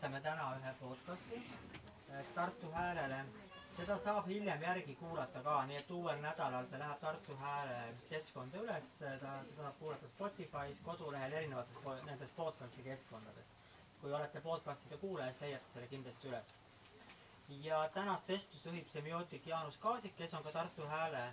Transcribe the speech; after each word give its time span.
salvestame 0.00 0.20
täna 0.20 0.56
ühe 0.56 0.74
podcasti 0.80 1.42
Tartu 2.34 2.70
Häälele. 2.72 3.24
seda 3.76 3.98
saab 4.04 4.26
hiljem 4.26 4.62
järgi 4.62 4.94
kuulata 4.94 5.42
ka, 5.42 5.64
nii 5.66 5.76
et 5.76 5.90
uuel 5.90 6.22
nädalal 6.22 6.66
see 6.70 6.78
läheb 6.80 7.00
Tartu 7.00 7.36
Hääle 7.36 7.94
keskkonda 8.08 8.62
üles, 8.62 8.84
ta, 8.98 9.10
seda 9.18 9.34
saab 9.58 9.76
kuulata 9.78 10.06
Spotify's, 10.14 10.80
kodulehel, 10.84 11.32
erinevates 11.32 11.76
nendes 12.06 12.32
podcast'i 12.36 12.82
keskkondades. 12.82 13.44
kui 14.00 14.12
olete 14.12 14.40
podcast'ide 14.40 14.96
kuulaja, 14.96 15.32
siis 15.32 15.40
leiate 15.42 15.72
selle 15.74 15.86
kindlasti 15.86 16.28
üles. 16.28 16.46
ja 17.48 17.88
tänast 17.94 18.28
vestlust 18.28 18.66
juhib 18.66 18.88
semiootik 18.88 19.46
Jaanus 19.46 19.76
Kaasik, 19.76 20.16
kes 20.16 20.34
on 20.34 20.42
ka 20.42 20.50
Tartu 20.50 20.86
Hääle 20.86 21.24
äh, 21.26 21.32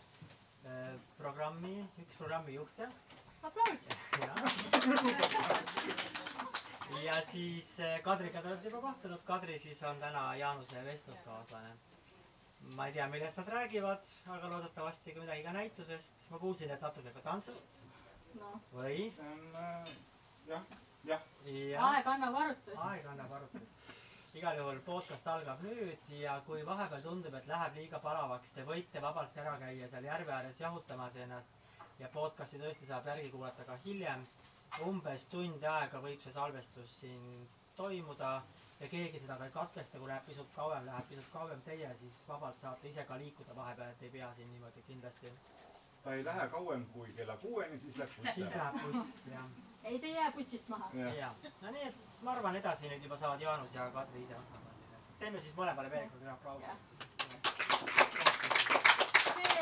programmi, 1.17 1.87
üks 2.03 2.17
programmi 2.17 2.53
juhte. 2.53 2.89
aplaus! 3.43 3.87
ja 7.03 7.21
siis 7.21 7.79
eh, 7.79 7.99
Kadriga 8.03 8.41
te 8.41 8.47
olete 8.47 8.69
juba 8.69 8.81
kohtunud, 8.81 9.21
Kadri 9.27 9.59
siis 9.59 9.81
on 9.83 9.99
täna 9.99 10.35
Jaanuse 10.35 10.83
vestluskaaslane. 10.85 11.75
ma 12.75 12.87
ei 12.87 12.93
tea, 12.93 13.07
millest 13.07 13.37
nad 13.37 13.47
räägivad, 13.47 14.09
aga 14.27 14.49
loodetavasti 14.49 15.13
ka 15.13 15.21
midagi 15.21 15.43
ka 15.43 15.51
näitusest. 15.51 16.13
ma 16.29 16.39
kuulsin, 16.39 16.71
et 16.71 16.81
natuke 16.81 17.11
ka 17.11 17.21
tantsust 17.21 17.67
no 18.39 18.61
või? 18.73 19.11
äh, 19.19 19.91
jah, 20.47 20.63
jah. 21.03 21.21
ja 21.45 21.85
aeg 21.91 22.07
annab 22.13 22.35
arutust. 22.35 22.79
aeg 22.89 23.05
annab 23.13 23.31
arutust. 23.39 23.93
igal 24.35 24.57
juhul 24.57 24.81
podcast 24.85 25.27
algab 25.27 25.61
nüüd 25.65 26.11
ja 26.21 26.41
kui 26.45 26.65
vahepeal 26.65 27.01
tundub, 27.01 27.33
et 27.33 27.47
läheb 27.47 27.79
liiga 27.81 27.99
palavaks, 27.99 28.51
te 28.55 28.63
võite 28.63 29.01
vabalt 29.01 29.37
ära 29.37 29.57
käia 29.59 29.89
seal 29.89 30.11
järve 30.11 30.33
ääres 30.39 30.59
jahutamas 30.61 31.15
ennast 31.15 31.49
ja 31.99 32.09
podcast'i 32.13 32.59
tõesti 32.61 32.85
saab 32.85 33.07
järgi 33.07 33.31
kuulata 33.33 33.65
ka 33.65 33.79
hiljem 33.85 34.23
umbes 34.85 35.25
tund 35.31 35.63
aega 35.63 36.01
võib 36.03 36.21
see 36.23 36.33
salvestus 36.33 36.99
siin 36.99 37.47
toimuda 37.75 38.41
ja 38.79 38.87
keegi 38.87 39.19
seda 39.19 39.37
ka 39.37 39.45
ei 39.45 39.51
katkesta, 39.51 39.99
kui 39.99 40.09
läheb 40.09 40.25
pisut 40.25 40.49
kauem, 40.55 40.85
läheb 40.85 41.07
pisut 41.09 41.29
kauem 41.33 41.61
teie, 41.65 41.93
siis 42.01 42.19
vabalt 42.27 42.59
saate 42.61 42.89
ise 42.89 43.05
ka 43.05 43.17
liikuda 43.17 43.55
vahepeal, 43.55 43.93
et 43.93 44.03
ei 44.03 44.09
pea 44.09 44.33
siin 44.35 44.51
niimoodi 44.51 44.83
kindlasti. 44.87 45.31
ta 46.03 46.13
ei 46.13 46.25
lähe 46.25 46.47
kauem 46.47 46.85
kui 46.93 47.13
kella 47.13 47.37
kuueni, 47.37 47.79
siis 47.79 47.97
läheb 47.97 48.15
buss 48.17 48.35
siis 48.35 48.55
läheb 48.55 48.75
buss, 48.83 49.09
jah. 49.31 49.49
ei, 49.83 49.99
te 49.99 50.07
ei 50.07 50.13
jää 50.13 50.31
bussist 50.31 50.67
maha. 50.69 50.89
jah, 50.93 51.17
ja, 51.17 51.33
no 51.61 51.71
nii, 51.71 51.87
et 51.87 51.95
siis 52.11 52.23
ma 52.23 52.31
arvan, 52.31 52.55
edasi 52.55 52.89
nüüd 52.89 53.03
juba 53.03 53.17
saavad 53.17 53.41
Jaanus 53.41 53.73
ja 53.75 53.89
Kadri 53.91 54.23
ise 54.23 54.33
hakkama. 54.33 54.69
teeme 55.19 55.41
siis 55.41 55.55
mõlemale 55.57 55.91
veel 55.91 56.09
kord 56.09 56.21
ühe 56.21 56.31
aplausi. 56.31 56.65
see 59.33 59.57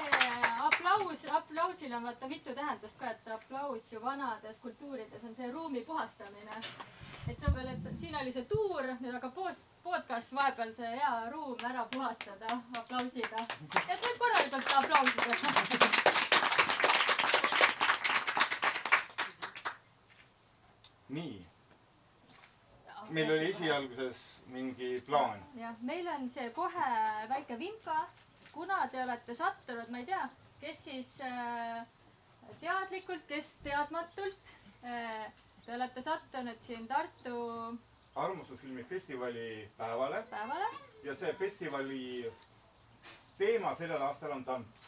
aplaus, 0.85 1.25
aplausil 1.31 1.93
on 1.93 2.03
vaata 2.03 2.27
mitu 2.27 2.55
tähendust 2.55 2.99
ka, 2.99 3.11
et 3.11 3.27
aplaus 3.27 3.91
ju 3.91 4.01
vanades 4.01 4.57
kultuurides 4.61 5.23
on 5.23 5.35
see 5.35 5.51
ruumi 5.51 5.81
puhastamine. 5.81 6.51
et 7.27 7.39
see 7.39 7.47
on 7.47 7.55
veel, 7.55 7.67
et 7.67 7.99
siin 7.99 8.15
oli 8.15 8.33
see 8.33 8.45
tuur, 8.45 8.83
nüüd 8.99 9.15
aga 9.15 9.29
post, 9.29 9.63
podcast 9.83 10.33
vahepeal 10.35 10.73
see 10.73 10.91
hea 10.99 11.29
ruum 11.31 11.57
ära 11.69 11.87
puhastada 11.95 12.59
aplausiga. 12.77 13.47
et 13.87 14.05
nüüd 14.05 14.17
korralikult 14.19 14.73
aplausida. 14.77 15.35
nii. 21.09 21.45
meil 23.09 23.31
oli 23.31 23.49
esialguses 23.49 24.23
mingi 24.47 25.01
plaan. 25.05 25.43
jah, 25.55 25.75
meil 25.81 26.07
on 26.07 26.29
see 26.29 26.49
kohe 26.49 26.89
väike 27.29 27.59
vimka, 27.59 28.07
kuna 28.51 28.87
te 28.87 29.03
olete 29.03 29.35
sattunud, 29.35 29.89
ma 29.89 29.97
ei 29.97 30.05
tea, 30.05 30.29
kes 30.65 30.83
siis 30.83 31.09
äh, 31.21 31.85
teadlikult, 32.59 33.25
kes 33.29 33.55
teadmatult 33.63 34.55
äh,. 34.83 35.31
Te 35.65 35.73
olete 35.73 36.01
sattunud 36.05 36.59
siin 36.61 36.83
Tartu 36.87 37.37
armastusfilmi 38.15 38.83
festivali 38.85 39.69
päevale 39.77 40.19
päevale 40.29 40.67
ja 41.03 41.15
see 41.15 41.31
festivali 41.39 42.31
teema 43.37 43.71
sellel 43.75 44.01
aastal 44.01 44.31
on 44.35 44.45
tants. 44.45 44.85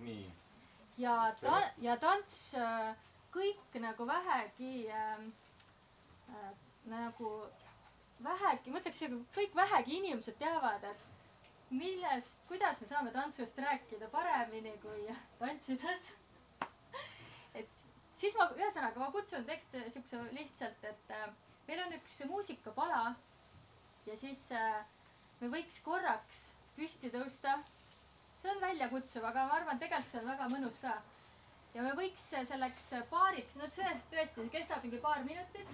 nii, 0.00 0.26
ja 0.98 1.14
ta- 1.40 1.70
ja 1.78 1.94
tants 1.96 2.54
äh, 2.58 2.96
kõik 3.36 3.78
nagu 3.80 4.06
vähegi 4.06 4.88
äh, 4.90 5.22
äh, 6.34 6.50
nagu 6.90 7.30
vähegi, 8.24 8.70
ma 8.70 8.82
ütleks, 8.82 9.00
kõik 9.38 9.54
vähegi 9.56 9.96
inimesed 10.02 10.36
teavad, 10.42 10.84
et 10.90 11.13
millest, 11.74 12.38
kuidas 12.48 12.80
me 12.80 12.88
saame 12.88 13.12
tantsust 13.14 13.58
rääkida 13.58 14.08
paremini 14.12 14.72
kui 14.82 15.06
tantsides. 15.38 16.10
et 17.60 17.84
siis 18.14 18.36
ma, 18.38 18.48
ühesõnaga 18.58 19.00
ma 19.02 19.10
kutsun 19.14 19.46
tekste 19.48 19.82
siukse 19.94 20.20
lihtsalt, 20.36 20.84
et 20.90 21.14
äh, 21.18 21.28
meil 21.68 21.82
on 21.86 21.96
üks 21.98 22.20
muusikapala 22.30 23.02
ja 24.06 24.16
siis 24.20 24.46
äh, 24.52 24.84
me 25.40 25.50
võiks 25.56 25.80
korraks 25.84 26.44
püsti 26.76 27.10
tõusta. 27.14 27.58
see 28.42 28.52
on 28.52 28.60
väljakutsuv, 28.60 29.24
aga 29.24 29.46
ma 29.48 29.58
arvan, 29.58 29.78
tegelikult 29.80 30.10
see 30.12 30.22
on 30.22 30.30
väga 30.30 30.48
mõnus 30.52 30.80
ka. 30.82 30.94
ja 31.74 31.82
me 31.82 31.94
võiks 31.98 32.30
selleks 32.52 32.90
paariks, 33.10 33.56
no 33.60 33.68
see 33.76 33.94
tõesti 34.14 34.48
kestab 34.56 34.82
mingi 34.86 35.02
paar 35.06 35.24
minutit. 35.24 35.68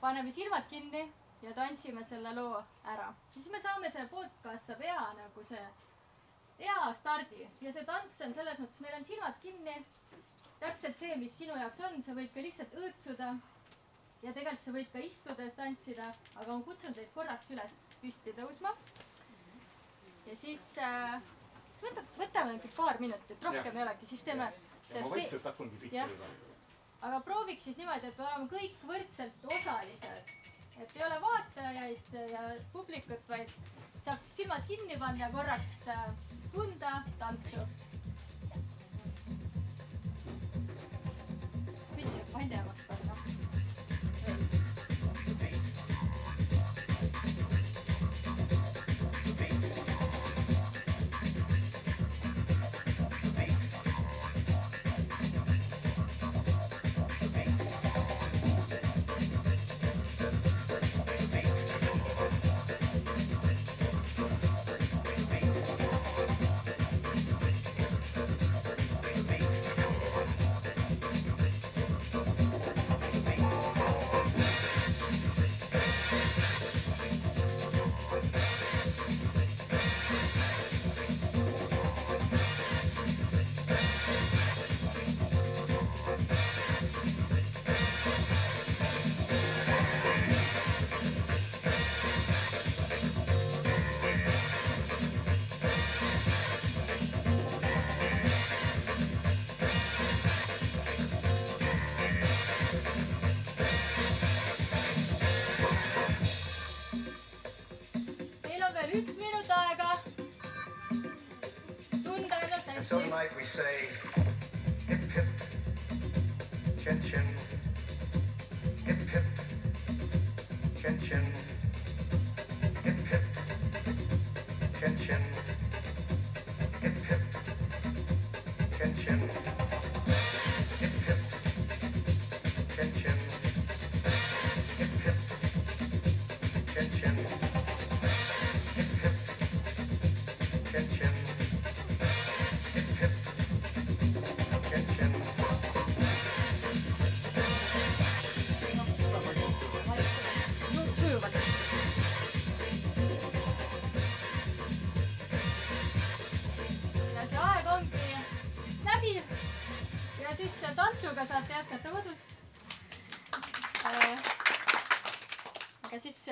paneme 0.00 0.30
silmad 0.30 0.68
kinni 0.70 1.06
ja 1.46 1.52
tantsime 1.54 2.04
selle 2.04 2.32
loo 2.34 2.62
ära. 2.92 3.12
siis 3.34 3.46
me 3.50 3.60
saame, 3.62 3.90
see 3.94 4.06
podcast 4.10 4.70
saab 4.70 4.80
hea 4.82 5.02
nagu 5.18 5.44
see, 5.50 5.66
hea 6.58 6.86
stardi 7.00 7.44
ja 7.66 7.72
see 7.72 7.84
tants 7.90 8.24
on 8.26 8.34
selles 8.38 8.62
mõttes, 8.62 8.80
meil 8.86 8.96
on 8.98 9.06
silmad 9.10 9.38
kinni. 9.42 9.76
täpselt 10.60 10.98
see, 10.98 11.16
mis 11.20 11.36
sinu 11.38 11.58
jaoks 11.60 11.82
on, 11.88 12.02
sa 12.02 12.16
võid 12.16 12.32
ka 12.34 12.44
lihtsalt 12.48 12.74
õõtsuda. 12.80 13.30
ja 14.22 14.32
tegelikult 14.32 14.64
sa 14.64 14.76
võid 14.78 14.92
ka 14.92 15.04
istudes 15.10 15.54
tantsida, 15.60 16.10
aga 16.34 16.50
ma 16.50 16.62
kutsun 16.70 16.98
teid 16.98 17.12
korraks 17.14 17.50
üles 17.54 17.78
püsti 18.00 18.34
tõusma. 18.40 18.74
ja 20.26 20.36
siis 20.36 20.72
äh, 20.82 21.20
võta, 21.82 22.06
võtame 22.18 22.56
mingi 22.56 22.72
paar 22.76 23.00
minutit, 23.00 23.38
rohkem 23.42 23.70
Jah. 23.70 23.76
ei 23.76 23.86
olegi, 23.86 24.10
siis 24.14 24.26
teeme 24.26 24.50
ja 24.94 25.02
ma 25.02 25.10
vaikselt 25.10 25.44
hakkangi 25.44 25.78
pihta 25.84 26.08
juba. 26.10 26.32
aga 27.06 27.20
prooviks 27.20 27.64
siis 27.68 27.78
niimoodi, 27.80 28.10
et 28.10 28.18
me 28.18 28.26
oleme 28.26 28.50
kõik 28.50 28.84
võrdselt 28.90 29.48
osalised. 29.58 30.36
Et 30.82 30.96
ei 30.96 31.04
ole 31.06 31.20
vaatajaid 31.20 32.16
ja 32.32 32.40
publikut, 32.72 33.28
vaid 33.28 33.52
saab 34.04 34.18
silmad 34.36 34.66
kinni 34.68 34.98
panna 34.98 35.24
ja 35.26 35.30
korraks 35.32 35.82
äh, 35.88 36.06
tunda 36.52 37.02
tantsu. 37.18 37.66
veits 41.96 42.18
saab 42.20 42.32
paljemaks 42.32 42.88
panna. 42.92 44.65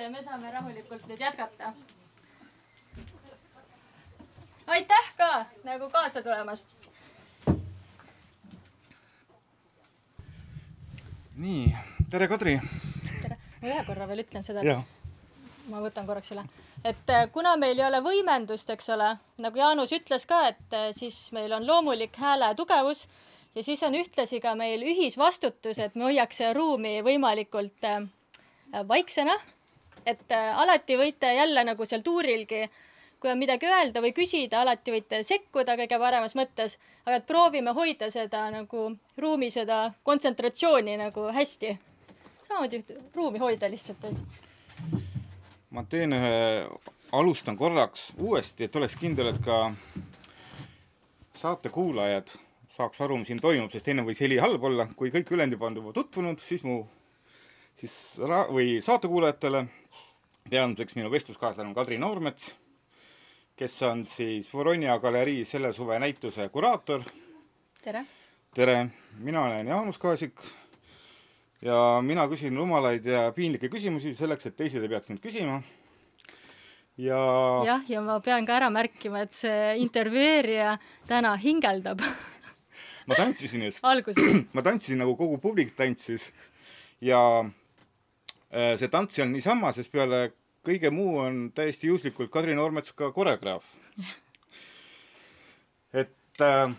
Äh, 0.05 0.11
me 0.11 0.23
saame 0.23 0.53
rahulikult 0.53 1.07
nüüd 1.09 1.21
jätkata. 1.21 1.73
aitäh 4.67 5.13
ka 5.17 5.47
nagu 5.65 5.91
kaasa 5.91 6.23
tulemast. 6.23 6.77
nii, 11.37 11.77
tere, 12.11 12.29
Kadri. 12.29 12.61
tere, 13.23 13.39
ma 13.63 13.69
ühe 13.69 13.85
korra 13.87 14.09
veel 14.09 14.23
ütlen 14.23 14.45
seda, 14.47 14.63
ma 15.69 15.81
võtan 15.83 16.07
korraks 16.07 16.33
üle. 16.35 16.45
et 16.85 17.11
äh, 17.11 17.27
kuna 17.33 17.57
meil 17.57 17.79
ei 17.79 17.87
ole 17.87 18.01
võimendust, 18.05 18.71
eks 18.71 18.91
ole, 18.95 19.15
nagu 19.43 19.59
Jaanus 19.59 19.93
ütles 19.97 20.27
ka, 20.31 20.49
et 20.53 20.77
äh, 20.77 20.91
siis 20.97 21.33
meil 21.33 21.53
on 21.53 21.67
loomulik 21.67 22.17
hääle 22.21 22.55
tugevus 22.55 23.07
ja 23.55 23.63
siis 23.63 23.83
on 23.83 23.95
ühtlasi 23.95 24.41
ka 24.43 24.55
meil 24.59 24.83
ühisvastutus, 24.83 25.79
et 25.79 25.95
me 25.95 26.11
hoiaks 26.11 26.43
ruumi 26.55 27.01
võimalikult 27.07 27.89
äh, 27.89 28.07
vaiksena. 28.89 29.37
Et 30.07 30.33
äh, 30.33 30.59
alati 30.59 30.97
võite 31.01 31.35
jälle 31.35 31.65
nagu 31.65 31.87
seal 31.87 32.03
tuurilgi, 32.05 32.65
kui 33.21 33.31
on 33.33 33.41
midagi 33.41 33.67
öelda 33.67 34.03
või 34.05 34.13
küsida, 34.17 34.61
alati 34.61 34.93
võite 34.93 35.23
sekkuda 35.25 35.79
kõige 35.81 35.99
paremas 35.99 36.37
mõttes, 36.37 36.79
aga 37.07 37.21
et 37.21 37.27
proovime 37.27 37.73
hoida 37.77 38.11
seda 38.13 38.47
nagu 38.53 38.91
ruumi 39.19 39.51
seda 39.51 39.87
kontsentratsiooni 40.03 40.97
nagu 41.01 41.29
hästi. 41.33 41.77
samamoodi 42.49 42.85
ruumi 43.15 43.39
hoida 43.39 43.71
lihtsalt, 43.71 44.05
et 44.05 44.25
ma 45.71 45.83
teen 45.91 46.13
ühe, 46.13 46.35
alustan 47.13 47.57
korraks 47.57 48.13
uuesti, 48.19 48.65
et 48.65 48.77
oleks 48.77 48.97
kindel, 48.97 49.33
et 49.33 49.41
ka 49.43 49.73
saate 51.35 51.69
kuulajad 51.69 52.31
saaks 52.75 53.01
aru, 53.05 53.19
mis 53.21 53.31
siin 53.31 53.41
toimub, 53.43 53.71
sest 53.73 53.89
enne 53.91 54.03
võis 54.07 54.21
heli 54.23 54.39
halb 54.43 54.63
olla, 54.67 54.87
kui 54.99 55.13
kõik 55.15 55.31
ülejäänud 55.31 55.57
juba 55.57 55.69
on 55.69 55.77
juba 55.79 55.93
tutvunud, 55.95 56.43
siis 56.43 56.65
mu, 56.67 56.81
siis 57.79 57.95
ra- 58.23 58.49
või 58.51 58.81
saatekuulajatele 58.83 59.65
teadmiseks 60.51 60.97
minu 60.99 61.09
vestluskaaslane 61.09 61.71
on 61.71 61.75
Kadri 61.77 61.97
Noormets, 61.97 62.51
kes 63.57 63.77
on 63.89 64.03
siis 64.07 64.51
Voronia 64.53 64.99
galerii 65.01 65.45
selle 65.49 65.73
suve 65.73 65.97
näituse 65.99 66.49
kuraator. 66.53 67.01
tere! 67.83 68.05
Tere, 68.55 68.87
mina 69.19 69.45
olen 69.45 69.67
Jaanus 69.67 69.99
Kaasik 69.99 70.43
ja 71.65 71.79
mina 72.05 72.29
küsin 72.29 72.57
rumalaid 72.57 73.07
ja 73.09 73.33
piinlikke 73.33 73.73
küsimusi 73.73 74.13
selleks, 74.15 74.47
et 74.47 74.57
teised 74.57 74.85
ei 74.85 74.93
peaks 74.93 75.09
neid 75.09 75.25
küsima. 75.25 75.63
ja 77.01 77.25
jah, 77.67 77.89
ja 77.89 78.05
ma 78.05 78.21
pean 78.21 78.45
ka 78.45 78.61
ära 78.61 78.71
märkima, 78.71 79.25
et 79.25 79.33
see 79.33 79.75
intervjueerija 79.81 80.77
täna 81.09 81.35
hingeldab. 81.41 82.05
Ma 83.09 83.17
tantsisin 83.17 83.65
just. 83.65 83.81
Ma 84.55 84.63
tantsisin 84.63 85.01
nagu 85.01 85.17
kogu 85.17 85.41
publik 85.41 85.75
tantsis. 85.77 86.33
Ja 87.01 87.45
see 88.79 88.89
tants 88.89 89.19
ei 89.19 89.25
olnud 89.25 89.39
niisama, 89.41 89.73
sest 89.75 89.91
peale 89.91 90.29
kõige 90.65 90.91
muu 90.95 91.19
on 91.21 91.49
täiesti 91.55 91.91
juhuslikult 91.91 92.33
Kadri 92.33 92.57
Noormets 92.57 92.95
ka 92.97 93.11
koreograaf. 93.13 93.65
et 95.93 96.41
äh, 96.41 96.73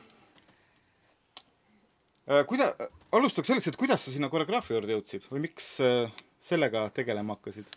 äh, 2.30 2.46
kuida-, 2.50 2.74
alustaks 3.12 3.48
sellest, 3.48 3.70
et 3.70 3.80
kuidas 3.80 4.06
sa 4.06 4.12
sinna 4.12 4.30
koreograafia 4.30 4.76
juurde 4.76 4.98
jõudsid 4.98 5.30
või 5.32 5.46
miks 5.46 5.76
äh, 5.84 6.12
sellega 6.42 6.90
tegelema 6.94 7.38
hakkasid? 7.38 7.70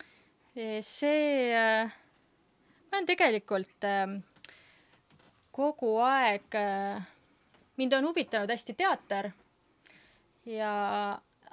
see, 0.83 1.53
äh, 1.55 1.93
ma 2.89 2.99
olen 2.99 3.07
tegelikult 3.07 3.87
äh, 3.87 4.17
kogu 5.55 5.99
aeg 6.03 6.57
äh,, 6.59 7.05
mind 7.79 7.93
on 8.01 8.09
huvitanud 8.11 8.51
hästi 8.51 8.75
teater 8.75 9.31
ja 10.49 10.73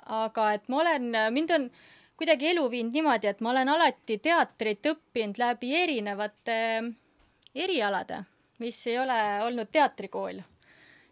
aga 0.06 0.48
et 0.56 0.72
ma 0.72 0.82
olen, 0.82 1.12
mind 1.34 1.52
on 1.52 1.70
kuidagi 2.18 2.52
elu 2.54 2.66
viinud 2.72 2.96
niimoodi, 2.96 3.28
et 3.28 3.42
ma 3.42 3.52
olen 3.52 3.70
alati 3.70 4.18
teatrit 4.24 4.86
õppinud 4.92 5.40
läbi 5.42 5.74
erinevate 5.76 6.60
erialade, 7.56 8.22
mis 8.60 8.82
ei 8.88 9.00
ole 9.00 9.20
olnud 9.48 9.72
teatrikool. 9.72 10.40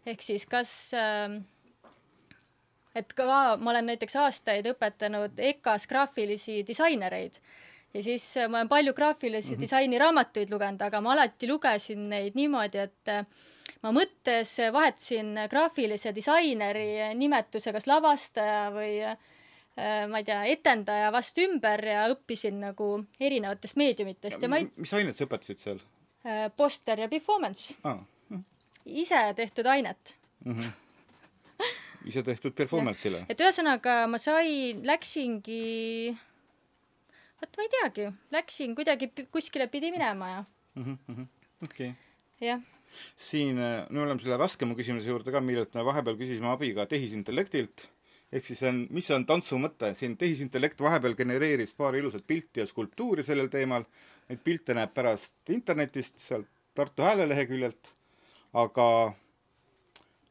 ehk 0.06 0.22
siis 0.22 0.46
kas 0.46 0.70
äh, 0.94 1.40
et 2.94 3.12
ka 3.12 3.56
ma 3.56 3.70
olen 3.70 3.86
näiteks 3.92 4.16
aastaid 4.16 4.66
õpetanud 4.70 5.38
EKA-s 5.38 5.86
graafilisi 5.90 6.62
disainereid 6.66 7.40
ja 7.94 8.02
siis 8.02 8.26
äh, 8.36 8.48
ma 8.48 8.58
olen 8.58 8.68
palju 8.68 8.94
graafilisi 8.94 9.48
mm 9.48 9.56
-hmm. 9.56 9.60
disaini 9.60 9.98
raamatuid 9.98 10.50
lugenud, 10.50 10.82
aga 10.82 11.00
ma 11.00 11.12
alati 11.12 11.48
lugesin 11.48 12.08
neid 12.08 12.34
niimoodi, 12.34 12.78
et 12.78 13.08
äh, 13.08 13.26
ma 13.82 13.92
mõttes 13.92 14.56
vahetasin 14.72 15.34
graafilise 15.50 16.14
disaineri 16.14 17.14
nimetuse 17.14 17.72
kas 17.72 17.86
lavastaja 17.86 18.70
või 18.70 19.02
äh, 19.04 19.16
ma 19.74 20.20
ei 20.20 20.26
tea, 20.26 20.40
etendaja 20.52 21.10
vastu 21.10 21.42
ümber 21.48 21.80
ja 21.88 22.04
õppisin 22.12 22.60
nagu 22.62 22.88
erinevatest 23.18 23.78
meediumitest 23.80 24.44
ja 24.44 24.50
ma 24.50 24.60
ei, 24.62 24.68
mis 24.78 24.92
ainet 24.94 25.18
sa 25.18 25.26
õpetasid 25.26 25.64
seal 25.64 25.80
poster 26.56 27.02
ja 27.02 27.08
performance, 27.10 27.74
ah,? 27.82 27.98
ise 28.84 29.18
tehtud 29.36 29.66
ainet 29.72 30.14
ise 32.06 32.22
tehtud 32.22 32.54
performance'ile? 32.60 33.24
et 33.28 33.42
ühesõnaga 33.42 34.04
ma 34.10 34.20
sain, 34.22 34.84
läksingi, 34.86 36.12
vot 37.42 37.58
ma 37.58 37.66
ei 37.66 37.72
teagi, 37.78 38.06
läksin 38.34 38.76
kuidagi 38.78 39.10
kuskile 39.34 39.66
pidi 39.72 39.90
minema 39.94 40.30
ja 40.30 40.44
okei 40.78 41.90
okay. 41.90 41.92
jah, 42.44 42.62
siin 43.16 43.58
äh, 43.58 43.84
me 43.90 44.04
oleme 44.04 44.22
selle 44.22 44.38
raskema 44.40 44.76
küsimuse 44.78 45.08
juurde 45.10 45.34
ka, 45.34 45.42
millelt 45.44 45.74
me 45.76 45.84
vahepeal 45.86 46.18
küsisime 46.20 46.50
abi 46.52 46.72
ka 46.76 46.86
tehisintellektilt. 46.90 47.88
Ehk 48.34 48.46
siis 48.48 48.62
on, 48.66 48.84
mis 48.94 49.10
on 49.14 49.26
tantsu 49.28 49.58
mõte, 49.62 49.92
siin 49.94 50.16
tehisintellekt 50.18 50.80
vahepeal 50.82 51.14
genereeris 51.18 51.74
paar 51.78 51.94
ilusat 51.94 52.26
pilti 52.26 52.62
ja 52.62 52.66
skulptuuri 52.66 53.24
sellel 53.26 53.50
teemal. 53.52 53.86
Neid 54.28 54.40
pilte 54.44 54.74
näeb 54.74 54.94
pärast 54.96 55.52
internetist, 55.52 56.18
sealt 56.22 56.48
Tartu 56.74 57.04
Hääle 57.06 57.28
leheküljelt. 57.28 57.92
aga 58.54 58.86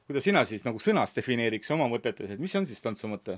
kuidas 0.08 0.24
sina 0.24 0.46
siis 0.48 0.64
nagu 0.64 0.80
sõnas 0.80 1.16
defineeriks 1.16 1.72
oma 1.76 1.90
mõtetes, 1.92 2.32
et 2.32 2.40
mis 2.40 2.56
on 2.56 2.68
siis 2.68 2.82
tantsu 2.82 3.08
mõte? 3.12 3.38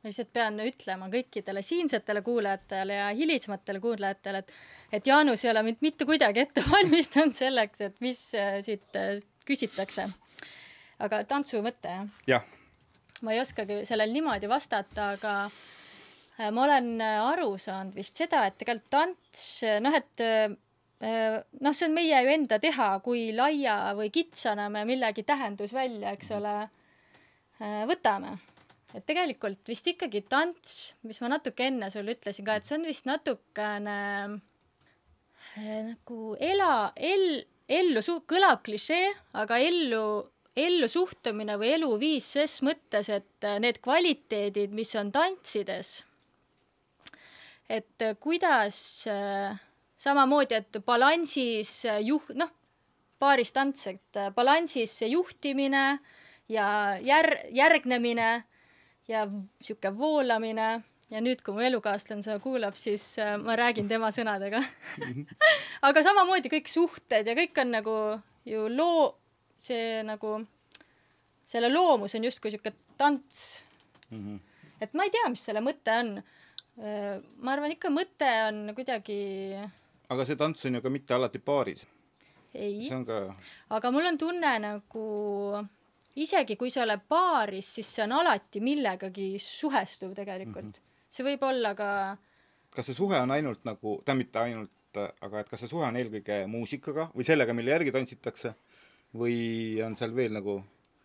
ma 0.00 0.08
lihtsalt 0.08 0.30
pean 0.32 0.56
ütlema 0.64 1.10
kõikidele 1.12 1.62
siinsetele 1.62 2.22
kuulajatele 2.24 2.94
ja 2.96 3.08
hilisematele 3.16 3.80
kuulajatele, 3.84 4.38
et 4.38 4.52
et 4.98 5.06
Jaanus 5.06 5.44
ei 5.44 5.50
ole 5.50 5.62
mind 5.66 5.84
mitte 5.84 6.06
kuidagi 6.08 6.40
ette 6.40 6.64
valmistanud 6.72 7.36
selleks, 7.36 7.84
et 7.84 8.00
mis 8.00 8.22
äh, 8.34 8.58
siit 8.64 8.96
äh, 8.96 9.20
küsitakse. 9.46 10.08
aga 10.98 11.24
tantsu 11.24 11.60
mõte, 11.64 11.92
jah? 11.92 12.08
jah, 12.26 12.48
ma 13.24 13.34
ei 13.34 13.42
oskagi 13.42 13.82
sellele 13.88 14.14
niimoodi 14.14 14.48
vastata, 14.50 15.12
aga 15.16 15.34
äh, 15.46 16.50
ma 16.54 16.64
olen 16.64 16.92
äh, 17.04 17.20
aru 17.32 17.52
saanud 17.60 17.96
vist 17.96 18.20
seda, 18.20 18.46
et 18.48 18.58
tegelikult 18.60 18.90
tants, 18.92 19.46
noh, 19.84 19.96
et 19.96 20.24
äh, 20.24 20.48
noh, 21.60 21.76
see 21.76 21.88
on 21.88 21.96
meie 21.96 22.20
ju 22.24 22.34
enda 22.34 22.60
teha, 22.62 22.92
kui 23.04 23.30
laia 23.36 23.94
või 23.96 24.10
kitsana 24.12 24.68
me 24.72 24.84
millegi 24.88 25.24
tähendus 25.28 25.72
välja, 25.76 26.12
eks 26.12 26.34
ole, 26.36 26.54
võtame. 27.88 28.34
et 28.96 29.04
tegelikult 29.08 29.68
vist 29.68 29.86
ikkagi 29.88 30.20
tants, 30.28 30.74
mis 31.08 31.20
ma 31.24 31.32
natuke 31.36 31.68
enne 31.68 31.88
sulle 31.92 32.16
ütlesin 32.16 32.44
ka, 32.44 32.56
et 32.56 32.68
see 32.68 32.76
on 32.76 32.84
vist 32.88 33.08
natukene 33.08 33.96
nagu 35.56 36.20
ela, 36.40 36.92
el-, 36.96 37.44
ellu 37.68 38.02
su-, 38.04 38.20
kõlab 38.28 38.60
klišee, 38.66 39.08
aga 39.40 39.58
ellu 39.64 40.04
ellu 40.56 40.88
suhtumine 40.88 41.56
või 41.60 41.74
eluviis 41.76 42.32
ses 42.36 42.60
mõttes, 42.66 43.08
et 43.08 43.46
äh, 43.46 43.58
need 43.62 43.82
kvaliteedid, 43.84 44.72
mis 44.74 44.94
on 44.98 45.12
tantsides, 45.14 46.00
et 47.70 48.02
äh, 48.02 48.16
kuidas 48.20 49.06
äh, 49.06 49.54
samamoodi, 50.00 50.58
et 50.58 50.80
balansis 50.86 51.84
äh, 51.86 52.00
juh-, 52.02 52.32
noh, 52.34 52.50
paaris 53.22 53.52
tants, 53.54 53.86
et 53.86 54.20
balansis 54.34 54.96
juhtimine 55.06 55.84
ja 56.50 56.66
jär-, 57.04 57.36
järgnemine 57.54 58.30
ja 59.08 59.26
sihuke 59.62 59.92
voolamine. 59.96 60.80
Ja 61.10 61.18
nüüd, 61.18 61.40
kui 61.42 61.56
mu 61.56 61.62
elukaaslane 61.66 62.22
seda 62.22 62.38
kuulab, 62.38 62.76
siis 62.78 63.02
ma 63.42 63.56
räägin 63.58 63.88
tema 63.90 64.12
sõnadega. 64.14 64.60
Aga 65.88 66.04
samamoodi 66.06 66.52
kõik 66.52 66.70
suhted 66.70 67.26
ja 67.26 67.34
kõik 67.34 67.58
on 67.58 67.72
nagu 67.74 67.94
ju 68.46 68.68
loo-, 68.70 69.16
see 69.64 70.02
nagu, 70.06 70.36
selle 71.44 71.70
loomus 71.72 72.14
on 72.18 72.26
justkui 72.28 72.52
sihuke 72.54 72.72
tants 72.98 73.62
mm. 74.10 74.20
-hmm. 74.20 74.38
et 74.80 74.94
ma 74.94 75.06
ei 75.06 75.14
tea, 75.14 75.28
mis 75.28 75.44
selle 75.44 75.62
mõte 75.64 75.96
on. 76.02 76.14
ma 77.44 77.52
arvan 77.52 77.74
ikka 77.74 77.90
mõte 77.92 78.28
on 78.48 78.70
kuidagi, 78.74 79.18
aga 80.08 80.24
see 80.24 80.36
tants 80.36 80.64
on 80.64 80.78
ju 80.78 80.82
ka 80.82 80.90
mitte 80.90 81.14
alati 81.14 81.38
paaris. 81.38 81.86
ei 82.54 82.88
ka, 83.06 83.18
aga 83.76 83.90
mul 83.90 84.06
on 84.06 84.18
tunne 84.18 84.54
nagu 84.58 85.04
isegi 86.16 86.56
kui 86.56 86.70
sa 86.70 86.82
oled 86.82 87.04
paaris, 87.08 87.74
siis 87.74 87.94
see 87.94 88.04
on 88.04 88.12
alati 88.12 88.60
millegagi 88.60 89.34
suhestuv 89.38 90.14
tegelikult 90.14 90.64
mm. 90.64 90.72
-hmm. 90.72 91.10
see 91.10 91.26
võib 91.26 91.44
olla 91.46 91.74
ka, 91.74 91.90
kas 92.70 92.86
see 92.86 92.94
suhe 92.94 93.18
on 93.18 93.30
ainult 93.34 93.64
nagu, 93.68 94.00
tähendab 94.04 94.24
mitte 94.24 94.38
ainult, 94.38 95.00
aga 95.20 95.40
et 95.40 95.48
kas 95.50 95.62
see 95.62 95.70
suhe 95.70 95.86
on 95.86 95.96
eelkõige 95.96 96.42
muusikaga 96.50 97.10
või 97.14 97.26
sellega, 97.26 97.54
mille 97.54 97.74
järgi 97.76 97.94
tantsitakse 97.94 98.54
või 99.16 99.80
on 99.84 99.96
seal 99.98 100.14
veel 100.14 100.36
nagu 100.38 100.60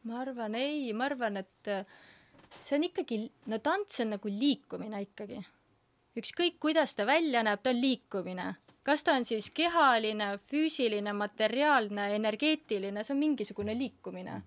ma 0.05 0.21
arvan 0.21 0.55
ei, 0.57 0.93
ma 0.93 1.07
arvan, 1.09 1.39
et 1.41 1.69
äh, 1.71 1.85
see 2.59 2.77
on 2.77 2.87
ikkagi, 2.87 3.19
no 3.51 3.59
tants 3.63 4.01
on 4.03 4.15
nagu 4.15 4.31
liikumine 4.31 5.01
ikkagi. 5.07 5.41
ükskõik, 6.15 6.59
kuidas 6.63 6.95
ta 6.95 7.05
välja 7.05 7.43
näeb, 7.43 7.61
ta 7.63 7.73
on 7.73 7.81
liikumine. 7.81 8.53
kas 8.85 9.03
ta 9.03 9.15
on 9.17 9.25
siis 9.25 9.49
kehaline, 9.49 10.35
füüsiline, 10.37 11.13
materiaalne, 11.13 12.11
energeetiline, 12.15 13.03
see 13.03 13.15
on 13.15 13.19
mingisugune 13.19 13.77
liikumine. 13.77 14.41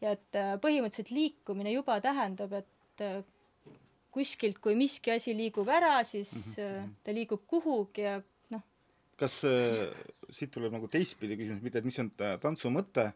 ja 0.00 0.12
et 0.12 0.36
äh, 0.36 0.56
põhimõtteliselt 0.60 1.14
liikumine 1.16 1.72
juba 1.72 2.00
tähendab, 2.04 2.52
et 2.52 3.00
äh, 3.04 3.22
kuskilt, 4.12 4.60
kui 4.60 4.76
miski 4.78 5.10
asi 5.10 5.34
liigub 5.34 5.68
ära, 5.68 5.96
siis 6.04 6.30
äh, 6.60 6.84
ta 7.02 7.12
liigub 7.16 7.46
kuhugi 7.48 8.04
ja 8.04 8.18
noh, 8.52 8.62
kas 9.16 9.40
siit 10.34 10.52
tuleb 10.54 10.74
nagu 10.74 10.88
teistpidi 10.90 11.38
küsimus, 11.38 11.62
mitte 11.64 11.80
et 11.80 11.86
mis 11.88 11.98
on 12.02 12.10
ta- 12.18 12.36
tantsu 12.42 12.70
mõte, 12.74 13.08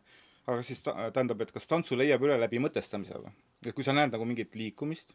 aga 0.49 0.65
siis 0.65 0.83
ta, 0.85 0.95
tähendab, 1.15 1.43
et 1.45 1.53
kas 1.55 1.67
tantsu 1.71 1.99
leiab 1.99 2.23
üle 2.25 2.39
läbi 2.41 2.61
mõtestamise 2.63 3.19
või? 3.21 3.33
et 3.67 3.75
kui 3.75 3.87
sa 3.87 3.95
näed 3.97 4.13
nagu 4.15 4.27
mingit 4.29 4.55
liikumist, 4.55 5.15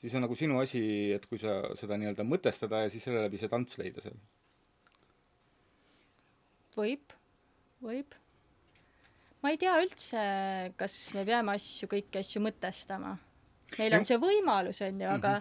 siis 0.00 0.14
on 0.16 0.24
nagu 0.24 0.36
sinu 0.38 0.58
asi, 0.62 0.82
et 1.14 1.26
kui 1.30 1.40
sa 1.40 1.60
seda 1.78 1.98
nii-öelda 2.00 2.24
mõtestada 2.26 2.84
ja 2.86 2.92
siis 2.92 3.04
selle 3.06 3.26
läbi 3.26 3.40
see 3.40 3.50
tants 3.52 3.78
leida 3.80 4.04
seal. 4.04 4.16
võib, 6.76 7.12
võib. 7.84 8.16
ma 9.42 9.52
ei 9.52 9.60
tea 9.60 9.76
üldse, 9.82 10.22
kas 10.80 10.96
me 11.16 11.26
peame 11.28 11.54
asju, 11.58 11.90
kõiki 11.92 12.22
asju 12.22 12.42
mõtestama. 12.42 13.18
meil 13.78 13.92
on 13.92 14.00
Jah. 14.00 14.08
see 14.10 14.22
võimalus, 14.22 14.80
on 14.88 15.04
ju, 15.04 15.12
aga 15.12 15.36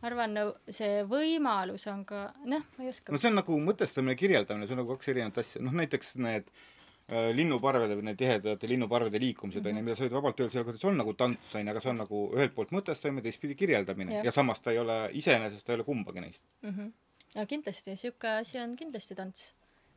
ma 0.00 0.10
arvan, 0.10 0.38
see 0.72 1.02
võimalus 1.08 1.86
on 1.90 2.04
ka, 2.08 2.28
noh, 2.48 2.64
ma 2.76 2.84
ei 2.84 2.92
oska 2.92 3.12
no 3.14 3.20
see 3.20 3.30
on 3.30 3.38
nagu 3.40 3.58
mõtestamine, 3.64 4.16
kirjeldamine, 4.18 4.68
see 4.68 4.76
on 4.76 4.82
nagu 4.82 4.96
kaks 4.96 5.12
erinevat 5.12 5.40
asja, 5.42 5.62
noh 5.64 5.76
näiteks 5.76 6.14
need 6.20 6.50
äh, 6.50 7.30
linnuparvede 7.36 7.96
või 7.98 8.08
need 8.10 8.20
tihedate 8.20 8.70
linnuparvede 8.70 9.20
liikumised 9.22 9.62
onju 9.62 9.72
mm 9.72 9.78
-hmm. 9.80 9.88
mida 9.88 9.96
sa 9.96 10.04
võid 10.04 10.18
vabalt 10.18 10.42
öelda, 10.42 10.52
selle 10.52 10.68
kohta 10.68 10.82
see 10.82 10.90
on 10.90 11.00
nagu 11.00 11.16
tants 11.16 11.54
onju, 11.54 11.72
aga 11.72 11.84
see 11.84 11.92
on 11.94 12.00
nagu 12.02 12.22
ühelt 12.36 12.54
poolt 12.58 12.76
mõtestamine, 12.76 13.24
teistpidi 13.24 13.58
kirjeldamine 13.62 14.18
Jah. 14.18 14.28
ja 14.28 14.36
samas 14.36 14.60
ta 14.60 14.74
ei 14.74 14.82
ole 14.84 14.98
iseenesest 15.12 15.66
ta 15.66 15.72
ei 15.72 15.80
ole 15.80 15.88
kumbagi 15.88 16.20
neist. 16.20 16.44
mm. 16.62 16.70
-hmm. 16.70 16.92
ja 17.34 17.46
kindlasti, 17.46 17.96
sihuke 17.96 18.28
asi 18.28 18.60
on 18.60 18.76
kindlasti 18.76 19.14
tants. 19.14 19.54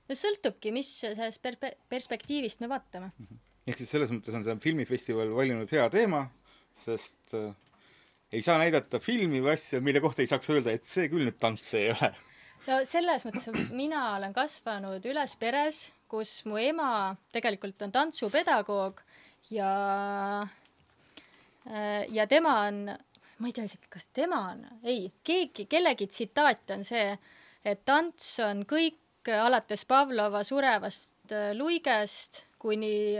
no 0.10 0.16
sõltubki, 0.16 0.72
mis 0.72 1.00
sellest 1.00 1.42
per- 1.42 1.76
perspektiivist 1.90 2.60
me 2.60 2.70
vaatame. 2.70 3.12
ehk 3.68 3.78
siis 3.78 3.90
selles 3.90 4.12
mõttes 4.12 4.36
on 4.36 4.44
see 4.44 4.56
filmifestival 4.64 5.36
valinud 5.36 5.72
hea 5.72 5.90
teema, 5.90 6.30
sest 6.74 7.34
äh, 7.34 7.52
ei 8.32 8.42
saa 8.46 8.60
näidata 8.62 9.00
filmi 9.02 9.42
või 9.44 9.56
asja, 9.56 9.82
mille 9.82 10.02
kohta 10.04 10.24
ei 10.24 10.30
saaks 10.30 10.50
öelda, 10.54 10.74
et 10.76 10.86
see 10.88 11.10
küll 11.12 11.26
nüüd 11.28 11.40
tants 11.42 11.74
ei 11.78 11.90
ole. 11.94 12.12
no 12.68 12.80
selles 12.88 13.26
mõttes 13.28 13.50
mina 13.74 14.04
olen 14.18 14.36
kasvanud 14.36 15.06
üles 15.10 15.36
peres, 15.42 15.88
kus 16.10 16.40
mu 16.50 16.60
ema 16.62 17.16
tegelikult 17.34 17.82
on 17.86 17.94
tantsupedagoog 17.96 19.02
ja 19.54 19.74
äh, 21.66 22.06
ja 22.14 22.28
tema 22.30 22.60
on, 22.68 22.86
ma 23.40 23.50
ei 23.50 23.56
tea 23.56 23.70
isegi, 23.70 23.90
kas 23.90 24.10
tema 24.14 24.44
on, 24.54 24.66
ei, 24.84 25.10
keegi, 25.26 25.66
kellegi 25.70 26.10
tsitaat 26.10 26.76
on 26.78 26.86
see, 26.86 27.14
et 27.66 27.86
tants 27.86 28.36
on 28.46 28.66
kõik 28.70 28.98
alates 29.30 29.86
Pavlova 29.90 30.44
surevast 30.48 31.34
äh, 31.34 31.52
luigest 31.58 32.46
kuni 32.60 33.20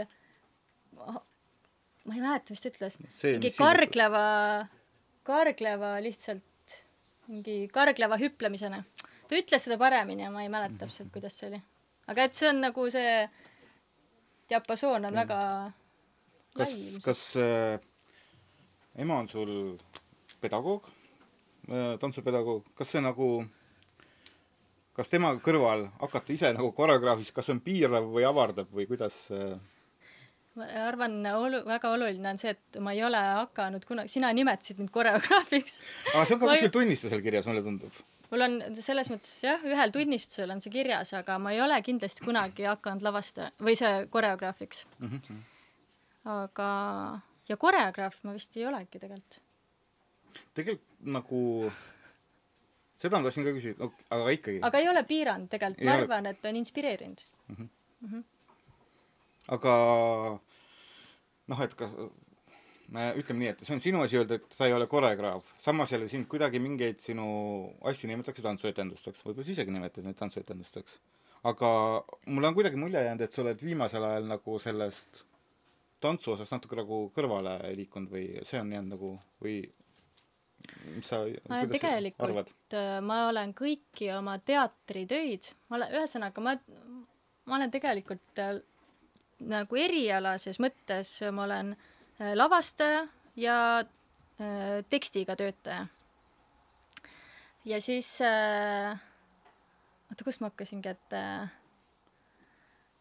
ma 2.10 2.16
ei 2.16 2.22
mäleta, 2.22 2.52
mis 2.52 2.62
ta 2.62 2.70
ütles, 2.70 2.96
mingi 3.00 3.50
kargleva, 3.56 4.22
kargleva 5.26 5.96
lihtsalt, 6.02 6.76
mingi 7.28 7.68
kargleva 7.72 8.18
hüplemisena. 8.20 8.82
ta 9.28 9.38
ütles 9.38 9.62
seda 9.66 9.78
paremini 9.78 10.24
ja 10.24 10.30
ma 10.30 10.42
ei 10.42 10.50
mäleta 10.52 10.84
täpselt, 10.84 11.12
kuidas 11.12 11.36
see 11.38 11.50
oli. 11.50 11.60
aga 12.10 12.24
et 12.26 12.34
see 12.34 12.48
on 12.50 12.60
nagu 12.64 12.88
see 12.90 13.28
diapasoon 14.50 15.04
on 15.04 15.14
väga 15.22 15.40
kas 16.56 16.74
kas 17.04 17.22
äh, 17.36 17.78
ema 18.98 19.20
on 19.22 19.28
sul 19.28 19.52
pedagoog 20.40 20.88
äh,, 21.68 21.96
tantsupedagoog, 22.02 22.72
kas 22.74 22.90
see 22.96 23.02
nagu 23.04 23.30
kas 24.96 25.12
tema 25.12 25.32
kõrval 25.40 25.86
hakata 26.00 26.34
ise 26.34 26.50
nagu 26.56 26.72
koreograafiks, 26.76 27.32
kas 27.32 27.46
see 27.46 27.56
on 27.56 27.62
piirav 27.64 28.08
või 28.10 28.26
avardab 28.26 28.72
või 28.74 28.88
kuidas 28.90 29.22
äh, 29.32 29.54
ma 30.60 30.68
arvan, 30.86 31.18
olu-, 31.32 31.62
väga 31.68 31.92
oluline 31.96 32.32
on 32.32 32.40
see, 32.40 32.54
et 32.54 32.78
ma 32.84 32.94
ei 32.96 33.02
ole 33.06 33.20
hakanud 33.40 33.84
kunagi, 33.88 34.12
sina 34.12 34.30
nimetasid 34.36 34.80
mind 34.82 34.92
koreograafiks. 34.94 35.80
aga 36.14 36.24
see 36.24 36.36
on 36.36 36.42
ka 36.42 36.50
kuskil 36.52 36.72
tunnistusel 36.76 37.22
kirjas, 37.24 37.48
mulle 37.50 37.64
tundub. 37.66 38.00
mul 38.30 38.46
on 38.46 38.56
selles 38.78 39.10
mõttes 39.12 39.32
jah, 39.46 39.62
ühel 39.66 39.94
tunnistusel 39.94 40.54
on 40.54 40.62
see 40.64 40.74
kirjas, 40.74 41.14
aga 41.18 41.38
ma 41.42 41.54
ei 41.56 41.62
ole 41.64 41.80
kindlasti 41.86 42.26
kunagi 42.26 42.68
hakanud 42.70 43.06
lavastaja 43.06 43.50
või 43.60 43.76
see 43.80 44.06
koreograafiks 44.16 44.84
mm. 44.98 45.14
-hmm. 45.14 45.46
aga, 46.38 46.72
ja 47.50 47.60
koreograaf 47.60 48.20
ma 48.24 48.36
vist 48.36 48.56
ei 48.56 48.68
olegi 48.70 48.98
tegelikult. 48.98 49.40
tegelikult 50.54 50.86
nagu 51.18 51.70
seda 53.00 53.18
ma 53.18 53.26
tahtsin 53.26 53.46
ka 53.46 53.54
küsida 53.56 53.88
aga 54.12 54.34
ikkagi. 54.36 54.60
aga 54.66 54.82
ei 54.82 54.88
ole 54.90 55.02
piiranud 55.08 55.48
tegelikult, 55.52 55.86
ma 55.88 55.96
arvan, 55.96 56.28
et 56.30 56.46
on 56.50 56.60
inspireerinud. 56.60 57.24
aga 59.56 59.74
noh, 61.50 61.62
et 61.64 61.74
kas 61.78 61.94
me 62.94 63.06
ütleme 63.18 63.44
nii, 63.44 63.52
et 63.54 63.62
see 63.62 63.76
on 63.76 63.82
sinu 63.82 64.02
asi 64.04 64.18
öelda, 64.18 64.40
et 64.40 64.56
sa 64.56 64.66
ei 64.66 64.74
ole 64.74 64.88
koreograaf, 64.90 65.54
samas 65.62 65.92
jälle 65.94 66.08
sind 66.10 66.26
kuidagi 66.30 66.60
mingeid 66.62 67.00
sinu 67.02 67.26
asju 67.86 68.10
nimetatakse 68.10 68.44
tantsuetendusteks, 68.46 69.24
võib-olla 69.26 69.46
sa 69.46 69.54
isegi 69.54 69.74
nimetad 69.74 70.06
neid 70.06 70.18
tantsuetendusteks. 70.18 70.98
aga 71.50 71.68
mulle 72.26 72.48
on 72.50 72.54
kuidagi 72.54 72.76
mulje 72.76 73.02
jäänud, 73.04 73.22
et 73.24 73.34
sa 73.34 73.42
oled 73.44 73.62
viimasel 73.64 74.04
ajal 74.04 74.26
nagu 74.28 74.58
sellest 74.60 75.22
tantsu 76.00 76.34
osast 76.34 76.52
natuke 76.52 76.76
nagu 76.76 77.04
kõrvale 77.16 77.58
liikunud 77.76 78.10
või 78.12 78.24
see 78.48 78.60
on 78.60 78.72
jäänud 78.74 78.96
nagu 78.96 79.12
või 79.44 79.60
mis 80.94 81.08
sa, 81.08 81.22
olen 81.24 81.70
tegelikult, 81.72 82.76
ma 83.06 83.22
olen 83.28 83.54
kõiki 83.56 84.10
oma 84.16 84.36
teatritöid, 84.44 85.52
ma 85.68 85.78
olen, 85.78 85.94
ühesõnaga 86.00 86.44
ma, 86.44 86.56
ma 87.48 87.56
olen 87.56 87.72
tegelikult 87.72 88.42
äh, 88.42 88.58
nagu 89.40 89.76
erialases 89.76 90.60
mõttes 90.60 91.14
ma 91.32 91.46
olen 91.46 91.72
äh, 91.74 92.34
lavastaja 92.34 93.06
ja 93.36 93.56
äh, 93.80 94.82
tekstiga 94.90 95.36
töötaja. 95.36 95.86
ja 97.64 97.80
siis 97.80 98.18
äh, 98.24 98.98
oota, 100.10 100.24
kust 100.24 100.42
ma 100.42 100.50
hakkasingi, 100.50 100.92
et 100.92 101.16
äh, 101.16 101.48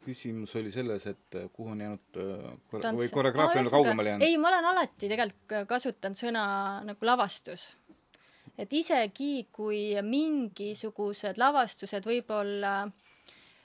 küsimus 0.06 0.56
oli 0.60 0.72
selles, 0.74 1.06
et 1.10 1.36
äh, 1.36 1.50
kuhu 1.54 1.74
on 1.74 1.82
jäänud 1.84 2.22
äh, 2.22 2.48
kore- 2.72 2.94
või 2.98 3.10
koreograafia 3.14 3.66
on 3.66 3.72
kaugemale 3.74 4.14
jäänud. 4.14 4.28
ei, 4.28 4.38
ma 4.38 4.52
olen 4.54 4.72
alati 4.72 5.12
tegelikult 5.12 5.68
kasutanud 5.70 6.20
sõna 6.20 6.46
nagu 6.88 7.10
lavastus. 7.10 7.74
et 8.58 8.74
isegi 8.74 9.48
kui 9.52 9.82
mingisugused 10.04 11.40
lavastused 11.40 12.06
võib-olla 12.06 12.74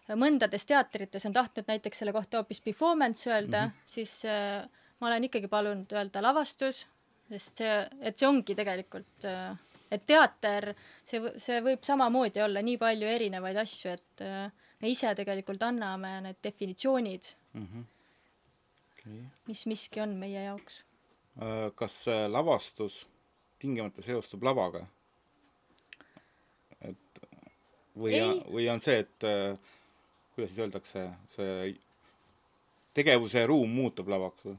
mõndades 0.08 0.66
teatrites 0.68 1.26
on 1.26 1.32
tahtnud 1.32 1.68
näiteks 1.68 2.02
selle 2.02 2.12
kohta 2.12 2.40
hoopis 2.40 2.60
performance 2.60 3.30
öelda 3.30 3.66
mm, 3.66 3.70
-hmm. 3.70 3.86
siis 3.86 4.24
äh, 4.24 4.64
ma 5.00 5.08
olen 5.08 5.24
ikkagi 5.24 5.48
palunud 5.48 5.92
öelda 5.92 6.22
lavastus, 6.22 6.86
sest 7.28 7.62
see, 7.62 7.76
et 8.00 8.18
see 8.18 8.28
ongi 8.28 8.54
tegelikult 8.54 9.24
äh, 9.24 9.56
et 9.90 10.06
teater, 10.06 10.74
see, 11.04 11.20
see 11.36 11.60
võib 11.62 11.82
samamoodi 11.82 12.42
olla 12.42 12.62
nii 12.62 12.78
palju 12.78 13.08
erinevaid 13.08 13.56
asju, 13.56 13.90
et 13.90 14.24
äh, 14.26 14.50
me 14.80 14.88
ise 14.88 15.14
tegelikult 15.14 15.62
anname 15.62 16.20
need 16.20 16.42
definitsioonid, 16.44 17.34
Okay. 19.04 19.20
mis 19.46 19.66
miski 19.66 20.00
on 20.00 20.14
meie 20.16 20.46
jaoks 20.46 20.78
Äh, 21.34 21.70
kas 21.74 21.96
see 22.04 22.26
lavastus 22.30 23.00
tingimata 23.58 24.02
seostub 24.06 24.44
lavaga? 24.46 24.84
et 26.84 27.20
või 27.98 28.20
või 28.52 28.68
on 28.70 28.82
see, 28.82 29.00
et 29.02 29.26
äh, 29.26 29.56
kuidas 30.34 30.52
siis 30.52 30.62
öeldakse, 30.64 31.08
see 31.36 31.74
tegevuse 32.94 33.46
ruum 33.46 33.70
muutub 33.74 34.08
lavaks 34.08 34.46
või? 34.48 34.56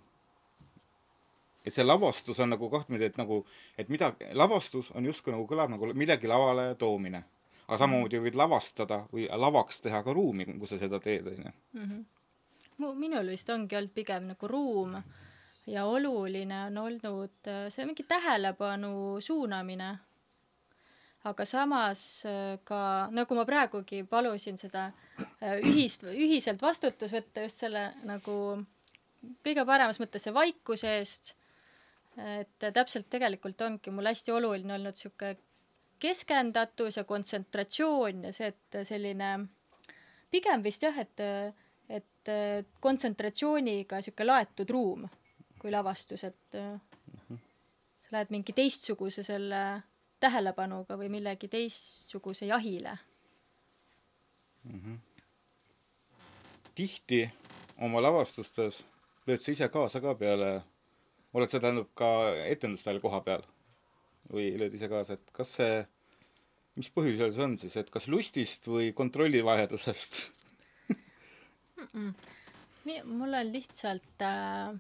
et 1.66 1.74
see 1.74 1.86
lavastus 1.86 2.40
on 2.40 2.52
nagu 2.54 2.70
kahtpidi, 2.70 3.10
et 3.10 3.18
nagu, 3.18 3.40
et 3.78 3.90
mida, 3.90 4.12
lavastus 4.38 4.92
on 4.94 5.06
justkui 5.06 5.34
nagu 5.34 5.48
kõlab 5.50 5.72
nagu 5.74 5.90
millegi 5.98 6.30
lavale 6.30 6.74
toomine. 6.80 7.24
aga 7.66 7.78
samamoodi 7.82 8.20
võid 8.22 8.36
lavastada 8.38 9.00
või 9.12 9.26
lavaks 9.26 9.82
teha 9.82 10.04
ka 10.06 10.14
ruumi, 10.14 10.46
kus 10.60 10.76
sa 10.76 10.78
seda 10.78 11.00
teed, 11.02 11.28
onju. 11.28 11.54
mu, 12.78 12.94
minul 12.94 13.32
vist 13.34 13.50
ongi 13.50 13.76
olnud 13.76 13.94
pigem 13.94 14.28
nagu 14.30 14.48
ruum 14.48 15.00
ja 15.68 15.86
oluline 15.86 16.66
on 16.68 16.78
olnud 16.78 17.50
äh, 17.50 17.66
see 17.74 17.86
mingi 17.86 18.04
tähelepanu 18.04 19.22
suunamine. 19.22 19.98
Aga 21.26 21.46
samas 21.50 22.02
äh, 22.30 22.58
ka, 22.68 22.80
nagu 23.14 23.38
ma 23.38 23.46
praegugi 23.48 24.04
palusin 24.10 24.60
seda 24.62 24.88
äh, 25.42 25.58
ühist, 25.64 26.06
ühiselt 26.12 26.62
vastutus 26.62 27.16
võtta 27.16 27.46
just 27.46 27.64
selle 27.66 27.88
nagu 28.06 28.38
kõige 29.46 29.66
paremas 29.66 30.00
mõttes 30.02 30.26
see 30.26 30.36
vaikuse 30.36 30.94
eest, 31.00 31.34
et 32.16 32.70
täpselt 32.72 33.10
tegelikult 33.12 33.62
ongi 33.66 33.92
mul 33.92 34.08
hästi 34.08 34.32
oluline 34.32 34.78
olnud 34.78 34.96
sihuke 34.96 35.34
keskendatus 36.00 37.00
ja 37.00 37.04
kontsentratsioon 37.10 38.28
ja 38.28 38.32
see, 38.36 38.54
et 38.54 38.78
selline 38.88 39.32
pigem 40.32 40.64
vist 40.64 40.86
jah, 40.86 40.98
et 41.02 41.26
et 41.86 42.30
kontsentratsiooniga 42.82 44.00
sihuke 44.02 44.26
laetud 44.26 44.72
ruum 44.74 45.04
kui 45.66 45.74
lavastus, 45.74 46.22
et 46.28 46.58
äh, 46.60 46.78
sa 48.06 48.14
lähed 48.14 48.32
mingi 48.34 48.54
teistsuguse 48.54 49.24
selle 49.26 49.62
tähelepanuga 50.20 50.98
või 50.98 51.10
millegi 51.10 51.48
teistsuguse 51.52 52.46
jahile. 52.50 52.98
tihti 56.76 57.22
oma 57.86 58.02
lavastustes 58.02 58.84
lööd 59.28 59.42
sa 59.42 59.52
ise 59.54 59.68
kaasa 59.74 60.02
ka 60.04 60.16
peale, 60.20 60.62
oled 61.34 61.52
sa 61.52 61.60
tähendab 61.62 61.92
ka 61.98 62.10
etendustel 62.46 63.00
koha 63.04 63.22
peal 63.26 63.46
või 64.32 64.52
lööd 64.60 64.74
ise 64.78 64.90
kaasa, 64.90 65.18
et 65.18 65.32
kas 65.36 65.54
see, 65.60 65.84
mis 66.80 66.90
põhjusel 66.94 67.34
see 67.36 67.46
on 67.46 67.58
siis, 67.62 67.76
et 67.78 67.92
kas 67.94 68.08
lustist 68.12 68.68
või 68.68 68.92
kontrollivajadusest? 68.98 70.20
Mi-, 72.86 73.04
mul 73.06 73.34
on 73.34 73.52
lihtsalt 73.54 74.26
äh, 74.26 74.74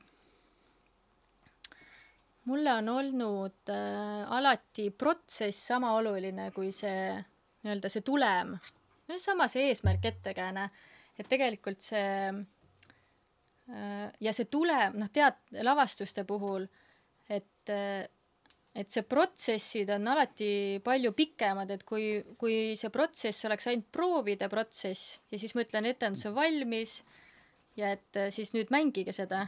mulle 2.46 2.74
on 2.80 2.90
olnud 2.90 3.72
äh, 3.74 4.32
alati 4.38 4.90
protsess 4.94 5.68
sama 5.72 5.94
oluline 5.98 6.52
kui 6.56 6.72
see 6.76 7.16
nii-öelda 7.66 7.90
see 7.90 8.06
tulem. 8.06 8.56
no 9.08 9.18
sama 9.22 9.48
see 9.52 9.70
eesmärk, 9.70 10.06
ettekääne, 10.06 10.70
et 11.18 11.30
tegelikult 11.30 11.82
see 11.82 12.10
äh, 12.32 14.10
ja 14.22 14.34
see 14.34 14.50
tulem, 14.52 15.00
noh, 15.02 15.10
tead, 15.14 15.40
lavastuste 15.66 16.26
puhul, 16.28 16.68
et 17.30 17.74
äh, 17.74 18.06
et 18.76 18.92
see 18.92 19.06
protsessid 19.08 19.90
on 19.96 20.10
alati 20.12 20.82
palju 20.84 21.14
pikemad, 21.16 21.70
et 21.72 21.86
kui, 21.88 22.20
kui 22.36 22.76
see 22.76 22.92
protsess 22.92 23.48
oleks 23.48 23.70
ainult 23.72 23.88
proovide 23.96 24.50
protsess 24.52 25.22
ja 25.32 25.40
siis 25.40 25.56
ma 25.56 25.64
ütlen, 25.64 25.88
etendus 25.88 26.26
on 26.28 26.36
valmis 26.36 26.98
ja 27.80 27.94
et 27.96 28.20
äh, 28.20 28.28
siis 28.36 28.52
nüüd 28.56 28.74
mängige 28.76 29.16
seda, 29.16 29.46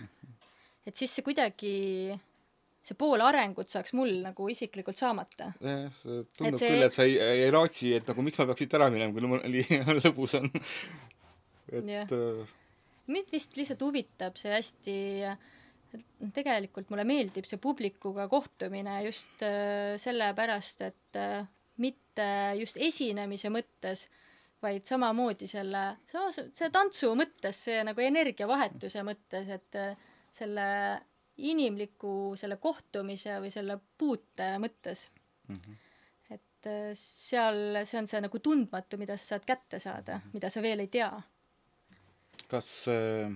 et 0.88 0.96
siis 0.96 1.12
see 1.12 1.26
kuidagi, 1.28 1.74
see 2.88 2.96
pool 3.00 3.20
arengut 3.26 3.68
saaks 3.72 3.92
mul 3.98 4.14
nagu 4.24 4.48
isiklikult 4.52 4.96
saamata. 5.00 5.50
jah, 5.60 5.92
tundub 6.04 6.48
Et 6.48 6.60
see- 6.62 6.70
küll, 6.72 6.86
et 6.88 6.96
sa 6.96 7.04
ei, 7.08 7.18
ei 7.44 7.52
raatsi, 7.52 7.92
et 7.98 8.08
nagu 8.08 8.24
miks 8.24 8.40
ma 8.40 8.46
peaks 8.48 8.64
siit 8.64 8.78
ära 8.80 8.88
minema, 8.94 9.12
kui 9.16 9.28
mul 9.28 9.44
oli 9.44 9.66
lõbus 10.04 10.38
on. 10.40 10.48
Et 11.68 11.92
äh, 12.16 12.56
mind 13.12 13.32
vist 13.36 13.58
lihtsalt 13.60 13.82
huvitab 13.84 14.40
see 14.40 14.54
hästi, 14.56 14.96
tegelikult 16.36 16.90
mulle 16.92 17.04
meeldib 17.08 17.48
see 17.48 17.60
publikuga 17.64 18.28
kohtumine 18.32 19.02
just 19.08 19.44
äh, 19.46 19.96
sellepärast, 20.02 20.82
et 20.88 21.20
äh, 21.20 21.44
mitte 21.84 22.30
just 22.60 22.80
esinemise 22.82 23.52
mõttes, 23.54 24.08
vaid 24.64 24.88
samamoodi 24.90 25.46
selle, 25.48 25.84
see 26.10 26.70
tantsu 26.74 27.12
mõttes, 27.20 27.60
see 27.68 27.84
nagu 27.86 28.02
energiavahetuse 28.02 29.04
mõttes, 29.06 29.52
et 29.54 29.78
selle 30.34 30.66
inimliku 31.38 32.34
selle 32.40 32.58
kohtumise 32.62 33.38
või 33.44 33.52
selle 33.54 33.78
puute 33.98 34.54
mõttes 34.62 35.08
et 36.68 36.68
äh, 36.68 36.92
seal, 36.98 37.84
see 37.86 38.00
on 38.02 38.10
see 38.10 38.22
nagu 38.24 38.42
tundmatu, 38.44 39.00
mida 39.00 39.18
sa 39.18 39.36
saad 39.36 39.48
kätte 39.48 39.80
saada, 39.80 40.22
mida 40.34 40.50
sa 40.50 40.64
veel 40.64 40.84
ei 40.84 40.92
tea. 40.92 41.12
kas 42.48 42.70
äh, 42.92 43.32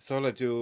sa 0.00 0.18
oled 0.18 0.40
ju 0.40 0.54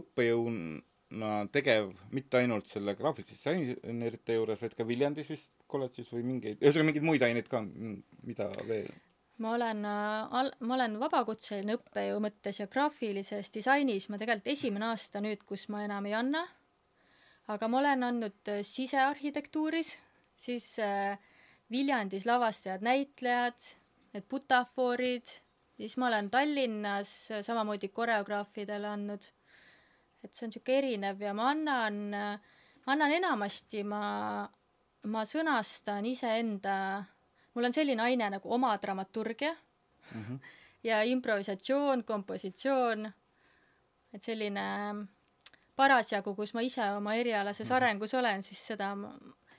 õppejõuna 0.00 1.32
tegev 1.52 1.90
mitte 2.16 2.40
ainult 2.40 2.70
selle 2.70 2.94
graafilise 2.96 3.34
disainerite 3.34 4.36
juures, 4.38 4.60
vaid 4.62 4.76
ka 4.76 4.86
Viljandis 4.88 5.28
vist 5.28 5.52
kolledžis 5.68 6.12
või 6.12 6.24
mingeid, 6.28 6.60
ühesõnaga 6.62 6.88
mingeid 6.88 7.08
muid 7.08 7.24
aineid 7.26 7.48
ka, 7.52 7.60
mida 7.62 8.48
veel? 8.68 8.92
Ma 9.42 9.54
olen 9.56 9.84
äh, 9.88 10.38
al-, 10.38 10.52
ma 10.62 10.76
olen 10.76 10.96
vabakutseline 11.00 11.76
õppejõu 11.78 12.20
mõttes 12.22 12.60
ja 12.60 12.68
graafilises 12.70 13.50
disainis 13.54 14.08
ma 14.10 14.20
tegelikult 14.20 14.52
esimene 14.54 14.90
aasta 14.92 15.22
nüüd, 15.24 15.42
kus 15.48 15.68
ma 15.72 15.82
enam 15.86 16.06
ei 16.08 16.16
anna, 16.18 16.44
aga 17.52 17.68
ma 17.68 17.80
olen 17.82 18.06
andnud 18.08 18.52
äh, 18.52 18.62
sisearhitektuuris, 18.66 19.96
siis 20.38 20.72
äh, 20.82 21.18
Viljandis 21.72 22.26
lavastajad, 22.28 22.82
näitlejad, 22.84 23.68
need 24.12 24.26
butafoorid, 24.28 25.30
siis 25.78 25.96
ma 25.98 26.10
olen 26.10 26.28
Tallinnas 26.30 27.12
äh, 27.32 27.44
samamoodi 27.46 27.88
koreograafidele 27.88 28.90
andnud. 28.94 29.30
et 30.22 30.30
see 30.30 30.46
on 30.46 30.52
niisugune 30.52 30.76
erinev 30.78 31.22
ja 31.24 31.32
ma 31.34 31.48
annan 31.50 31.96
ma 32.12 32.92
annan 32.94 33.10
enamasti, 33.16 33.82
ma, 33.82 34.02
ma 35.10 35.24
sõnastan 35.26 36.06
iseenda 36.06 36.76
mul 37.54 37.64
on 37.64 37.72
selline 37.72 38.02
aine 38.02 38.30
nagu 38.30 38.54
oma 38.54 38.76
dramaturgia 38.82 39.52
mm 40.14 40.24
-hmm. 40.24 40.38
ja 40.88 41.02
improvisatsioon, 41.02 42.04
kompositsioon, 42.04 43.12
et 44.12 44.22
selline 44.22 44.62
parasjagu, 45.76 46.34
kus 46.34 46.54
ma 46.54 46.60
ise 46.60 46.90
oma 46.96 47.14
erialases 47.14 47.68
mm 47.68 47.72
-hmm. 47.72 47.76
arengus 47.76 48.14
olen, 48.14 48.42
siis 48.42 48.66
seda 48.66 48.94
ma, 48.94 49.12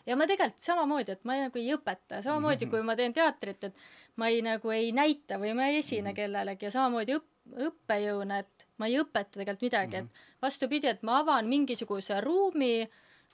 ja 0.05 0.15
ma 0.15 0.27
tegelikult 0.27 0.61
samamoodi, 0.61 1.11
et 1.11 1.23
ma 1.23 1.37
nagu 1.39 1.59
ei 1.59 1.75
õpeta, 1.75 2.21
samamoodi 2.21 2.65
kui 2.71 2.81
ma 2.81 2.95
teen 2.95 3.13
teatrit, 3.13 3.63
et 3.63 3.75
ma 4.15 4.27
ei 4.27 4.41
nagu 4.41 4.71
ei 4.71 4.91
näita 4.91 5.39
või 5.41 5.53
ma 5.55 5.67
ei 5.67 5.77
esine 5.77 6.01
mm 6.01 6.07
-hmm. 6.11 6.15
kellelegi 6.15 6.65
ja 6.65 6.71
samamoodi 6.71 7.15
õpp-, 7.17 7.33
õppejõuna, 7.67 8.39
et 8.39 8.67
ma 8.77 8.87
ei 8.87 8.99
õpeta 8.99 9.39
tegelikult 9.39 9.61
midagi 9.61 10.01
mm, 10.01 10.07
-hmm. 10.07 10.27
et 10.37 10.41
vastupidi, 10.41 10.87
et 10.87 11.03
ma 11.03 11.19
avan 11.19 11.47
mingisuguse 11.47 12.21
ruumi, 12.21 12.89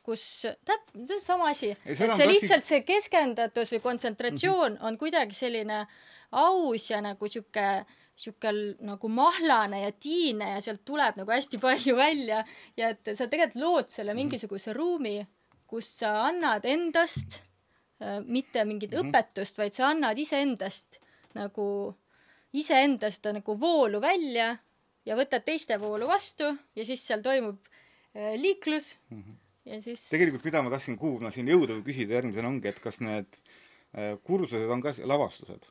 kus 0.10 0.26
täp-, 0.66 0.92
see 0.98 1.16
on 1.20 1.24
sama 1.24 1.50
asi, 1.54 1.72
et 1.86 1.98
see 1.98 2.10
klassi- 2.10 2.30
lihtsalt 2.34 2.70
see 2.70 2.84
keskendatus 2.88 3.74
või 3.76 3.84
kontsentratsioon 3.86 4.72
mm 4.74 4.78
-hmm. 4.78 4.88
on 4.88 4.98
kuidagi 4.98 5.38
selline 5.38 5.86
aus 6.32 6.90
ja 6.90 7.02
nagu 7.02 7.28
sihuke 7.28 7.86
sihuke 8.20 8.52
nagu 8.84 9.10
mahlane 9.12 9.84
ja 9.86 9.92
tiine 9.96 10.54
ja 10.56 10.62
sealt 10.64 10.84
tuleb 10.88 11.20
nagu 11.22 11.32
hästi 11.32 11.60
palju 11.62 11.96
välja 11.96 12.44
ja 12.78 12.92
et 12.94 13.12
sa 13.16 13.28
tegelikult 13.32 13.62
lood 13.62 13.94
selle 13.94 14.16
mingisuguse 14.18 14.74
ruumi, 14.76 15.22
kus 15.70 15.88
sa 16.02 16.26
annad 16.28 16.66
endast 16.68 17.40
äh, 18.02 18.20
mitte 18.26 18.66
mingit 18.66 18.92
mm 18.92 18.98
-hmm. 18.98 19.10
õpetust, 19.10 19.58
vaid 19.58 19.74
sa 19.74 19.88
annad 19.94 20.20
iseendast 20.20 21.00
nagu 21.36 21.96
iseendast 22.54 23.26
nagu 23.34 23.60
voolu 23.60 24.02
välja 24.02 24.58
ja 25.06 25.16
võtad 25.16 25.46
teiste 25.46 25.80
voolu 25.80 26.08
vastu 26.08 26.56
ja 26.76 26.86
siis 26.86 27.06
seal 27.08 27.22
toimub 27.22 27.60
äh, 28.16 28.36
liiklus 28.36 28.98
mm 29.10 29.22
-hmm. 29.22 29.36
Ja 29.70 29.82
siis 29.84 30.06
tegelikult 30.12 30.46
mida 30.48 30.64
ma 30.66 30.72
tahtsin 30.74 30.98
kuulma 31.00 31.32
siin 31.34 31.50
jõuda 31.50 31.78
või 31.78 31.86
küsida 31.90 32.18
järgmisena 32.20 32.50
ongi, 32.52 32.72
et 32.72 32.80
kas 32.84 33.00
need 33.04 33.40
äh, 33.40 34.16
kursused 34.26 34.72
on 34.74 34.84
ka 34.84 34.96
lavastused 35.04 35.70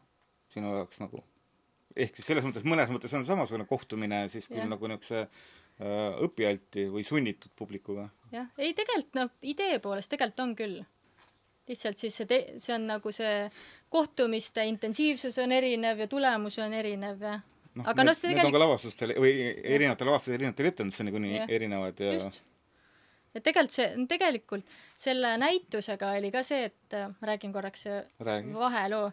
sinu 0.53 0.75
jaoks 0.79 1.03
nagu? 1.03 1.25
ehk 1.99 2.19
siis 2.19 2.29
selles 2.31 2.47
mõttes, 2.47 2.67
mõnes 2.69 2.91
mõttes 2.93 3.15
on 3.17 3.27
samasugune 3.27 3.67
kohtumine 3.69 4.27
siis 4.33 4.47
küll 4.51 4.63
Jah. 4.63 4.71
nagu 4.71 4.91
niisuguse 4.91 5.25
äh, 5.25 6.21
õpialti 6.27 6.87
või 6.93 7.05
sunnitud 7.07 7.53
publikuga. 7.59 8.09
jah, 8.35 8.49
ei 8.59 8.75
tegelikult 8.77 9.19
noh, 9.19 9.35
idee 9.43 9.81
poolest 9.83 10.13
tegelikult 10.13 10.45
on 10.45 10.55
küll. 10.59 10.79
lihtsalt 11.69 12.01
siis 12.01 12.17
see 12.17 12.29
te-, 12.29 12.57
see 12.63 12.75
on 12.77 12.87
nagu 12.89 13.13
see 13.13 13.49
kohtumiste 13.93 14.65
intensiivsus 14.69 15.39
on 15.43 15.53
erinev 15.53 16.05
ja 16.05 16.11
tulemus 16.11 16.59
on 16.65 16.77
erinev 16.77 17.25
ja 17.25 17.39
noh, 17.75 17.89
aga 17.89 18.07
noh, 18.07 18.17
see 18.17 18.31
need 18.31 18.39
on 18.39 18.39
ka 18.39 18.47
tegelikult 18.47 18.65
lavastustel 18.67 19.17
või 19.19 19.33
erinevatel 19.49 20.13
lavastustel, 20.13 20.39
erinevatel 20.39 20.71
etendustel 20.73 21.09
niikuinii 21.09 21.35
Jah. 21.37 21.57
erinevad 21.59 22.05
ja 22.05 22.15
just. 22.19 22.41
Ja 23.35 23.43
tegelikult 23.45 23.75
see, 23.75 24.07
tegelikult 24.11 24.79
selle 24.99 25.35
näitusega 25.41 26.14
oli 26.19 26.31
ka 26.35 26.43
see, 26.47 26.69
et 26.71 26.97
äh, 26.97 27.09
ma 27.21 27.31
räägin 27.33 27.53
korraks 27.55 27.87
äh, 27.91 28.03
Räägi. 28.25 28.55
vaheloo, 28.55 29.11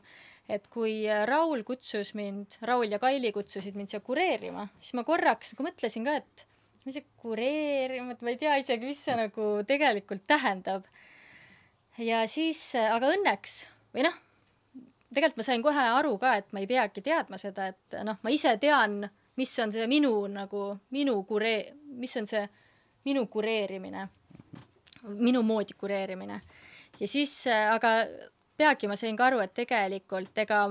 et 0.49 0.67
kui 0.73 0.97
äh, 1.09 1.25
Raul 1.27 1.63
kutsus 1.67 2.13
mind, 2.17 2.57
Raul 2.65 2.91
ja 2.91 2.99
Kaili 3.01 3.31
kutsusid 3.35 3.77
mind 3.77 3.91
siia 3.91 4.01
kureerima, 4.05 4.67
siis 4.79 4.95
ma 4.97 5.05
korraks 5.07 5.53
nagu 5.53 5.67
mõtlesin 5.67 6.07
ka, 6.07 6.17
et 6.21 6.45
mis 6.85 6.99
see 6.99 7.07
kureerima, 7.21 8.13
et 8.13 8.21
ma 8.21 8.33
ei 8.33 8.39
tea 8.41 8.59
isegi, 8.61 8.85
mis 8.85 9.01
see 9.01 9.17
nagu 9.17 9.49
tegelikult 9.67 10.25
tähendab. 10.29 10.85
ja 11.97 12.25
siis, 12.29 12.61
aga 12.75 13.09
õnneks 13.15 13.63
või 13.95 14.05
noh, 14.05 14.17
tegelikult 15.13 15.39
ma 15.39 15.47
sain 15.47 15.63
kohe 15.63 15.87
aru 15.95 16.17
ka, 16.21 16.35
et 16.41 16.51
ma 16.53 16.61
ei 16.61 16.69
peagi 16.69 17.01
teadma 17.05 17.39
seda, 17.41 17.71
et 17.73 17.97
noh, 18.05 18.19
ma 18.21 18.33
ise 18.33 18.53
tean, 18.61 19.03
mis 19.39 19.51
on 19.59 19.73
see 19.73 19.87
minu 19.91 20.13
nagu, 20.31 20.67
minu 20.95 21.17
kuree-, 21.27 21.73
mis 21.99 22.15
on 22.19 22.27
see 22.29 22.43
minu 23.05 23.27
kureerimine, 23.31 24.07
minu 25.03 25.43
moodi 25.43 25.73
kureerimine. 25.77 26.41
ja 26.99 27.07
siis, 27.07 27.47
aga 27.47 27.89
peagi 28.57 28.87
ma 28.87 28.95
sain 28.95 29.17
ka 29.17 29.29
aru, 29.29 29.41
et 29.43 29.53
tegelikult 29.53 30.37
ega 30.45 30.67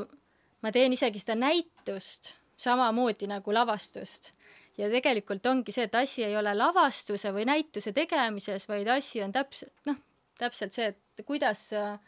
ma 0.63 0.73
teen 0.73 0.97
isegi 0.97 1.21
seda 1.21 1.37
näitust 1.39 2.35
samamoodi 2.57 3.29
nagu 3.31 3.55
lavastust. 3.55 4.33
ja 4.79 4.89
tegelikult 4.91 5.47
ongi 5.47 5.73
see, 5.73 5.87
et 5.87 5.95
asi 5.95 6.25
ei 6.27 6.37
ole 6.37 6.55
lavastuse 6.57 7.31
või 7.35 7.47
näituse 7.47 7.93
tegemises, 7.95 8.67
vaid 8.69 8.89
asi 8.91 9.23
on 9.23 9.33
täpselt, 9.33 9.75
noh, 9.87 10.01
täpselt 10.39 10.75
see, 10.75 10.89
et 10.91 11.27
kuidas 11.27 11.69
sa, 11.71 11.99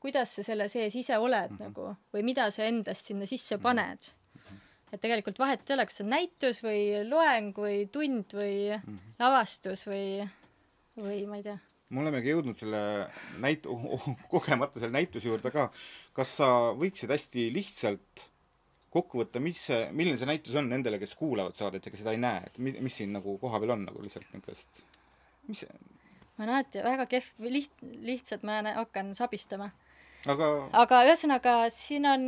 kuidas 0.00 0.32
sa 0.38 0.44
selle 0.46 0.68
sees 0.72 0.96
ise 0.96 1.18
oled 1.18 1.50
mm 1.50 1.56
-hmm. 1.58 1.68
nagu 1.68 1.96
või 2.14 2.22
mida 2.24 2.50
sa 2.50 2.64
endast 2.64 3.04
sinna 3.10 3.26
sisse 3.26 3.58
paned. 3.58 4.12
Et 4.96 5.04
tegelikult 5.04 5.38
vahet 5.42 5.64
ei 5.68 5.76
ole, 5.76 5.86
kas 5.88 6.00
see 6.00 6.06
on 6.06 6.12
näitus 6.14 6.62
või 6.64 6.82
loeng 7.08 7.56
või 7.62 7.86
tund 7.92 8.36
või 8.36 8.56
mm 8.76 8.84
-hmm. 8.84 9.16
lavastus 9.22 9.86
või, 9.88 10.26
või 10.98 11.24
ma 11.30 11.40
ei 11.40 11.46
tea. 11.46 11.58
me 11.90 12.02
olemegi 12.02 12.32
jõudnud 12.32 12.56
selle 12.58 12.80
näit-, 13.42 13.68
kogemata 14.32 14.80
selle 14.80 14.96
näituse 14.96 15.28
juurde 15.28 15.52
ka. 15.54 15.68
kas 16.12 16.36
sa 16.40 16.48
võiksid 16.78 17.12
hästi 17.12 17.50
lihtsalt 17.54 18.30
kokku 18.96 19.20
võtta, 19.20 19.42
mis 19.42 19.60
see, 19.68 19.80
milline 19.92 20.18
see 20.20 20.28
näitus 20.28 20.56
on 20.56 20.70
nendele, 20.72 20.98
kes 21.02 21.14
kuulavad 21.18 21.56
saadet 21.58 21.86
ja 21.86 21.92
kes 21.92 22.00
seda 22.02 22.14
ei 22.16 22.22
näe, 22.22 22.42
et 22.46 22.58
mi- 22.58 22.78
mis 22.80 22.96
siin 22.96 23.12
nagu 23.12 23.36
kohapeal 23.42 23.74
on 23.76 23.84
nagu 23.88 24.02
lihtsalt 24.02 24.28
niisugust, 24.32 24.82
mis 25.50 25.64
see, 25.64 25.80
ma 26.36 26.44
olen 26.44 26.54
alati 26.54 26.84
väga 26.84 27.06
kehv, 27.10 27.32
liht-, 27.52 27.84
lihtsalt 28.06 28.46
ma 28.46 28.62
hakkan 28.80 29.12
sabistama. 29.18 29.70
aga 30.26 30.48
aga 30.84 31.02
ühesõnaga, 31.10 31.56
siin 31.74 32.08
on, 32.08 32.26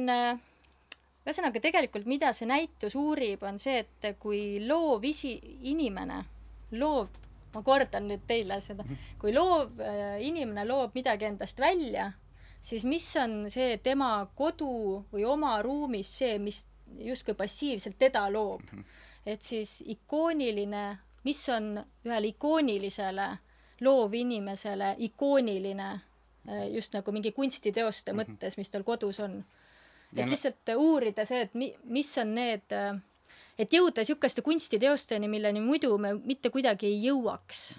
ühesõnaga 1.28 1.60
tegelikult, 1.60 2.06
mida 2.08 2.32
see 2.32 2.48
näitus 2.48 2.96
uurib, 2.98 3.42
on 3.44 3.58
see, 3.60 3.82
et 3.84 4.18
kui 4.20 4.58
loov 4.64 5.04
isi-, 5.04 5.38
inimene, 5.70 6.22
loov, 6.80 7.10
ma 7.54 7.62
kordan 7.64 8.08
nüüd 8.10 8.24
teile 8.28 8.60
seda, 8.64 8.86
kui 9.20 9.34
loov 9.36 9.80
äh, 9.84 10.16
inimene 10.24 10.64
loob 10.68 10.96
midagi 10.96 11.28
endast 11.28 11.60
välja, 11.60 12.10
siis 12.60 12.84
mis 12.88 13.06
on 13.20 13.44
see 13.52 13.76
tema 13.84 14.12
kodu 14.36 15.04
või 15.12 15.26
oma 15.28 15.58
ruumis 15.62 16.10
see, 16.20 16.38
mis 16.42 16.64
justkui 17.04 17.36
passiivselt 17.36 17.98
teda 17.98 18.24
loob. 18.32 18.64
et 19.28 19.42
siis 19.42 19.82
ikooniline, 19.84 20.98
mis 21.24 21.48
on 21.52 21.76
ühele 22.06 22.32
ikoonilisele 22.32 23.28
loovinimesele 23.80 24.94
ikooniline 24.98 25.88
äh, 25.92 26.68
just 26.72 26.94
nagu 26.94 27.12
mingi 27.12 27.32
kunstiteoste 27.32 28.14
mõttes, 28.16 28.56
mis 28.58 28.70
tal 28.70 28.84
kodus 28.86 29.20
on. 29.20 29.42
Ja 30.12 30.22
et 30.22 30.26
no- 30.26 30.32
lihtsalt 30.32 30.72
uurida 30.76 31.24
see, 31.28 31.42
et 31.44 31.54
mi-, 31.54 31.74
mis 31.84 32.10
on 32.18 32.34
need, 32.34 32.72
et 33.58 33.74
jõuda 33.76 34.04
niisuguste 34.04 34.42
kunstiteosteni, 34.42 35.28
milleni 35.28 35.60
muidu 35.60 35.92
me 35.98 36.14
mitte 36.16 36.50
kuidagi 36.54 36.88
ei 36.88 37.02
jõuaks. 37.10 37.76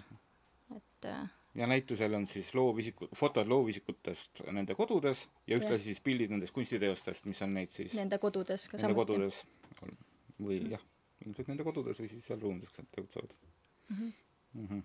et 0.76 1.10
äh, 1.10 1.28
ja 1.56 1.68
näitusel 1.68 2.14
on 2.14 2.28
siis 2.28 2.54
loovisikud, 2.56 3.10
fotod 3.16 3.48
loovisikutest 3.48 4.44
nende 4.52 4.76
kodudes 4.76 5.26
ja 5.48 5.58
ühtlasi 5.58 5.90
siis 5.90 6.02
pildid 6.04 6.32
nendest 6.32 6.54
kunstiteostest, 6.56 7.26
mis 7.26 7.42
on 7.42 7.54
neid 7.58 7.74
siis 7.74 7.96
nende 7.98 8.20
kodudes 8.22 8.68
ka 8.70 8.78
nende 8.78 8.94
samuti. 8.94 9.00
kodudes 9.02 9.42
või 10.40 10.60
jah, 10.76 10.84
ilmselt 11.26 11.50
nende 11.52 11.66
kodudes 11.68 12.00
või 12.00 12.12
siis 12.12 12.28
seal 12.30 12.40
ruumides, 12.44 12.70
kus 12.72 12.84
nad 12.84 12.92
tegutsevad 12.96 13.36
mm. 13.90 14.14
-hmm. 14.68 14.84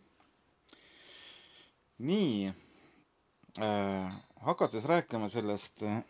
nii 2.11 2.52
äh,, 3.61 4.18
hakates 4.48 4.85
rääkima 4.90 5.28
sellest 5.28 5.83
äh, 5.83 6.02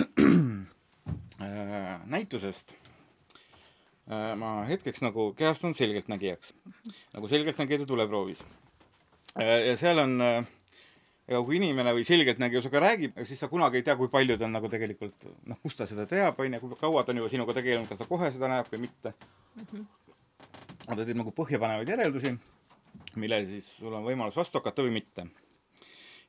äh, 0.00 0.27
näitusest 1.38 2.74
äh,, 4.10 4.34
ma 4.36 4.64
hetkeks 4.66 5.04
nagu 5.04 5.32
kehastun 5.38 5.74
selgeltnägijaks, 5.78 6.54
nagu 7.14 7.28
selgeltnägijate 7.30 7.86
tuleproovis 7.86 8.44
äh,. 9.38 9.68
ja 9.68 9.76
seal 9.76 10.02
on 10.02 10.20
äh, 10.20 10.46
ega 11.28 11.40
kui 11.44 11.58
inimene 11.58 11.92
või 11.92 12.06
selgeltnägija 12.08 12.62
sinuga 12.64 12.80
räägib, 12.82 13.18
siis 13.28 13.42
sa 13.42 13.50
kunagi 13.52 13.80
ei 13.80 13.84
tea, 13.84 13.96
kui 14.00 14.08
palju 14.12 14.38
ta 14.40 14.46
on 14.46 14.54
nagu 14.56 14.70
tegelikult 14.72 15.26
noh, 15.50 15.58
kust 15.62 15.80
ta 15.80 15.86
seda 15.88 16.06
teab, 16.08 16.38
onju, 16.40 16.60
kui 16.62 16.78
kaua 16.80 17.02
ta 17.04 17.12
on 17.12 17.20
juba 17.20 17.32
sinuga 17.32 17.56
tegelenud, 17.58 17.88
kas 17.90 18.00
ta 18.00 18.08
kohe 18.08 18.30
seda 18.32 18.48
näeb 18.48 18.70
või 18.72 18.86
mitte 18.86 19.12
mm. 19.12 19.66
-hmm. 19.66 19.84
ta 20.86 21.02
teeb 21.02 21.20
nagu 21.20 21.34
põhjapanevaid 21.36 21.92
järeldusi, 21.92 22.32
millele 23.20 23.46
siis 23.50 23.68
sul 23.82 23.92
on 23.92 24.08
võimalus 24.08 24.40
vastu 24.40 24.58
hakata 24.58 24.86
või 24.86 24.96
mitte. 24.96 25.26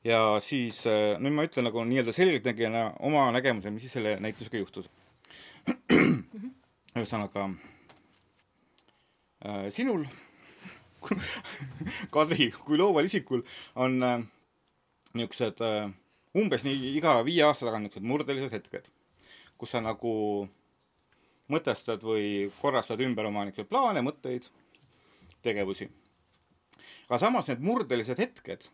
ja 0.03 0.19
siis 0.43 0.83
äh, 0.87 1.15
nüüd 1.19 1.35
ma 1.37 1.47
ütlen 1.47 1.69
nagu 1.69 1.83
nii-öelda 1.83 2.13
selgeltnägijana 2.13 2.91
oma 2.99 3.31
nägemuse, 3.31 3.71
mis 3.71 3.87
siis 3.87 3.95
selle 3.95 4.17
näitusega 4.19 4.57
juhtus. 4.57 4.89
Ühesõnaga 6.99 7.47
äh, 9.45 9.69
sinul, 9.75 10.05
Kadri, 12.13 12.49
kui 12.65 12.77
looval 12.79 13.07
isikul 13.07 13.43
on 13.79 13.97
äh, 14.03 14.21
niisugused 15.15 15.61
äh, 15.65 15.89
umbes 16.37 16.65
nii 16.67 16.93
iga 16.99 17.17
viie 17.27 17.43
aasta 17.47 17.67
tagant 17.67 17.87
niisugused 17.87 18.09
murdelised 18.11 18.55
hetked, 18.55 18.89
kus 19.57 19.75
sa 19.75 19.83
nagu 19.83 20.13
mõtestad 21.49 22.03
või 22.05 22.49
korrastad 22.61 23.01
ümber 23.01 23.29
oma 23.29 23.47
niisuguseid 23.47 23.71
plaane, 23.71 24.03
mõtteid, 24.05 24.49
tegevusi. 25.45 25.89
aga 27.09 27.19
samas 27.19 27.47
need 27.49 27.63
murdelised 27.63 28.19
hetked 28.19 28.67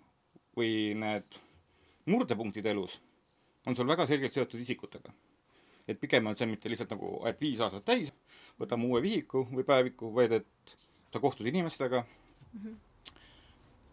või 0.57 0.95
need 0.97 1.39
murdepunktid 2.09 2.65
elus 2.69 2.99
on 3.65 3.75
sul 3.75 3.88
väga 3.88 4.05
selgelt 4.07 4.33
seotud 4.33 4.61
isikutega. 4.61 5.13
Et 5.87 5.99
pigem 5.99 6.27
on 6.27 6.37
see 6.37 6.47
mitte 6.49 6.69
lihtsalt 6.69 6.91
nagu, 6.95 7.19
et 7.29 7.41
viis 7.41 7.61
aastat 7.61 7.85
täis, 7.85 8.11
võtame 8.59 8.87
uue 8.89 9.01
vihiku 9.03 9.45
või 9.51 9.65
päeviku, 9.67 10.11
vaid 10.15 10.33
et 10.39 10.75
sa 11.13 11.21
kohtud 11.21 11.47
inimestega 11.47 12.03
mm, 12.03 12.61
-hmm. 12.61 12.75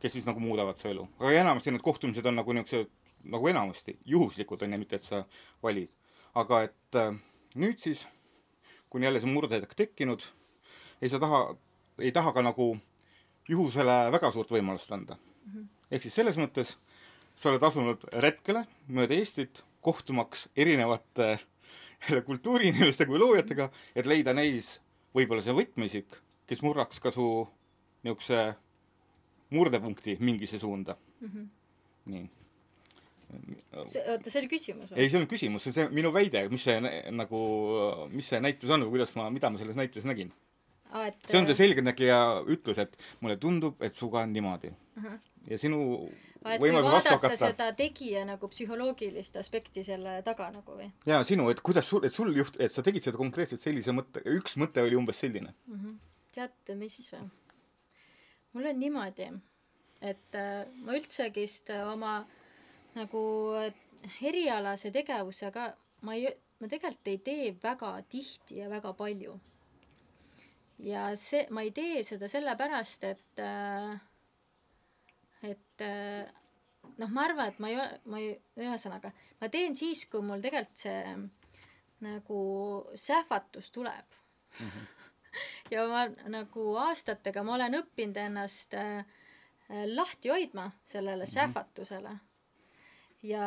kes 0.00 0.12
siis 0.12 0.26
nagu 0.26 0.40
muudavad 0.40 0.76
su 0.76 0.88
elu. 0.88 1.08
aga 1.18 1.32
enamasti 1.32 1.70
need 1.70 1.82
kohtumised 1.82 2.26
on 2.26 2.36
nagu 2.40 2.52
niisugused, 2.52 2.90
nagu 3.24 3.48
enamasti, 3.48 3.98
juhuslikud 4.04 4.62
on 4.62 4.72
ju, 4.72 4.78
mitte 4.78 4.96
et 4.96 5.02
sa 5.02 5.24
valid. 5.62 5.90
aga 6.34 6.62
et 6.62 6.94
äh, 6.94 7.18
nüüd 7.54 7.78
siis, 7.78 8.06
kui 8.90 8.98
on 8.98 9.04
jälle 9.04 9.20
see 9.20 9.28
murdehetk 9.28 9.74
tekkinud, 9.74 10.22
ei 11.02 11.08
sa 11.08 11.20
taha, 11.20 11.56
ei 11.98 12.12
taha 12.12 12.32
ka 12.32 12.42
nagu 12.42 12.78
juhusele 13.48 14.10
väga 14.12 14.32
suurt 14.32 14.50
võimalust 14.50 14.92
anda 14.92 15.16
mm. 15.16 15.52
-hmm. 15.52 15.66
ehk 15.90 16.02
siis 16.02 16.14
selles 16.14 16.36
mõttes 16.36 16.76
sa 17.36 17.50
oled 17.50 17.62
asunud 17.62 18.04
retkele 18.12 18.66
mööda 18.88 19.14
Eestit, 19.14 19.64
kohtumaks 19.80 20.48
erinevate 20.56 21.38
jälle 22.08 22.22
kultuuriinimeste 22.26 23.06
kui 23.06 23.18
loojatega, 23.18 23.70
et 23.94 24.06
leida 24.06 24.34
neis 24.34 24.76
võib-olla 25.16 25.44
see 25.44 25.54
võtmeisik, 25.56 26.20
kes 26.48 26.62
murraks 26.64 27.00
ka 27.02 27.12
su 27.14 27.26
niisuguse 28.02 28.44
murdepunkti 29.52 30.16
mingisse 30.20 30.58
suunda 30.58 30.96
mm. 31.20 31.28
-hmm. 31.28 31.48
nii. 32.12 32.30
see, 33.86 34.02
oota, 34.10 34.30
see 34.30 34.40
oli 34.40 34.48
küsimus 34.50 34.90
või? 34.90 34.98
ei, 34.98 35.10
see 35.10 35.20
on 35.20 35.28
küsimus, 35.30 35.68
see 35.68 35.86
on 35.86 35.94
minu 35.94 36.12
väide, 36.14 36.46
mis 36.52 36.64
see 36.68 36.78
nagu, 37.12 37.42
mis 38.12 38.28
see 38.32 38.40
näitus 38.40 38.72
on 38.72 38.86
või 38.86 38.96
kuidas 38.96 39.14
ma, 39.18 39.28
mida 39.30 39.50
ma 39.50 39.60
selles 39.60 39.78
näituses 39.78 40.08
nägin. 40.08 40.32
aa, 40.90 41.06
et 41.12 41.30
see 41.30 41.40
on 41.40 41.48
see 41.50 41.60
selgeltnägija 41.60 42.20
ütlus, 42.56 42.80
et 42.82 42.98
mulle 43.20 43.36
tundub, 43.36 43.82
et 43.82 43.94
suga 43.94 44.24
on 44.26 44.32
niimoodi 44.32 44.72
uh. 44.72 45.04
-huh. 45.04 45.18
ja 45.50 45.58
sinu 45.58 46.10
võimalus 46.42 46.88
vastu 46.88 47.12
vaadata 47.12 47.14
hakata 47.16 47.40
seda 47.40 47.68
tegija 47.78 48.24
nagu 48.28 48.48
psühholoogilist 48.52 49.36
aspekti 49.40 49.84
selle 49.86 50.18
taga 50.26 50.50
nagu 50.54 50.78
või? 50.78 50.88
ja 51.08 51.22
sinu, 51.26 51.48
et 51.52 51.62
kuidas 51.64 51.88
sul, 51.88 52.04
et 52.08 52.14
sul 52.14 52.32
juht-, 52.36 52.58
et 52.62 52.74
sa 52.74 52.84
tegid 52.86 53.06
seda 53.06 53.20
konkreetselt 53.20 53.62
sellise 53.64 53.94
mõtte, 53.96 54.24
üks 54.38 54.58
mõte 54.60 54.84
oli 54.84 54.98
umbes 54.98 55.22
selline. 55.22 55.54
teate, 56.34 56.76
mis 56.78 56.98
või? 57.14 57.28
mul 58.52 58.72
on 58.72 58.82
niimoodi, 58.82 59.30
et 60.00 60.38
äh, 60.38 60.66
ma 60.82 60.98
üldsegist 60.98 61.72
äh, 61.72 61.86
oma 61.88 62.20
nagu 62.96 63.22
äh, 63.60 63.72
erialase 64.20 64.90
tegevusega 64.92 65.70
ma 66.06 66.16
ei, 66.18 66.28
ma 66.60 66.70
tegelikult 66.70 67.10
ei 67.10 67.18
tee 67.24 67.50
väga 67.62 67.94
tihti 68.10 68.60
ja 68.60 68.68
väga 68.70 68.92
palju. 68.98 69.38
ja 70.82 71.10
see, 71.18 71.46
ma 71.54 71.62
ei 71.62 71.70
tee 71.74 72.02
seda 72.06 72.28
sellepärast, 72.30 73.04
et 73.06 73.42
äh, 73.42 74.00
et 75.42 75.84
äh, 75.84 76.26
noh, 76.98 77.10
ma 77.10 77.26
arvan, 77.26 77.52
et 77.52 77.60
ma 77.62 77.70
ei 77.70 77.78
ole, 77.78 78.00
ma 78.10 78.20
ei, 78.22 78.34
ühesõnaga, 78.60 79.12
ma 79.40 79.50
teen 79.52 79.76
siis, 79.78 80.06
kui 80.10 80.24
mul 80.24 80.42
tegelikult 80.44 80.84
see 80.84 81.16
nagu 82.02 82.40
sähvatus 82.98 83.70
tuleb 83.74 84.16
ja 85.72 85.86
ma 85.90 86.06
nagu 86.32 86.66
aastatega 86.82 87.44
ma 87.46 87.56
olen 87.56 87.78
õppinud 87.78 88.18
ennast 88.24 88.74
äh, 88.78 89.04
lahti 89.94 90.32
hoidma 90.32 90.70
sellele 90.84 91.26
sähvatusele. 91.26 92.16
ja, 93.22 93.46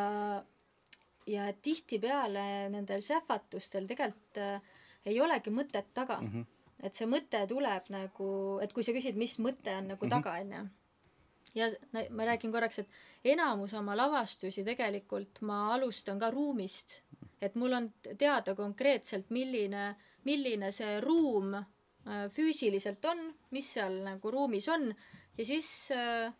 ja 1.26 1.52
tihtipeale 1.62 2.68
nendel 2.72 3.04
sähvatustel 3.04 3.86
tegelikult 3.86 4.40
äh, 4.42 4.60
ei 5.06 5.20
olegi 5.20 5.52
mõtet 5.54 5.92
taga 5.94 6.18
mm. 6.20 6.32
-hmm. 6.32 6.46
et 6.82 6.94
see 6.94 7.06
mõte 7.06 7.44
tuleb 7.48 7.92
nagu, 7.94 8.28
et 8.62 8.72
kui 8.72 8.84
sa 8.84 8.92
küsid, 8.96 9.16
mis 9.16 9.38
mõte 9.38 9.76
on 9.78 9.94
nagu 9.94 10.08
taga, 10.10 10.38
onju. 10.40 10.66
Ja 11.56 11.68
ma 12.10 12.26
räägin 12.28 12.52
korraks, 12.52 12.82
et 12.82 13.32
enamus 13.32 13.74
oma 13.74 13.96
lavastusi 13.96 14.64
tegelikult 14.64 15.40
ma 15.48 15.72
alustan 15.74 16.20
ka 16.20 16.30
ruumist. 16.30 17.00
et 17.40 17.54
mul 17.54 17.72
on 17.76 17.90
teada 18.18 18.54
konkreetselt, 18.56 19.30
milline, 19.30 19.94
milline 20.24 20.70
see 20.72 21.00
ruum 21.00 21.54
äh, 21.54 22.26
füüsiliselt 22.32 23.04
on, 23.04 23.28
mis 23.50 23.68
seal 23.74 24.00
nagu 24.04 24.30
ruumis 24.32 24.68
on 24.72 24.88
ja 25.36 25.44
siis 25.44 25.68
äh, 25.92 26.32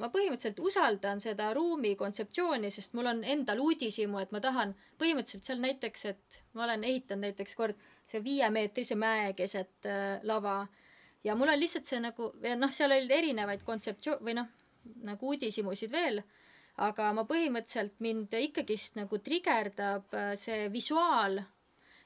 ma 0.00 0.08
põhimõtteliselt 0.12 0.60
usaldan 0.62 1.20
seda 1.20 1.50
ruumi 1.56 1.94
kontseptsiooni, 1.98 2.70
sest 2.70 2.94
mul 2.96 3.10
on 3.10 3.24
endal 3.24 3.60
uudishimu, 3.62 4.22
et 4.22 4.32
ma 4.32 4.40
tahan 4.40 4.76
põhimõtteliselt 5.00 5.50
seal 5.50 5.60
näiteks, 5.64 6.04
et 6.12 6.38
ma 6.56 6.64
olen 6.66 6.86
ehitanud 6.88 7.28
näiteks 7.28 7.58
kord 7.58 7.82
see 8.08 8.22
viiemeetrise 8.24 8.96
mäe 8.98 9.32
keset 9.38 9.90
äh, 9.90 10.22
lava 10.28 10.62
ja 11.24 11.36
mul 11.38 11.52
on 11.52 11.60
lihtsalt 11.60 11.88
see 11.88 12.00
nagu, 12.02 12.32
noh, 12.58 12.74
seal 12.74 12.94
oli 12.94 13.18
erinevaid 13.18 13.62
kontseptsioon- 13.66 14.22
või 14.24 14.36
noh, 14.38 14.50
nagu 15.06 15.32
uudishimusid 15.32 15.92
veel, 15.92 16.22
aga 16.82 17.10
ma 17.14 17.24
põhimõtteliselt 17.28 17.98
mind 18.02 18.32
ikkagist 18.34 18.96
nagu 18.98 19.18
trigerdab 19.22 20.14
äh, 20.16 20.32
see 20.40 20.68
visuaal 20.72 21.42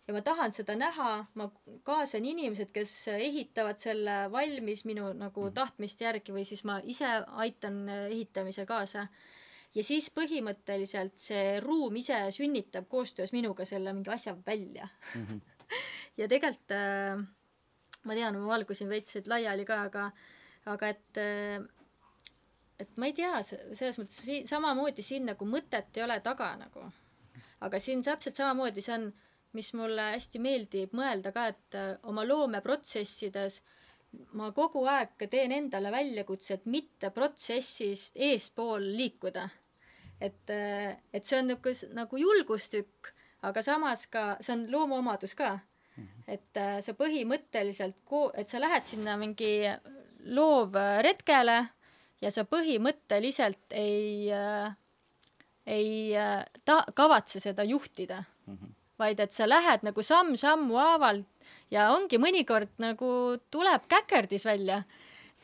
ja 0.06 0.14
ma 0.14 0.22
tahan 0.22 0.52
seda 0.54 0.76
näha, 0.78 1.10
ma 1.34 1.48
kaasan 1.86 2.26
inimesed, 2.28 2.70
kes 2.74 2.92
ehitavad 3.16 3.80
selle 3.82 4.26
valmis 4.32 4.84
minu 4.86 5.10
nagu 5.18 5.48
tahtmist 5.54 6.02
järgi 6.02 6.34
või 6.34 6.44
siis 6.46 6.62
ma 6.68 6.78
ise 6.84 7.08
aitan 7.42 7.84
äh, 7.88 8.06
ehitamisel 8.12 8.68
kaasa. 8.68 9.08
ja 9.74 9.84
siis 9.84 10.10
põhimõtteliselt 10.10 11.18
see 11.20 11.58
ruum 11.60 11.96
ise 11.96 12.20
sünnitab 12.32 12.88
koostöös 12.88 13.32
minuga 13.32 13.64
selle 13.64 13.92
mingi 13.92 14.10
asja 14.10 14.36
välja. 14.46 14.88
ja 16.20 16.28
tegelikult 16.28 16.76
äh, 16.76 17.26
ma 18.06 18.16
tean, 18.18 18.38
ma 18.38 18.54
valgusin 18.54 18.88
veits 18.90 19.18
laiali 19.26 19.66
ka, 19.68 19.80
aga, 19.90 20.10
aga 20.72 20.92
et 20.94 21.20
äh, 21.22 21.64
et 22.80 22.96
ma 23.00 23.08
ei 23.08 23.14
tea, 23.16 23.40
selles 23.46 23.98
mõttes 24.00 24.20
siin 24.24 24.48
samamoodi 24.48 25.04
siin 25.04 25.26
nagu 25.30 25.48
mõtet 25.48 25.96
ei 25.96 26.04
ole 26.04 26.18
taga 26.24 26.52
nagu. 26.60 26.90
aga 27.64 27.78
siin 27.80 28.02
täpselt 28.04 28.36
samamoodi, 28.36 28.84
see 28.84 28.94
on, 28.98 29.06
mis 29.56 29.72
mulle 29.72 30.10
hästi 30.12 30.40
meeldib 30.44 30.92
mõelda 30.96 31.32
ka, 31.32 31.46
et 31.54 31.76
äh, 31.78 31.92
oma 32.10 32.26
loomeprotsessides 32.26 33.62
ma 34.36 34.50
kogu 34.56 34.84
aeg 34.88 35.26
teen 35.30 35.52
endale 35.52 35.90
väljakutse, 35.92 36.58
et 36.58 36.66
mitte 36.66 37.10
protsessist 37.14 38.16
eespool 38.28 38.84
liikuda. 38.98 39.48
et, 40.20 40.50
äh, 40.50 40.96
et 41.12 41.24
see 41.24 41.38
on 41.38 41.50
niisugune 41.50 41.94
nagu 41.96 42.16
julgustükk, 42.16 43.10
aga 43.44 43.62
samas 43.62 44.06
ka, 44.08 44.36
see 44.40 44.54
on 44.54 44.62
loomuomadus 44.72 45.34
ka. 45.36 45.58
Et 46.26 46.60
äh, 46.60 46.78
sa 46.84 46.92
põhimõtteliselt 46.98 47.96
et 48.34 48.48
sa 48.48 48.60
lähed 48.60 48.84
sinna 48.84 49.16
mingi 49.16 49.70
loovretkele 50.26 51.58
ja 52.20 52.32
sa 52.32 52.44
põhimõtteliselt 52.48 53.76
ei 53.76 54.32
äh,, 54.32 54.74
ei 55.66 56.16
äh, 56.16 56.44
ta-, 56.64 56.86
kavatse 56.94 57.40
seda 57.40 57.64
juhtida 57.64 58.24
mm, 58.46 58.54
-hmm. 58.54 58.74
vaid 58.98 59.20
et 59.20 59.32
sa 59.32 59.48
lähed 59.48 59.82
nagu 59.82 60.02
samm-sammu 60.02 60.76
haavalt 60.76 61.26
ja 61.70 61.90
ongi 61.92 62.18
mõnikord 62.18 62.70
nagu 62.78 63.38
tuleb 63.50 63.86
käkerdis 63.88 64.44
välja 64.44 64.82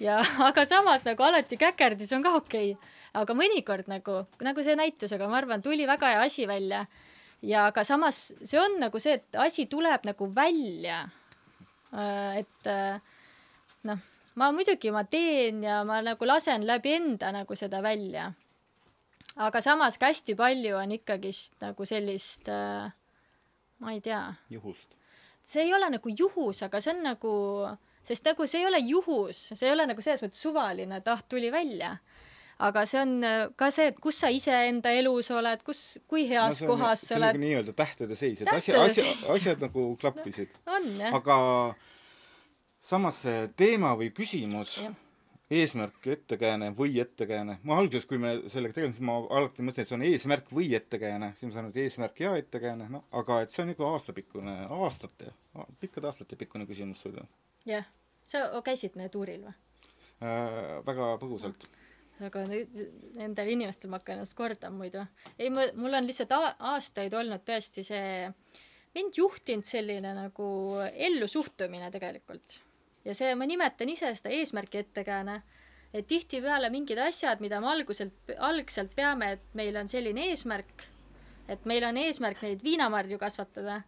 ja 0.00 0.20
aga 0.48 0.66
samas 0.66 1.04
nagu 1.04 1.22
alati 1.22 1.56
käkerdis 1.56 2.12
on 2.12 2.22
ka 2.22 2.34
okei 2.34 2.72
okay. 2.72 2.90
aga 3.14 3.34
mõnikord 3.34 3.88
nagu, 3.88 4.26
nagu 4.40 4.62
see 4.64 4.76
näitusega, 4.76 5.28
ma 5.28 5.36
arvan, 5.42 5.62
tuli 5.62 5.86
väga 5.86 6.14
hea 6.14 6.22
asi 6.22 6.46
välja 6.46 6.86
ja 7.42 7.66
aga 7.70 7.84
samas 7.84 8.32
see 8.44 8.60
on 8.60 8.78
nagu 8.80 9.00
see, 9.02 9.18
et 9.18 9.40
asi 9.40 9.66
tuleb 9.66 10.06
nagu 10.06 10.30
välja. 10.34 11.02
Äh, 11.92 12.42
et 12.42 12.70
äh, 12.70 13.00
noh 13.88 14.00
ma 14.34 14.48
muidugi, 14.52 14.92
ma 14.92 15.04
teen 15.04 15.62
ja 15.64 15.82
ma 15.84 16.00
nagu 16.04 16.26
lasen 16.28 16.64
läbi 16.66 16.96
enda 16.96 17.32
nagu 17.34 17.56
seda 17.58 17.82
välja. 17.84 18.32
aga 19.36 19.60
samas 19.64 19.96
ka 19.98 20.10
hästi 20.10 20.34
palju 20.36 20.76
on 20.76 20.92
ikkagist 20.92 21.54
nagu 21.64 21.84
sellist 21.88 22.48
äh,, 22.52 22.92
ma 23.80 23.92
ei 23.92 24.00
tea. 24.00 24.34
juhust. 24.50 24.96
see 25.42 25.62
ei 25.66 25.74
ole 25.74 25.90
nagu 25.90 26.08
juhus, 26.08 26.62
aga 26.62 26.80
see 26.80 26.94
on 26.94 27.02
nagu, 27.02 27.32
sest 28.04 28.24
nagu 28.28 28.46
see 28.46 28.60
ei 28.60 28.66
ole 28.66 28.80
juhus, 28.84 29.52
see 29.52 29.68
ei 29.68 29.72
ole 29.72 29.86
nagu 29.88 30.04
selles 30.04 30.24
mõttes 30.24 30.42
suvaline, 30.42 31.00
et 31.00 31.08
ah, 31.08 31.22
tuli 31.28 31.52
välja 31.52 31.96
aga 32.62 32.84
see 32.88 33.00
on 33.02 33.14
äh, 33.26 33.38
ka 33.58 33.70
see, 33.74 33.88
et 33.92 34.00
kus 34.02 34.20
sa 34.22 34.30
iseenda 34.32 34.92
elus 34.94 35.30
oled, 35.34 35.62
kus, 35.66 35.82
kui 36.10 36.26
heas 36.30 36.62
no, 36.62 36.72
kohas 36.72 37.06
sa 37.08 37.18
oled. 37.18 37.40
nii-öelda 37.42 37.74
tähtede 37.78 38.18
seis, 38.18 38.42
et 38.42 38.50
asja, 38.52 38.82
asja, 38.82 39.14
asjad 39.34 39.62
nagu 39.64 39.92
klappisid. 40.00 40.52
no,. 40.66 40.76
on 40.78 41.16
aga 41.20 41.38
samas 42.82 43.22
see 43.24 43.48
teema 43.58 43.94
või 43.98 44.10
küsimus, 44.14 44.76
eesmärk, 45.52 46.06
ettekääne 46.14 46.70
või 46.76 46.96
ettekääne, 47.02 47.58
ma 47.68 47.78
alguses, 47.82 48.06
kui 48.08 48.20
me 48.22 48.34
sellega 48.52 48.78
tegelesime, 48.78 49.06
ma 49.10 49.18
alati 49.38 49.64
mõtlesin, 49.64 49.84
et 49.84 49.90
see 49.90 49.98
on 49.98 50.06
eesmärk 50.08 50.54
või 50.54 50.70
ettekääne, 50.78 51.32
siis 51.36 51.50
ma 51.50 51.56
saan 51.56 51.68
aru, 51.68 51.74
et 51.74 51.82
eesmärk 51.84 52.22
ja 52.24 52.36
ettekääne, 52.40 52.88
noh, 52.92 53.04
aga 53.20 53.42
et 53.44 53.52
see 53.54 53.64
on 53.66 53.72
nagu 53.72 53.88
aastapikkune, 53.90 54.56
aastate, 54.78 55.34
pikkade 55.82 56.08
aastate 56.08 56.38
pikkune 56.40 56.66
küsimus 56.70 57.04
jah, 57.68 57.86
sa 58.26 58.46
käisid 58.64 58.96
meie 58.98 59.12
tuuril 59.12 59.44
või? 59.44 59.54
Äh,? 60.22 60.80
väga 60.86 61.14
põgusalt 61.20 61.66
aga 62.28 62.44
nüüd 62.48 62.76
nendel 63.20 63.52
inimestel 63.54 63.90
ma 63.92 64.00
hakkan 64.00 64.20
ennast 64.20 64.36
kordama 64.38 64.82
muidu. 64.82 65.06
ei, 65.38 65.50
ma, 65.50 65.68
mul 65.78 65.98
on 65.98 66.08
lihtsalt 66.08 66.34
aastaid 66.72 67.14
olnud 67.18 67.44
tõesti 67.48 67.84
see, 67.86 68.28
mind 68.96 69.16
juhtinud 69.18 69.66
selline 69.66 70.14
nagu 70.16 70.50
ellusuhtumine 70.92 71.90
tegelikult 71.94 72.60
ja 73.04 73.14
see, 73.16 73.34
ma 73.38 73.46
nimetan 73.48 73.90
ise 73.92 74.12
seda 74.18 74.32
eesmärgi 74.34 74.82
ettekääne, 74.82 75.40
et 75.92 76.06
tihtipeale 76.08 76.70
mingid 76.72 77.00
asjad, 77.02 77.42
mida 77.44 77.60
me 77.60 77.70
alguselt, 77.72 78.34
algselt 78.38 78.94
peame, 78.96 79.34
et 79.36 79.56
meil 79.58 79.76
on 79.80 79.90
selline 79.90 80.28
eesmärk, 80.30 80.86
et 81.52 81.66
meil 81.68 81.84
on 81.88 81.98
eesmärk 82.00 82.42
neid 82.46 82.62
viinamarju 82.64 83.18
kasvatada, 83.20 83.82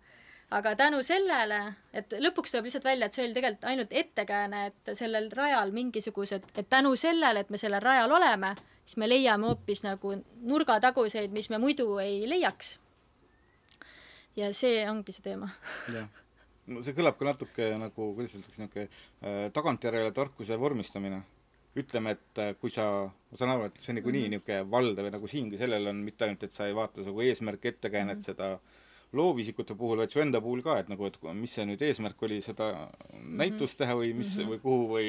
aga 0.55 0.75
tänu 0.79 1.03
sellele, 1.03 1.61
et 1.93 2.14
lõpuks 2.23 2.53
tuleb 2.53 2.69
lihtsalt 2.69 2.87
välja, 2.87 3.09
et 3.09 3.17
see 3.17 3.25
oli 3.27 3.35
tegelikult 3.37 3.69
ainult 3.71 3.95
ettekääne, 4.03 4.67
et 4.71 4.95
sellel 4.99 5.31
rajal 5.35 5.75
mingisugused, 5.75 6.47
et 6.55 6.71
tänu 6.71 6.95
sellele, 7.01 7.43
et 7.45 7.51
me 7.51 7.61
sellel 7.61 7.83
rajal 7.83 8.12
oleme, 8.19 8.55
siis 8.85 8.99
me 9.03 9.09
leiame 9.09 9.51
hoopis 9.51 9.85
nagu 9.87 10.14
nurgataguseid, 10.47 11.33
mis 11.35 11.51
me 11.51 11.59
muidu 11.59 11.99
ei 12.03 12.23
leiaks. 12.29 12.79
ja 14.37 14.51
see 14.55 14.83
ongi 14.90 15.12
see 15.14 15.23
teema. 15.23 15.49
jah 15.95 16.09
see 16.64 16.97
kõlab 16.97 17.19
ka 17.19 17.29
natuke 17.29 17.69
nagu, 17.81 18.11
kuidas 18.17 18.35
öeldakse, 18.38 18.62
niisugune 18.62 18.87
äh, 18.88 19.49
tagantjärele 19.53 20.12
tarkuse 20.17 20.59
vormistamine. 20.61 21.23
ütleme, 21.75 22.12
et 22.14 22.38
äh, 22.38 22.53
kui 22.55 22.71
sa, 22.71 22.85
ma 23.03 23.37
saan 23.38 23.51
aru, 23.51 23.64
et 23.67 23.79
see 23.83 23.93
niikuinii 23.97 24.21
mm 24.21 24.27
-hmm. 24.27 24.47
niisugune 24.47 24.71
valdav 24.71 25.05
ja 25.05 25.11
nagu 25.11 25.29
siingi 25.29 25.59
sellel 25.59 25.87
on 25.90 25.97
mitte 25.97 26.25
ainult, 26.25 26.43
et 26.43 26.53
sa 26.53 26.67
ei 26.67 26.75
vaata 26.75 27.03
nagu 27.03 27.21
eesmärki, 27.21 27.69
ettekäänet 27.69 28.19
mm 28.19 28.23
-hmm. 28.23 28.27
seda 28.27 28.59
loovisikute 29.16 29.77
puhul, 29.79 30.00
vaid 30.03 30.12
su 30.12 30.22
enda 30.22 30.40
puhul 30.44 30.62
ka, 30.64 30.79
et 30.83 30.90
nagu, 30.92 31.07
et 31.09 31.18
mis 31.38 31.55
see 31.57 31.66
nüüd 31.68 31.83
eesmärk 31.83 32.22
oli, 32.27 32.40
seda 32.44 32.70
mm 32.72 32.85
-hmm. 32.85 33.35
näitust 33.42 33.79
teha 33.79 33.94
või 33.94 34.12
mis 34.14 34.37
mm 34.37 34.42
-hmm. 34.42 34.50
või 34.50 34.61
kuhu 34.66 34.88
või, 34.94 35.09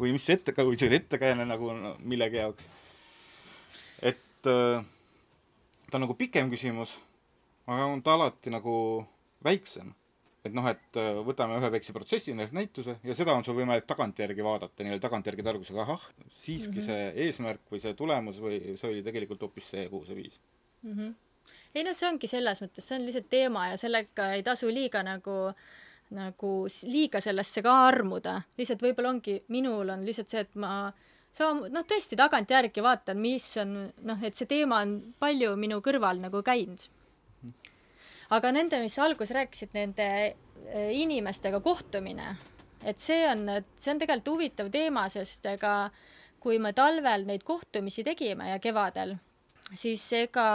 või 0.00 0.12
mis 0.16 0.28
ette, 0.30 0.52
või 0.52 0.78
see 0.78 0.88
oli 0.88 1.00
ettekääne 1.02 1.44
nagu 1.44 1.72
no, 1.72 1.96
millegi 2.00 2.36
jaoks. 2.36 2.68
et 4.02 4.46
äh, 4.46 4.84
ta 5.90 5.98
on 5.98 6.00
nagu 6.06 6.14
pikem 6.14 6.50
küsimus, 6.50 6.98
aga 7.66 7.86
on 7.86 8.02
ta 8.02 8.14
alati 8.14 8.50
nagu 8.50 9.06
väiksem 9.44 9.94
et 10.46 10.54
noh, 10.54 10.66
et 10.70 10.98
äh, 11.00 11.18
võtame 11.26 11.58
ühe 11.60 11.70
väikse 11.74 11.94
protsessi, 11.96 12.34
näituse, 12.34 12.96
ja 13.04 13.16
seda 13.18 13.34
on 13.36 13.44
sul 13.46 13.56
võimalik 13.58 13.86
tagantjärgi 13.88 14.44
vaadata, 14.46 14.84
nii-öelda 14.84 15.02
tagantjärgi 15.08 15.46
targusega, 15.46 15.82
ahah, 15.82 16.08
siiski 16.38 16.72
mm 16.72 16.80
-hmm. 16.80 16.86
see 16.86 17.26
eesmärk 17.26 17.72
või 17.72 17.82
see 17.82 17.94
tulemus 17.98 18.40
või 18.42 18.60
see 18.76 18.90
oli 18.90 19.04
tegelikult 19.06 19.42
hoopis 19.46 19.70
see, 19.74 19.88
kuhu 19.92 20.06
see 20.06 20.18
viis 20.18 20.40
mm. 20.82 20.92
-hmm. 20.92 21.14
Ei 21.76 21.84
no 21.84 21.92
see 21.96 22.08
ongi 22.08 22.28
selles 22.30 22.62
mõttes, 22.64 22.86
see 22.86 22.98
on 22.98 23.04
lihtsalt 23.08 23.28
teema 23.32 23.70
ja 23.72 23.80
sellega 23.80 24.30
ei 24.36 24.44
tasu 24.46 24.70
liiga 24.72 25.02
nagu 25.06 25.36
nagu 26.14 26.50
liiga 26.86 27.20
sellesse 27.22 27.62
ka 27.66 27.72
armuda, 27.88 28.38
lihtsalt 28.58 28.82
võib-olla 28.84 29.10
ongi, 29.10 29.40
minul 29.50 29.90
on 29.90 30.04
lihtsalt 30.06 30.30
see, 30.30 30.44
et 30.46 30.58
ma 30.62 30.92
sama, 31.34 31.70
noh, 31.72 31.86
tõesti 31.88 32.18
tagantjärgi 32.18 32.84
vaatan, 32.84 33.20
mis 33.20 33.48
on, 33.62 33.78
noh, 34.06 34.22
et 34.24 34.38
see 34.38 34.48
teema 34.50 34.82
on 34.84 34.98
palju 35.20 35.54
minu 35.60 35.80
kõrval 35.84 36.22
nagu 36.22 36.42
käinud. 36.46 36.86
Aga 38.34 38.50
nende, 38.54 38.80
mis 38.82 38.96
sa 38.96 39.04
alguses 39.06 39.34
rääkisid, 39.36 39.72
nende 39.76 40.06
eh, 40.26 40.92
inimestega 40.98 41.60
kohtumine, 41.62 42.32
et 42.86 43.02
see 43.02 43.22
on, 43.28 43.46
see 43.78 43.92
on 43.92 44.02
tegelikult 44.02 44.32
huvitav 44.34 44.70
teema, 44.74 45.06
sest 45.12 45.46
ega 45.50 45.76
kui 46.42 46.58
me 46.62 46.72
talvel 46.76 47.26
neid 47.26 47.42
kohtumisi 47.46 48.04
tegime 48.06 48.50
ja 48.52 48.58
kevadel, 48.62 49.16
siis 49.74 50.04
ega, 50.14 50.48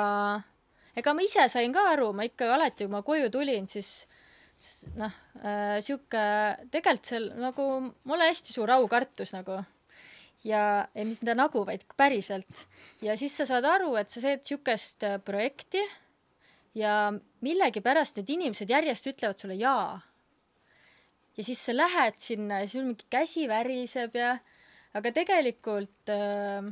ega 0.97 1.13
ma 1.13 1.25
ise 1.25 1.47
sain 1.49 1.73
ka 1.73 1.85
aru, 1.93 2.11
ma 2.13 2.25
ikka 2.27 2.53
alati, 2.55 2.85
kui 2.85 2.93
ma 2.93 3.03
koju 3.05 3.29
tulin, 3.33 3.67
siis 3.67 3.91
noh 4.99 5.13
äh,, 5.41 5.77
sihuke 5.81 6.23
tegelikult 6.73 7.13
seal 7.13 7.29
nagu 7.41 7.67
mul 8.07 8.25
hästi 8.27 8.53
suur 8.53 8.69
aukartus 8.75 9.33
nagu 9.33 9.57
ja, 10.45 10.87
ja 10.93 11.05
mis 11.07 11.21
ta 11.21 11.35
nagu, 11.37 11.63
vaid 11.67 11.85
päriselt. 11.97 12.65
ja 13.01 13.15
siis 13.17 13.35
sa 13.37 13.47
saad 13.49 13.65
aru, 13.67 13.95
et 13.99 14.13
sa 14.13 14.23
teed 14.23 14.45
siukest 14.47 15.05
projekti 15.25 15.81
ja 16.77 17.11
millegipärast 17.43 18.19
need 18.19 18.31
inimesed 18.37 18.69
järjest 18.71 19.09
ütlevad 19.13 19.41
sulle 19.41 19.57
jaa. 19.59 19.99
ja 21.37 21.43
siis 21.43 21.65
sa 21.65 21.75
lähed 21.75 22.19
sinna 22.21 22.61
ja 22.61 22.69
sul 22.69 22.87
mingi 22.87 23.07
käsi 23.09 23.47
väriseb 23.49 24.15
ja, 24.15 24.35
aga 24.93 25.13
tegelikult 25.15 26.11
äh, 26.13 26.71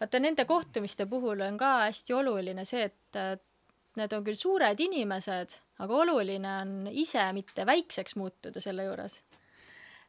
vaata 0.00 0.20
nende 0.20 0.44
kohtumiste 0.48 1.06
puhul 1.06 1.40
on 1.44 1.58
ka 1.60 1.72
hästi 1.86 2.14
oluline 2.16 2.64
see, 2.64 2.88
et 2.88 3.20
need 3.98 4.14
on 4.16 4.24
küll 4.24 4.38
suured 4.38 4.80
inimesed, 4.80 5.56
aga 5.84 6.00
oluline 6.04 6.54
on 6.62 6.74
ise 6.90 7.24
mitte 7.36 7.66
väikseks 7.68 8.16
muutuda 8.20 8.62
selle 8.62 8.86
juures. 8.88 9.20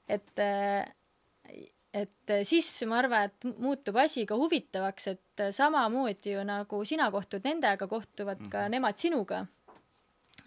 et 0.08 0.40
et 1.92 2.34
siis 2.48 2.68
ma 2.88 3.02
arvan, 3.02 3.28
et 3.28 3.58
muutub 3.60 3.98
asi 4.00 4.24
ka 4.26 4.38
huvitavaks, 4.40 5.08
et 5.12 5.44
samamoodi 5.52 6.38
ju 6.38 6.44
nagu 6.48 6.84
sina 6.88 7.10
kohtud 7.12 7.44
nendega, 7.44 7.88
kohtuvad 7.88 8.40
ka 8.40 8.46
mm 8.46 8.64
-hmm. 8.66 8.70
nemad 8.70 8.98
sinuga. 8.98 9.46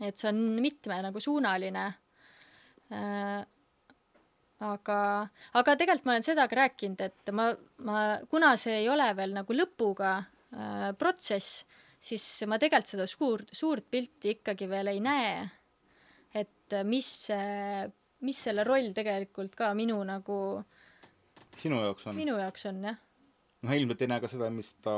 et 0.00 0.16
see 0.18 0.28
on 0.28 0.36
mitme 0.60 1.02
nagu 1.02 1.20
suunaline 1.20 1.84
äh,. 2.92 3.46
Aga, 4.62 4.98
aga 5.58 5.76
tegelikult 5.78 6.06
ma 6.06 6.14
olen 6.16 6.26
seda 6.26 6.46
ka 6.50 6.58
rääkinud, 6.58 7.00
et 7.00 7.32
ma, 7.34 7.50
ma, 7.86 8.04
kuna 8.30 8.54
see 8.60 8.82
ei 8.82 8.88
ole 8.92 9.08
veel 9.16 9.34
nagu 9.36 9.56
lõpuga 9.56 10.14
äh, 10.20 10.90
protsess, 10.98 11.64
siis 11.98 12.24
ma 12.50 12.58
tegelikult 12.62 12.94
seda 12.94 13.08
suurt, 13.10 13.50
suurt 13.56 13.86
pilti 13.90 14.36
ikkagi 14.36 14.68
veel 14.70 14.92
ei 14.94 15.02
näe. 15.04 15.48
et 16.34 16.72
äh, 16.72 16.84
mis, 16.84 17.30
mis 18.20 18.44
selle 18.46 18.64
roll 18.64 18.92
tegelikult 18.94 19.54
ka 19.54 19.72
minu 19.74 20.00
nagu 20.04 20.38
sinu 21.58 21.80
jaoks 21.82 22.06
on? 22.10 22.16
minu 22.18 22.38
jaoks 22.38 22.66
on 22.70 22.82
jah. 22.90 23.00
noh, 23.62 23.74
ilmselt 23.74 24.02
ei 24.02 24.12
näe 24.12 24.22
ka 24.22 24.30
seda, 24.30 24.50
mis 24.50 24.74
ta 24.84 24.94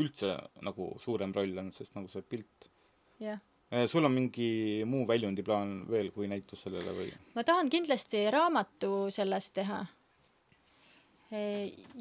üldse 0.00 0.36
nagu 0.64 0.94
suurem 1.02 1.32
roll 1.36 1.58
on, 1.60 1.72
sest 1.76 1.96
nagu 1.98 2.08
see 2.08 2.24
pilt 2.24 2.68
jah. 3.20 3.40
Äh, 3.40 3.49
sul 3.90 4.04
on 4.04 4.12
mingi 4.12 4.82
muu 4.88 5.06
väljundiplaan 5.08 5.84
veel 5.90 6.10
kui 6.14 6.28
näitus 6.30 6.64
sellele 6.66 6.94
või? 6.96 7.12
ma 7.36 7.44
tahan 7.46 7.70
kindlasti 7.70 8.24
raamatu 8.34 9.08
sellest 9.14 9.54
teha. 9.60 9.84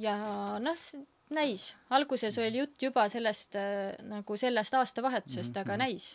ja 0.01 0.15
noh, 0.63 0.79
näis, 1.35 1.73
alguses 1.93 2.37
oli 2.41 2.63
jutt 2.63 2.81
juba 2.81 3.05
sellest 3.11 3.57
äh, 3.59 3.93
nagu 4.09 4.37
sellest 4.37 4.73
aastavahetusest, 4.79 5.61
aga 5.61 5.77
näis, 5.79 6.11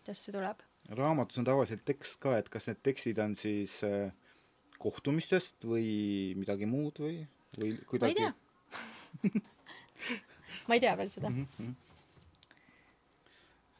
kuidas 0.00 0.20
see 0.24 0.34
tuleb. 0.34 0.60
raamatus 0.92 1.40
on 1.40 1.48
tavaliselt 1.48 1.84
tekst 1.88 2.20
ka, 2.20 2.36
et 2.38 2.50
kas 2.52 2.68
need 2.68 2.82
tekstid 2.84 3.20
on 3.24 3.36
siis 3.38 3.78
äh, 3.86 4.12
kohtumistest 4.82 5.64
või 5.68 6.34
midagi 6.36 6.68
muud 6.68 7.00
või, 7.00 7.22
või 7.56 7.72
ma 7.72 7.80
ei 7.80 7.88
kuidagi 7.88 8.20
tea. 8.20 8.32
ma 10.68 10.76
ei 10.76 10.84
tea 10.84 10.94
veel 11.00 11.12
seda. 11.12 11.32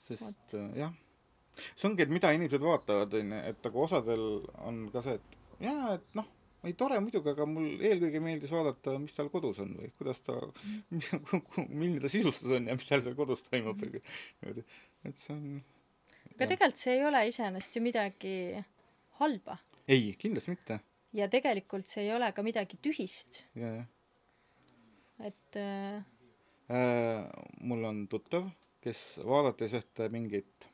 Sest 0.05 0.55
äh, 0.59 0.71
jah, 0.83 0.95
see 1.73 1.89
ongi, 1.89 2.05
et 2.07 2.13
mida 2.13 2.33
inimesed 2.35 2.63
vaatavad, 2.65 3.19
onju, 3.21 3.43
et 3.51 3.69
nagu 3.69 3.85
osadel 3.85 4.25
on 4.69 4.87
ka 4.95 5.05
see, 5.07 5.19
et 5.19 5.69
jaa, 5.69 5.95
et 5.97 6.19
noh, 6.19 6.31
ei 6.65 6.77
tore 6.81 6.99
muidugi, 7.05 7.33
aga 7.35 7.47
mul 7.49 7.85
eelkõige 7.85 8.23
meeldis 8.25 8.53
vaadata, 8.55 8.97
mis 9.03 9.17
tal 9.17 9.29
kodus 9.33 9.61
on 9.65 9.75
või 9.79 9.91
kuidas 9.99 10.23
ta, 10.25 10.39
milline 11.81 12.01
ta 12.05 12.13
sisustus 12.13 12.57
on 12.57 12.71
ja 12.71 12.77
mis 12.79 12.89
seal 12.89 13.05
seal 13.05 13.17
kodus 13.19 13.45
toimub 13.49 13.81
või 13.81 13.99
niimoodi, 13.99 14.67
et 15.09 15.21
see 15.21 15.37
on 15.37 15.49
aga 16.35 16.49
tegelikult 16.51 16.81
see 16.81 16.97
ei 16.97 17.05
ole 17.07 17.21
iseenesest 17.31 17.77
ju 17.77 17.85
midagi 17.85 18.35
halba. 19.21 19.59
Ei, 19.87 20.15
kindlasti 20.19 20.55
mitte. 20.55 20.81
ja 21.15 21.29
tegelikult 21.31 21.87
see 21.87 22.09
ei 22.09 22.15
ole 22.15 22.31
ka 22.35 22.43
midagi 22.43 22.81
tühist, 22.83 23.45
ja, 23.55 23.77
jah 23.83 23.91
et 25.19 25.57
äh, 25.57 26.03
äh,. 26.69 27.29
mul 27.61 27.85
on 27.85 28.07
tuttav, 28.09 28.49
kes 28.85 29.05
vaadates 29.25 29.75
ühte 29.81 30.11
mingit 30.13 30.69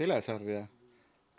telesarja, 0.00 0.66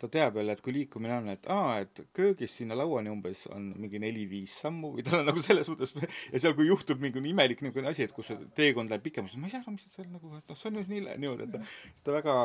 ta 0.02 0.08
teab 0.10 0.36
jälle, 0.38 0.54
et 0.56 0.60
kui 0.62 0.72
liikumine 0.74 1.14
on, 1.14 1.28
et 1.30 1.44
aa, 1.52 1.76
et 1.84 2.00
köögist 2.16 2.58
sinna 2.58 2.74
lauani 2.78 3.10
umbes 3.12 3.44
on 3.54 3.68
mingi 3.78 4.00
neli-viis 4.02 4.56
sammu 4.64 4.90
või 4.96 5.04
tal 5.06 5.20
on 5.20 5.28
nagu 5.30 5.42
selles 5.44 5.70
mõttes 5.70 5.94
ja 6.32 6.40
seal, 6.42 6.56
kui 6.58 6.66
juhtub 6.66 7.02
mingi 7.02 7.22
imelik 7.30 7.62
niisugune 7.62 7.90
asi, 7.92 8.08
et 8.08 8.14
kus 8.16 8.32
see 8.32 8.48
teekond 8.58 8.90
läheb 8.90 9.04
pikemaks, 9.06 9.36
ma 9.38 9.46
ei 9.46 9.54
saa 9.54 9.62
aru, 9.62 9.76
mis 9.76 9.86
seal 9.94 10.08
nagu, 10.10 10.32
et 10.40 10.50
noh, 10.50 10.58
see 10.58 10.72
on 10.72 10.80
just 10.80 10.90
nii 10.90 11.04
niimoodi, 11.06 11.46
et 11.46 11.54
ta, 11.54 11.62
ta 12.08 12.16
väga 12.18 12.36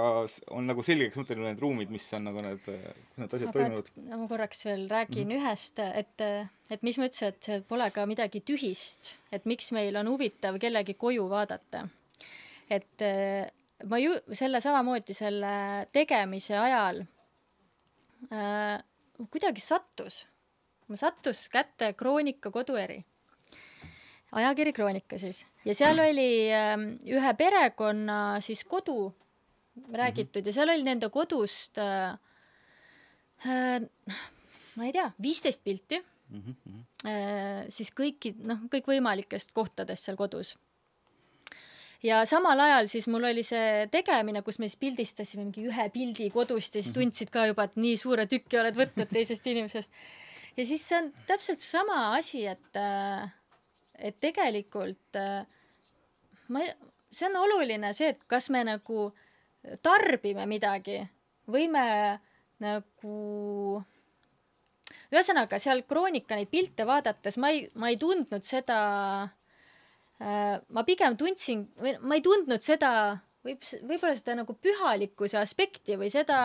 on 0.59 0.69
nagu 0.69 0.85
selgeks 0.85 1.17
mõtelnud 1.21 1.49
need 1.49 1.65
ruumid, 1.65 1.93
mis 1.97 2.07
on 2.17 2.29
nagu 2.29 2.45
need, 2.45 2.71
need 3.17 3.37
asjad 3.39 3.57
toimuvad 3.57 3.93
ma 4.13 4.29
korraks 4.29 4.65
veel 4.69 4.85
räägin 4.93 5.33
ühest, 5.39 5.81
et, 5.81 6.27
et 6.69 6.85
mis 6.85 7.01
ma 7.01 7.09
ütlesin, 7.09 7.33
et 7.33 7.69
pole 7.69 7.89
ka 7.95 8.05
midagi 8.09 8.45
tühist, 8.45 9.15
et 9.33 9.49
miks 9.49 9.73
meil 9.73 9.97
on 9.97 10.13
huvitav 10.13 10.61
kellegi 10.61 10.93
koju 10.97 11.25
vaadata. 11.33 11.87
Et 12.69 13.03
äh, 13.05 13.47
ma 13.87 13.99
ju 14.01 14.15
selle 14.35 14.61
samamoodi 14.63 15.15
selle 15.17 15.51
tegemise 15.93 16.57
ajal 16.59 17.03
äh, 18.31 18.77
kuidagi 19.29 19.63
sattus, 19.63 20.25
mul 20.87 20.99
sattus 20.99 21.45
kätte 21.53 21.93
Kroonika 21.97 22.51
kodueri, 22.51 22.99
ajakiri 24.31 24.73
Kroonika 24.73 25.19
siis, 25.21 25.45
ja 25.65 25.75
seal 25.77 25.99
oli 26.03 26.47
äh, 26.53 26.75
ühe 27.17 27.33
perekonna 27.39 28.39
siis 28.43 28.63
kodu 28.67 29.11
räägitud 29.93 30.45
ja 30.45 30.53
seal 30.53 30.73
oli 30.73 30.83
nende 30.87 31.09
kodust 31.13 31.77
äh, 31.81 32.17
äh, 33.45 34.17
ma 34.77 34.85
ei 34.85 34.93
tea, 34.95 35.09
viisteist 35.21 35.63
pilti. 35.65 35.99
Äh, 37.07 37.67
siis 37.73 37.91
kõiki, 37.95 38.33
noh, 38.45 38.65
kõikvõimalikest 38.71 39.53
kohtadest 39.55 40.07
seal 40.07 40.17
kodus. 40.19 40.55
Ja 42.05 42.21
samal 42.29 42.59
ajal 42.59 42.89
siis 42.91 43.07
mul 43.09 43.25
oli 43.29 43.43
see 43.45 43.87
tegemine, 43.93 44.43
kus 44.45 44.59
me 44.61 44.69
siis 44.69 44.79
pildistasime 44.81 45.45
mingi 45.45 45.65
ühe 45.69 45.87
pildi 45.93 46.29
kodust 46.33 46.75
ja 46.77 46.83
siis 46.83 46.95
tundsid 46.95 47.31
ka 47.33 47.47
juba, 47.49 47.67
et 47.67 47.77
nii 47.79 47.97
suure 47.99 48.27
tüki 48.29 48.59
oled 48.61 48.77
võtnud 48.77 49.09
teisest 49.11 49.47
inimesest. 49.49 49.93
ja 50.57 50.65
siis 50.65 50.85
see 50.87 50.99
on 51.01 51.11
täpselt 51.29 51.63
sama 51.63 52.13
asi, 52.17 52.45
et, 52.45 52.81
et 53.97 54.19
tegelikult 54.21 55.19
äh, 55.19 55.45
ma 56.53 56.63
ei, 56.63 56.73
see 57.11 57.27
on 57.29 57.39
oluline 57.43 57.93
see, 57.97 58.13
et 58.13 58.23
kas 58.29 58.51
me 58.53 58.63
nagu 58.67 59.11
tarbime 59.83 60.45
midagi 60.47 61.01
või 61.51 61.67
me 61.71 61.87
nagu 62.63 63.81
ühesõnaga 65.11 65.59
seal 65.61 65.83
Kroonika 65.87 66.35
neid 66.37 66.49
pilte 66.51 66.85
vaadates 66.87 67.37
ma 67.41 67.51
ei, 67.53 67.67
ma 67.79 67.91
ei 67.91 67.99
tundnud 68.01 68.45
seda 68.47 68.79
äh,, 69.23 69.36
ma 70.19 70.83
pigem 70.87 71.15
tundsin 71.17 71.67
ma 72.01 72.15
ei 72.17 72.21
tundnud 72.25 72.61
seda, 72.65 73.19
võib, 73.45 73.61
võib-olla 73.85 74.15
seda 74.17 74.35
nagu 74.39 74.55
pühalikkuse 74.57 75.37
aspekti 75.37 75.97
või 75.99 76.09
seda, 76.09 76.39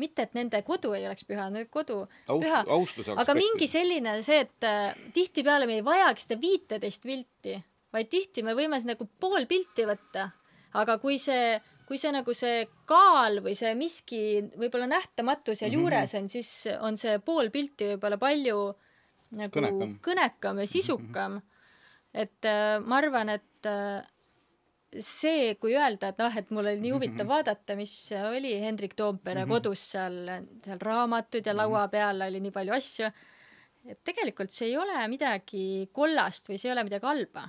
mitte 0.00 0.22
et 0.26 0.32
nende 0.34 0.62
kodu 0.66 0.94
ei 0.96 1.04
oleks 1.06 1.26
püha, 1.28 1.50
nende 1.50 1.68
kodu 1.70 2.00
Aust- 2.26 2.42
püha, 2.46 2.62
aga 2.64 3.20
aspekti. 3.20 3.36
mingi 3.42 3.68
selline 3.70 4.16
see, 4.26 4.40
et 4.46 4.64
äh, 4.66 4.94
tihtipeale 5.14 5.66
me 5.70 5.76
ei 5.78 5.84
vajagi 5.86 6.24
seda 6.24 6.40
viiteist 6.40 7.02
pilti, 7.04 7.58
vaid 7.94 8.08
tihti 8.10 8.42
me 8.42 8.56
võime 8.58 8.80
nagu 8.88 9.06
pool 9.20 9.44
pilti 9.46 9.84
võtta, 9.86 10.30
aga 10.74 10.96
kui 10.98 11.18
see, 11.22 11.60
kui 11.86 11.98
see 12.00 12.10
nagu 12.10 12.32
see 12.34 12.64
kaal 12.88 13.38
või 13.44 13.54
see 13.54 13.74
miski 13.78 14.22
võib-olla 14.56 14.88
nähtamatu 14.88 15.52
Mhm. 15.52 15.58
seal 15.60 15.72
juures 15.76 16.14
on, 16.18 16.28
siis 16.28 16.66
on 16.80 16.96
see 16.96 17.18
pool 17.20 17.50
pilti 17.50 17.92
võib-olla 17.92 18.18
palju 18.18 18.74
nagu 19.36 19.52
Kõnekam. 19.60 19.98
kõnekam 20.00 20.58
ja 20.58 20.66
sisukam. 20.66 21.42
et 22.14 22.46
äh, 22.46 22.78
ma 22.84 23.00
arvan, 23.02 23.34
et 23.34 23.68
äh, 23.68 24.04
see, 25.02 25.54
kui 25.60 25.74
öelda, 25.74 26.12
et 26.12 26.20
noh, 26.22 26.36
et 26.38 26.50
mul 26.54 26.68
oli 26.70 26.82
nii 26.82 26.92
huvitav 26.94 27.28
vaadata, 27.28 27.76
mis 27.78 27.92
oli 28.14 28.54
Hendrik 28.62 28.94
Toompere 28.98 29.44
kodus 29.50 29.82
seal, 29.94 30.20
seal 30.64 30.82
raamatud 30.82 31.46
ja 31.46 31.54
laua 31.56 31.86
peal 31.92 32.22
oli 32.28 32.42
nii 32.44 32.54
palju 32.54 32.76
asju, 32.76 33.10
et 33.90 34.00
tegelikult 34.06 34.54
see 34.54 34.70
ei 34.70 34.78
ole 34.80 35.02
midagi 35.10 35.90
kollast 35.92 36.48
või 36.48 36.60
see 36.60 36.70
ei 36.70 36.76
ole 36.76 36.86
midagi 36.86 37.10
halba. 37.10 37.48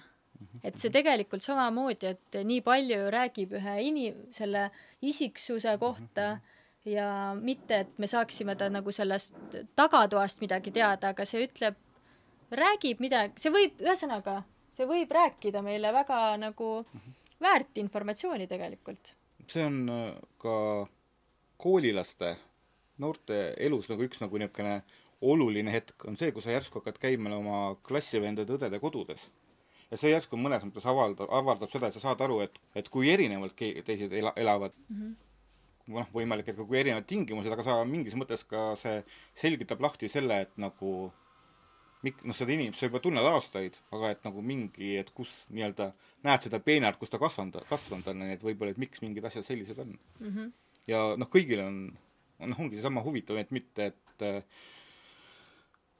et 0.65 0.75
see 0.82 0.91
tegelikult 0.91 1.43
samamoodi, 1.45 2.10
et 2.12 2.38
nii 2.43 2.62
palju 2.65 2.97
ju 2.99 3.12
räägib 3.13 3.54
ühe 3.56 3.75
ini-, 3.88 4.13
selle 4.36 4.67
isiksuse 5.01 5.78
kohta 5.80 6.39
ja 6.86 7.08
mitte, 7.39 7.80
et 7.86 7.99
me 8.01 8.08
saaksime 8.08 8.56
ta 8.56 8.67
nagu 8.69 8.91
sellest 8.91 9.38
tagatoast 9.78 10.41
midagi 10.41 10.73
teada, 10.75 11.13
aga 11.13 11.25
see 11.25 11.45
ütleb, 11.47 11.78
räägib 12.51 13.01
midagi, 13.01 13.39
see 13.41 13.54
võib, 13.54 13.80
ühesõnaga, 13.82 14.41
see 14.76 14.88
võib 14.89 15.11
rääkida 15.15 15.61
meile 15.65 15.93
väga 15.95 16.19
nagu 16.41 16.69
väärt 17.41 17.78
informatsiooni 17.82 18.47
tegelikult. 18.47 19.15
see 19.47 19.65
on 19.65 19.89
äh, 19.89 20.11
ka 20.41 20.55
koolilaste, 21.61 22.36
noorte 22.97 23.53
elus 23.57 23.89
nagu 23.91 24.03
üks 24.07 24.21
nagu 24.23 24.39
niisugune 24.41 24.80
oluline 25.21 25.71
hetk 25.71 26.05
on 26.09 26.17
see, 26.19 26.32
kui 26.36 26.43
sa 26.43 26.53
järsku 26.53 26.82
hakkad 26.82 26.97
käima 27.01 27.32
oma 27.38 27.59
klassivendade-õdede 27.88 28.80
kodudes. 28.84 29.28
ja 29.91 29.97
see 29.97 30.11
järsku 30.11 30.38
mõnes 30.38 30.65
mõttes 30.65 30.88
avaldab, 30.89 31.30
avaldab 31.32 31.71
seda, 31.71 31.88
et 31.88 31.95
sa 31.95 32.03
saad 32.07 32.21
aru, 32.26 32.41
et, 32.45 32.57
et 32.76 32.89
kui 32.89 33.11
erinevalt 33.13 33.55
teised 33.55 34.11
ela-, 34.11 34.36
elavad 34.36 34.73
mm. 34.89 34.97
-hmm 35.01 35.13
noh, 35.93 36.07
võimalik, 36.13 36.47
et 36.49 36.57
ka 36.57 36.65
kui 36.65 36.80
erinevad 36.80 37.05
tingimused, 37.05 37.51
aga 37.51 37.63
sa 37.65 37.76
mingis 37.86 38.15
mõttes 38.17 38.41
ka 38.49 38.71
see 38.82 39.03
selgitab 39.38 39.84
lahti 39.86 40.09
selle, 40.09 40.39
et 40.41 40.55
nagu 40.57 41.11
mik-, 42.06 42.22
noh, 42.28 42.36
seda 42.38 42.53
inimest 42.56 42.82
sa 42.82 42.89
juba 42.89 43.01
tunned 43.03 43.26
aastaid, 43.32 43.78
aga 43.95 44.12
et 44.14 44.28
nagu 44.28 44.43
mingi, 44.45 44.93
et 44.99 45.10
kus 45.16 45.34
nii-öelda 45.53 45.89
näed 46.28 46.45
seda 46.45 46.60
peenart, 46.64 46.99
kus 47.01 47.14
ta 47.14 47.20
kasvanud, 47.22 47.58
kasvanud 47.70 48.08
on, 48.14 48.24
et 48.34 48.45
võib-olla, 48.45 48.76
et 48.76 48.82
miks 48.82 49.03
mingid 49.03 49.26
asjad 49.28 49.47
sellised 49.47 49.82
on 49.82 49.91
mm. 49.95 50.30
-hmm. 50.30 50.53
ja 50.91 51.01
noh, 51.20 51.30
kõigil 51.32 51.64
on, 51.66 51.82
noh, 52.45 52.64
ongi 52.64 52.80
seesama 52.80 53.03
huvitav, 53.06 53.39
et 53.41 53.53
mitte, 53.56 53.91
et 53.93 54.26
eh, 54.26 54.41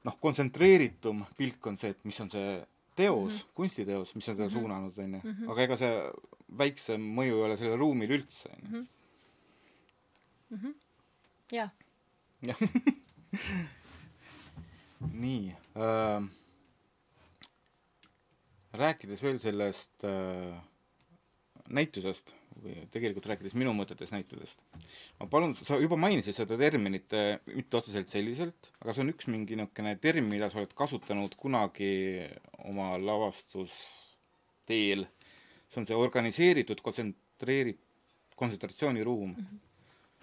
noh, 0.06 0.18
kontsentreeritum 0.22 1.24
pilk 1.38 1.70
on 1.72 1.78
see, 1.80 1.94
et 1.94 2.04
mis 2.08 2.20
on 2.24 2.32
see 2.32 2.56
teos 2.96 3.32
mm, 3.32 3.38
-hmm. 3.38 3.54
kunstiteos, 3.54 4.14
mis 4.14 4.28
on 4.28 4.36
teda 4.36 4.48
mm 4.48 4.54
-hmm. 4.54 4.58
suunanud, 4.58 4.98
onju. 4.98 5.50
aga 5.52 5.62
ega 5.62 5.76
see 5.76 5.94
väiksem 6.58 7.08
mõju 7.18 7.40
ei 7.40 7.46
ole 7.48 7.56
sellele 7.56 7.76
ruumile 7.76 8.14
üldse, 8.20 8.50
onju. 8.58 8.84
jah, 11.52 11.70
jah. 12.42 12.58
nii 15.12 15.54
äh,. 15.76 16.22
rääkides 18.76 19.22
veel 19.24 19.38
sellest 19.40 20.04
äh, 20.04 20.56
näitusest 21.72 22.34
või 22.60 22.74
tegelikult 22.92 23.26
rääkides 23.28 23.54
minu 23.56 23.72
mõtetest 23.76 24.12
näitusest, 24.14 24.60
ma 25.20 25.26
palun, 25.32 25.54
sa 25.56 25.78
juba 25.80 25.96
mainisid 26.00 26.36
seda 26.36 26.56
terminit 26.60 27.12
äh, 27.16 27.38
mitte 27.52 27.76
otseselt 27.80 28.08
selliselt, 28.12 28.70
aga 28.80 28.94
see 28.94 29.04
on 29.04 29.12
üks 29.12 29.28
mingi 29.32 29.58
niisugune 29.58 29.96
termin, 30.00 30.30
mida 30.30 30.50
sa 30.52 30.60
oled 30.62 30.74
kasutanud 30.76 31.32
kunagi 31.40 31.92
oma 32.68 32.94
lavastusteel. 33.00 35.06
see 35.68 35.80
on 35.80 35.86
see 35.88 35.98
organiseeritud 35.98 36.80
kontsentreerit-, 36.84 37.84
kontsentratsiooniruum 38.36 39.30
mm. 39.30 39.40
-hmm 39.40 39.64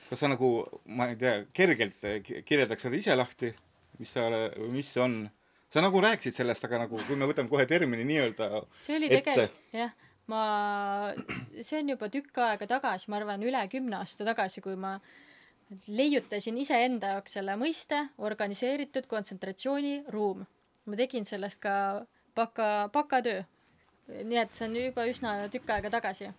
kas 0.09 0.19
sa 0.19 0.29
nagu, 0.31 0.49
ma 0.85 1.09
ei 1.11 1.17
tea, 1.19 1.43
kergelt 1.55 1.99
ki- 2.25 2.43
kirjeldaks 2.47 2.85
seda 2.85 2.99
ise 2.99 3.15
lahti, 3.15 3.51
mis 3.99 4.13
sa, 4.15 4.27
mis 4.71 4.93
see 4.93 5.03
on? 5.03 5.17
sa 5.73 5.81
nagu 5.81 6.01
rääkisid 6.05 6.37
sellest, 6.37 6.65
aga 6.67 6.83
nagu 6.83 6.99
kui 7.07 7.17
me 7.17 7.27
võtame 7.29 7.49
kohe 7.49 7.65
termini 7.69 8.05
nii-öelda 8.05 8.49
see 8.83 8.97
oli 8.99 9.09
tegelikult, 9.09 9.55
jah, 9.73 9.93
ma, 10.31 10.41
see 11.59 11.79
on 11.79 11.93
juba 11.95 12.09
tükk 12.13 12.41
aega 12.45 12.67
tagasi, 12.75 13.09
ma 13.09 13.19
arvan, 13.19 13.43
üle 13.45 13.63
kümne 13.71 13.97
aasta 13.99 14.27
tagasi, 14.27 14.61
kui 14.65 14.77
ma 14.79 14.97
leiutasin 15.87 16.59
iseenda 16.61 17.15
jaoks 17.15 17.39
selle 17.39 17.55
mõiste 17.57 18.03
organiseeritud 18.21 19.07
kontsentratsiooniruum. 19.09 20.45
ma 20.85 20.99
tegin 20.99 21.25
sellest 21.25 21.61
ka 21.63 22.05
baka, 22.35 22.89
bakatöö. 22.93 23.43
nii 24.13 24.39
et 24.41 24.53
see 24.53 24.67
on 24.67 24.75
juba 24.77 25.07
üsna 25.09 25.35
tükk 25.49 25.73
aega 25.73 25.89
tagasi 25.89 26.29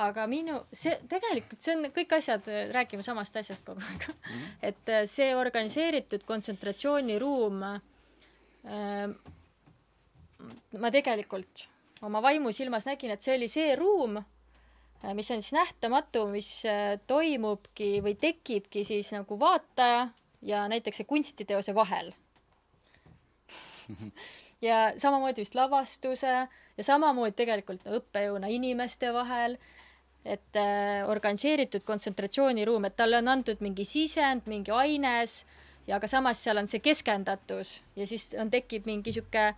aga 0.00 0.26
minu, 0.30 0.60
see 0.72 0.94
tegelikult, 1.10 1.60
see 1.62 1.74
on 1.76 1.88
kõik 1.94 2.14
asjad, 2.16 2.46
räägime 2.74 3.04
samast 3.06 3.36
asjast 3.40 3.66
kogu 3.66 3.82
aeg 3.84 4.06
mm. 4.08 4.14
-hmm. 4.14 4.54
et 4.70 4.88
äh, 4.88 5.04
see 5.08 5.34
organiseeritud 5.36 6.24
kontsentratsiooniruum 6.28 7.62
äh,, 7.62 9.10
ma 10.78 10.90
tegelikult 10.90 11.66
oma 12.02 12.22
vaimusilmas 12.22 12.86
nägin, 12.88 13.10
et 13.10 13.22
see 13.22 13.36
oli 13.36 13.48
see 13.48 13.74
ruum, 13.76 14.16
mis 15.16 15.30
on 15.30 15.42
siis 15.42 15.52
nähtamatu, 15.56 16.26
mis 16.32 16.48
äh, 16.68 16.98
toimubki 17.06 18.00
või 18.04 18.16
tekibki 18.20 18.84
siis 18.84 19.12
nagu 19.12 19.38
vaataja 19.40 20.08
ja 20.42 20.68
näiteks 20.68 21.00
see 21.00 21.08
kunstiteose 21.08 21.74
vahel. 21.74 22.12
ja 24.68 24.92
samamoodi 24.96 25.44
vist 25.44 25.54
lavastuse 25.54 26.32
ja 26.76 26.84
samamoodi 26.84 27.36
tegelikult 27.36 27.84
õppejõuna 27.88 28.50
inimeste 28.52 29.12
vahel 29.12 29.56
et 30.24 30.56
äh, 30.56 31.08
organiseeritud 31.08 31.84
kontsentratsiooniruum, 31.88 32.84
et 32.84 32.96
talle 32.96 33.20
on 33.22 33.28
antud 33.32 33.62
mingi 33.64 33.86
sisend, 33.88 34.46
mingi 34.50 34.72
aines 34.74 35.44
ja 35.86 35.96
aga 35.96 36.08
samas 36.10 36.42
seal 36.44 36.60
on 36.60 36.68
see 36.68 36.82
keskendatus 36.84 37.78
ja 37.96 38.06
siis 38.06 38.34
on, 38.40 38.50
tekib 38.52 38.88
mingi 38.88 39.14
sihuke 39.16 39.54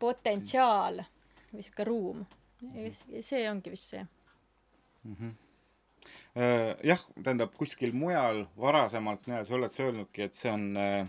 potentsiaal 0.00 1.02
või 1.52 1.64
sihuke 1.66 1.84
ruum. 1.84 2.24
see 3.20 3.44
ongi 3.50 3.70
vist 3.70 3.92
see. 3.92 4.06
Äh, 6.36 6.72
jah, 6.84 7.02
tähendab 7.22 7.52
kuskil 7.56 7.92
mujal 7.92 8.46
varasemalt, 8.56 9.28
sa 9.28 9.54
oled 9.54 9.72
sa 9.72 9.84
öelnudki, 9.84 10.26
et 10.26 10.34
see 10.34 10.50
on 10.52 10.66
äh, 10.80 11.06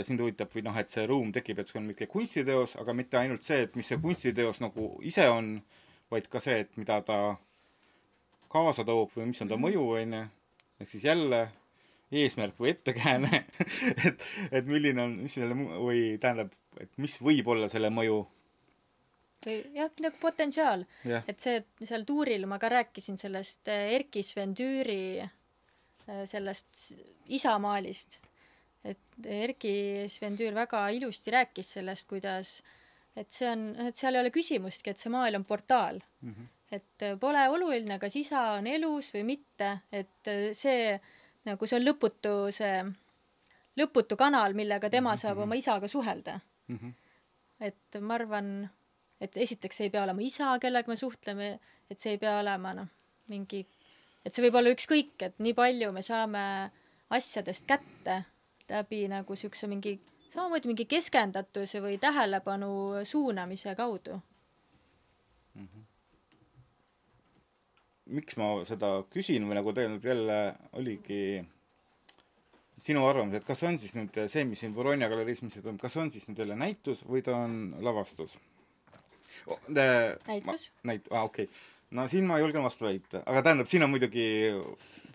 et 0.00 0.08
sind 0.08 0.20
huvitab 0.20 0.52
või 0.54 0.64
noh, 0.66 0.76
et 0.80 0.90
see 0.90 1.04
ruum 1.06 1.30
tekib, 1.34 1.60
et 1.60 1.70
see 1.70 1.78
on 1.78 1.86
mingi 1.88 2.08
kunstiteos, 2.10 2.76
aga 2.80 2.94
mitte 2.96 3.18
ainult 3.20 3.44
see, 3.46 3.64
et 3.66 3.76
mis 3.78 3.86
see 3.86 4.00
kunstiteos 4.00 4.60
nagu 4.64 4.88
ise 5.06 5.26
on, 5.30 5.56
vaid 6.14 6.30
ka 6.30 6.42
see, 6.42 6.62
et 6.64 6.78
mida 6.80 7.00
ta 7.06 7.18
kaasa 8.54 8.86
toob 8.86 9.12
või 9.16 9.32
mis 9.32 9.42
on 9.42 9.50
ta 9.50 9.58
mõju, 9.60 9.84
onju. 9.98 10.22
ehk 10.80 10.90
siis 10.90 11.04
jälle 11.10 11.48
eesmärk 12.14 12.60
või 12.60 12.70
ettekääne, 12.74 13.44
et, 14.08 14.28
et 14.50 14.70
milline 14.70 15.02
on, 15.02 15.18
mis 15.26 15.34
selle 15.34 15.56
või 15.58 16.14
tähendab, 16.22 16.54
et 16.80 16.90
mis 17.02 17.18
võib 17.22 17.48
olla 17.50 17.68
selle 17.72 17.90
mõju, 17.90 18.22
või 19.44 19.56
jah, 19.76 19.90
nagu 20.02 20.20
potentsiaal, 20.20 20.84
jah. 21.06 21.24
et 21.28 21.40
see, 21.42 21.62
seal 21.84 22.04
tuuril 22.08 22.46
ma 22.50 22.58
ka 22.62 22.70
rääkisin 22.72 23.18
sellest 23.20 23.68
äh, 23.72 23.90
Erkki 23.96 24.22
Sven 24.24 24.54
Tüüri 24.56 25.20
äh, 25.20 26.22
sellest 26.30 26.94
isamaalist. 27.32 28.20
et 28.84 29.00
Erkki 29.24 30.06
Sven 30.12 30.36
Tüür 30.36 30.54
väga 30.56 30.86
ilusti 30.96 31.32
rääkis 31.34 31.74
sellest, 31.78 32.08
kuidas, 32.08 32.58
et 33.16 33.30
see 33.30 33.48
on, 33.50 33.68
et 33.88 33.96
seal 33.96 34.14
ei 34.16 34.24
ole 34.24 34.32
küsimustki, 34.34 34.90
et 34.90 34.98
see 34.98 35.12
maal 35.12 35.38
on 35.38 35.44
portaal 35.44 36.00
mm. 36.20 36.32
-hmm. 36.32 36.48
et 36.72 37.02
äh, 37.02 37.18
pole 37.20 37.48
oluline, 37.48 37.98
kas 37.98 38.16
isa 38.16 38.42
on 38.58 38.66
elus 38.66 39.12
või 39.14 39.24
mitte, 39.34 39.78
et 39.92 40.30
äh, 40.30 40.50
see 40.52 41.00
nagu 41.44 41.66
see 41.66 41.78
on 41.78 41.86
lõputu 41.86 42.34
see, 42.52 42.84
lõputu 43.76 44.16
kanal, 44.16 44.54
millega 44.54 44.90
tema 44.90 45.16
saab 45.16 45.38
oma 45.46 45.54
isaga 45.54 45.88
suhelda 45.88 46.40
Mm 46.68 46.78
-hmm. 46.78 46.92
et 47.60 48.00
ma 48.00 48.14
arvan, 48.14 48.70
et 49.20 49.36
esiteks 49.36 49.76
see 49.76 49.84
ei 49.86 49.90
pea 49.90 50.02
olema 50.02 50.22
isa, 50.22 50.58
kellega 50.58 50.88
me 50.88 50.96
suhtleme, 50.96 51.58
et 51.90 51.98
see 51.98 52.14
ei 52.14 52.18
pea 52.18 52.38
olema 52.40 52.72
noh, 52.74 52.88
mingi, 53.28 53.66
et 54.24 54.34
see 54.34 54.46
võib 54.46 54.56
olla 54.60 54.72
ükskõik, 54.72 55.12
et 55.26 55.38
nii 55.38 55.54
palju 55.54 55.92
me 55.92 56.02
saame 56.02 56.70
asjadest 57.10 57.66
kätte 57.66 58.24
läbi 58.68 59.02
nagu 59.08 59.36
siukse 59.36 59.66
mingi, 59.66 60.00
samamoodi 60.34 60.70
mingi 60.70 60.86
keskendatuse 60.90 61.82
või 61.84 61.98
tähelepanu 62.02 63.04
suunamise 63.06 63.74
kaudu. 63.78 64.20
miks 68.14 68.36
ma 68.36 68.46
seda 68.68 68.88
küsin 69.08 69.46
või 69.48 69.56
nagu 69.56 69.72
tegelikult 69.72 70.04
jälle 70.04 70.34
oligi 70.76 71.40
sinu 72.84 73.06
arvamus, 73.08 73.38
et 73.38 73.46
kas 73.48 73.62
on 73.64 73.78
siis 73.80 73.94
nüüd 73.96 74.18
see, 74.28 74.42
mis 74.44 74.60
siin 74.60 74.74
Voronia 74.76 75.08
galeriis, 75.08 75.40
mis 75.42 75.56
toimub, 75.56 75.80
kas 75.80 75.96
on 75.96 76.10
siis 76.12 76.26
nüüd 76.28 76.42
jälle 76.42 76.58
näitus 76.58 77.00
või 77.08 77.22
ta 77.24 77.32
on 77.46 77.54
lavastus 77.80 78.36
oh,? 79.46 79.58
Näitus.. 79.72 80.68
näit-, 80.84 81.08
aa 81.10 81.24
okei 81.30 81.48
okay.. 81.48 81.64
no 81.96 82.04
siin 82.12 82.28
ma 82.28 82.38
julgen 82.42 82.66
vastu 82.66 82.84
väita, 82.84 83.22
aga 83.24 83.42
tähendab, 83.46 83.72
siin 83.72 83.86
on 83.88 83.94
muidugi 83.94 84.28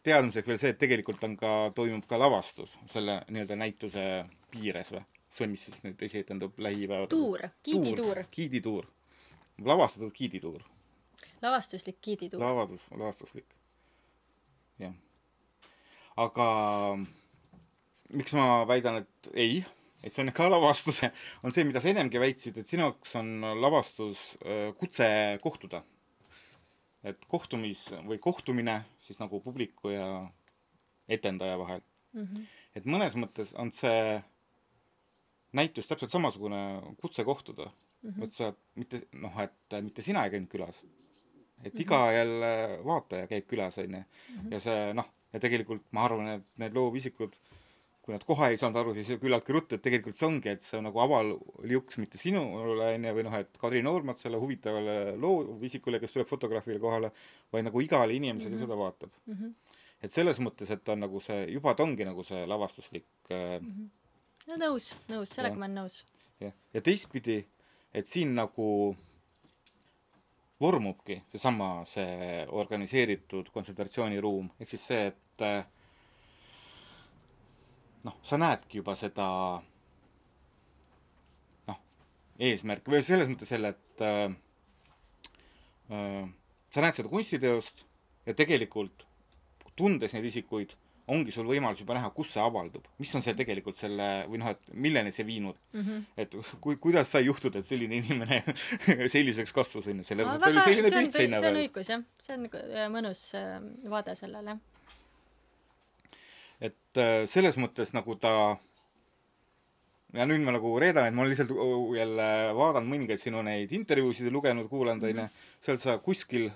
teadmiseks 0.02 0.50
veel 0.50 0.60
see, 0.64 0.74
et 0.74 0.82
tegelikult 0.82 1.24
on 1.30 1.38
ka, 1.38 1.54
toimub 1.78 2.10
ka 2.10 2.18
lavastus 2.20 2.74
selle 2.90 3.22
nii-öelda 3.30 3.60
näituse 3.60 4.10
piires 4.52 4.92
või? 4.96 5.06
see, 5.30 5.48
mis 5.48 5.68
siis 5.68 5.84
nüüd 5.86 6.02
esitendub 6.10 6.58
lähipäevadel. 6.58 7.14
tuur, 7.14 7.48
giidituur, 7.64 8.24
giidituur. 8.34 8.92
lavastatud 9.64 10.14
giidituur 10.16 10.66
lavastuslik 11.42 12.02
giidituur. 12.02 12.42
lavastus, 12.42 12.88
lavastuslik. 12.92 13.56
jah. 14.80 14.94
aga 16.18 16.48
miks 18.10 18.34
ma 18.36 18.64
väidan, 18.68 19.04
et 19.04 19.30
ei, 19.34 19.62
et 20.04 20.14
see 20.14 20.26
on 20.26 20.34
ka 20.36 20.50
lavastus, 20.50 21.04
on 21.44 21.56
see, 21.56 21.68
mida 21.68 21.82
sa 21.84 21.92
ennemgi 21.92 22.22
väitsid, 22.22 22.60
et 22.60 22.68
sinu 22.68 22.88
jaoks 22.88 23.16
on 23.20 23.32
lavastus 23.62 24.34
äh, 24.44 24.70
kutse 24.80 25.08
kohtuda. 25.44 25.84
et 27.04 27.22
kohtumis 27.32 27.86
või 28.04 28.18
kohtumine 28.20 28.82
siis 29.00 29.22
nagu 29.22 29.40
publiku 29.40 29.94
ja 29.94 30.08
etendaja 31.08 31.56
vahel 31.58 31.80
mm. 32.12 32.26
-hmm. 32.26 32.48
et 32.76 32.86
mõnes 32.86 33.16
mõttes 33.16 33.54
on 33.56 33.72
see 33.72 34.20
näitus 35.58 35.88
täpselt 35.88 36.12
samasugune 36.12 36.82
kutse 37.02 37.24
kohtuda 37.24 37.70
mm. 38.02 38.10
-hmm. 38.10 38.24
et 38.24 38.32
sa 38.32 38.54
mitte 38.76 39.02
noh, 39.14 39.40
et 39.42 39.78
mitte 39.82 40.02
sina 40.06 40.26
ei 40.26 40.34
käinud 40.34 40.50
külas, 40.52 40.82
et 41.64 41.80
iga 41.80 42.02
jälle 42.14 42.52
vaataja 42.86 43.28
käib 43.28 43.48
külas, 43.48 43.78
onju. 43.82 44.04
ja 44.52 44.60
see 44.64 44.94
noh, 44.94 45.08
ja 45.34 45.40
tegelikult 45.40 45.86
ma 45.96 46.06
arvan, 46.08 46.30
et 46.38 46.46
need 46.62 46.78
loovisikud, 46.78 47.36
kui 48.02 48.16
nad 48.16 48.24
kohe 48.26 48.50
ei 48.50 48.58
saanud 48.58 48.80
aru, 48.82 48.94
siis 48.98 49.20
küllaltki 49.22 49.54
ruttu, 49.54 49.78
et 49.78 49.84
tegelikult 49.86 50.18
see 50.18 50.28
ongi, 50.30 50.54
et 50.56 50.64
see 50.66 50.80
on 50.80 50.88
nagu 50.90 51.02
avaliuks 51.04 52.00
mitte 52.02 52.22
sinule, 52.22 52.94
onju, 52.96 53.16
või 53.18 53.28
noh, 53.28 53.36
et 53.44 53.60
Kadri 53.62 53.84
Noormatsale 53.86 54.40
huvitavale 54.42 54.96
loovisikule, 55.22 56.00
kes 56.02 56.16
tuleb 56.16 56.32
fotograafile 56.32 56.80
kohale, 56.82 57.12
vaid 57.54 57.68
nagu 57.68 57.86
igale 57.86 58.16
inimesele 58.18 58.56
mm 58.56 58.58
-hmm. 58.58 58.66
seda 58.66 58.78
vaatab 58.78 59.12
mm. 59.26 59.36
-hmm. 59.36 59.78
et 60.02 60.14
selles 60.14 60.40
mõttes, 60.40 60.72
et 60.72 60.84
ta 60.84 60.94
on 60.94 61.06
nagu 61.06 61.22
see, 61.22 61.46
juba 61.52 61.74
ta 61.74 61.84
ongi 61.84 62.06
nagu 62.06 62.24
see 62.24 62.46
lavastuslik 62.46 63.06
mm 63.30 63.66
-hmm. 63.70 63.90
No 64.50 64.58
nõus, 64.58 64.94
nõus, 65.12 65.30
sellega 65.30 65.54
Jah. 65.54 65.60
ma 65.62 65.68
olen 65.68 65.78
nõus. 65.84 66.02
jah, 66.42 66.56
ja 66.74 66.82
teistpidi, 66.82 67.40
et 67.94 68.10
siin 68.10 68.34
nagu 68.38 68.70
vormubki 70.60 71.22
seesama, 71.32 71.86
see 71.88 72.46
organiseeritud 72.62 73.52
kontsentratsiooniruum, 73.54 74.50
ehk 74.60 74.74
siis 74.74 74.88
see, 74.92 75.06
et 75.14 75.46
äh, 75.46 75.62
noh, 78.08 78.18
sa 78.26 78.40
näedki 78.42 78.82
juba 78.82 78.96
seda 79.00 79.28
noh, 81.70 81.80
eesmärki 82.50 82.92
või 82.92 83.06
selles 83.08 83.30
mõttes 83.32 83.54
jälle, 83.56 83.72
et 83.76 84.04
äh, 84.04 84.26
äh, 85.96 86.26
sa 86.74 86.84
näed 86.84 87.00
seda 87.00 87.12
kunstiteost 87.12 87.86
ja 88.28 88.36
tegelikult 88.36 89.06
tundes 89.80 90.12
neid 90.14 90.28
isikuid, 90.28 90.76
ongi 91.10 91.34
sul 91.34 91.48
võimalus 91.50 91.82
juba 91.84 91.98
näha, 91.98 92.12
kus 92.16 92.32
see 92.34 92.42
avaldub, 92.44 92.86
mis 93.02 93.12
on 93.18 93.24
see 93.26 93.36
tegelikult 93.38 93.80
selle 93.80 94.08
või 94.30 94.42
noh, 94.42 94.54
et 94.54 94.72
milleni 94.74 95.14
see 95.16 95.26
viinud 95.28 95.58
mm. 95.74 95.82
-hmm. 95.82 96.06
et 96.24 96.38
kui, 96.62 96.78
kuidas 96.82 97.12
sai 97.12 97.26
juhtuda, 97.26 97.60
et 97.60 97.68
selline 97.68 98.00
inimene 98.00 98.42
selliseks 99.16 99.54
kasvas, 99.56 99.90
onju, 99.90 100.06
sellepärast 100.08 100.42
et 100.42 100.48
ta 100.48 100.54
oli 100.54 100.66
selline 100.68 100.94
pilt 100.96 101.20
seina 101.20 101.42
see 101.42 101.50
on 101.50 101.56
peal. 101.56 101.62
õigus 101.66 101.92
jah, 101.94 102.08
see 102.22 102.38
on 102.38 102.48
nagu 102.48 102.64
mõnus 102.96 103.26
äh, 103.38 103.54
vaade 103.90 104.16
sellele. 104.20 104.58
et 106.62 107.04
äh, 107.04 107.26
selles 107.32 107.58
mõttes 107.62 107.96
nagu 107.98 108.16
ta 108.16 108.34
ja 110.14 110.26
nüüd 110.26 110.42
ma 110.46 110.54
nagu 110.56 110.72
reedan, 110.82 111.06
et 111.06 111.14
ma 111.14 111.24
olen 111.24 111.34
lihtsalt 111.34 111.52
uh, 111.54 111.92
jälle 111.98 112.30
vaadanud 112.58 112.90
mõningaid 112.90 113.22
sinu 113.22 113.44
neid 113.46 113.74
intervjuusid 113.76 114.30
ja 114.30 114.34
lugenud, 114.34 114.70
kuulanud, 114.72 115.06
onju. 115.06 115.28
seal 115.66 115.82
sa 115.82 115.98
kuskil 116.02 116.50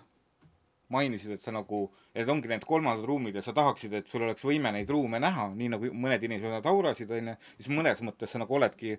mainisid, 0.94 1.34
et 1.36 1.44
sa 1.46 1.54
nagu, 1.54 1.86
et 2.14 2.30
ongi 2.30 2.50
need 2.52 2.66
kolmandad 2.68 3.08
ruumid 3.10 3.36
ja 3.38 3.44
sa 3.46 3.54
tahaksid, 3.56 3.94
et 4.00 4.10
sul 4.12 4.26
oleks 4.26 4.46
võime 4.46 4.72
neid 4.76 4.90
ruume 4.94 5.20
näha, 5.22 5.50
nii 5.58 5.74
nagu 5.74 5.92
mõned 6.06 6.24
inimesed 6.28 6.54
nad 6.58 6.70
aurasid, 6.70 7.12
onju. 7.18 7.36
siis 7.58 7.70
mõnes 7.74 8.02
mõttes 8.06 8.34
sa 8.34 8.42
nagu 8.42 8.58
oledki, 8.58 8.98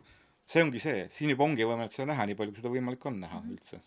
see 0.49 0.65
ongi 0.65 0.83
see, 0.83 1.07
siin 1.15 1.33
juba 1.33 1.47
ongi 1.47 1.67
võimalik 1.67 1.95
seda 1.95 2.11
näha, 2.13 2.27
nii 2.29 2.39
palju 2.39 2.55
kui 2.55 2.63
seda 2.63 2.73
võimalik 2.75 3.07
on 3.11 3.21
näha 3.23 3.41
üldse. 3.51 3.81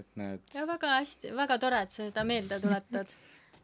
et 0.00 0.08
need, 0.18 0.42
ja 0.54 0.66
väga 0.66 0.96
hästi, 0.96 1.34
väga 1.38 1.58
tore, 1.62 1.84
et 1.86 1.94
sa 1.94 2.08
seda 2.08 2.24
meelde 2.26 2.60
tuletad. 2.62 3.14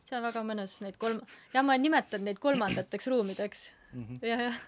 see 0.05 0.19
on 0.19 0.27
väga 0.27 0.45
mõnus, 0.47 0.79
neid 0.85 0.99
kolm, 1.01 1.21
ja 1.55 1.63
ma 1.67 1.77
nimetan 1.79 2.25
neid 2.27 2.39
kolmandateks 2.43 3.11
ruumideks 3.13 3.71
mm. 3.93 4.05
-hmm. 4.05 4.27
ja, 4.27 4.37
jah. 4.45 4.61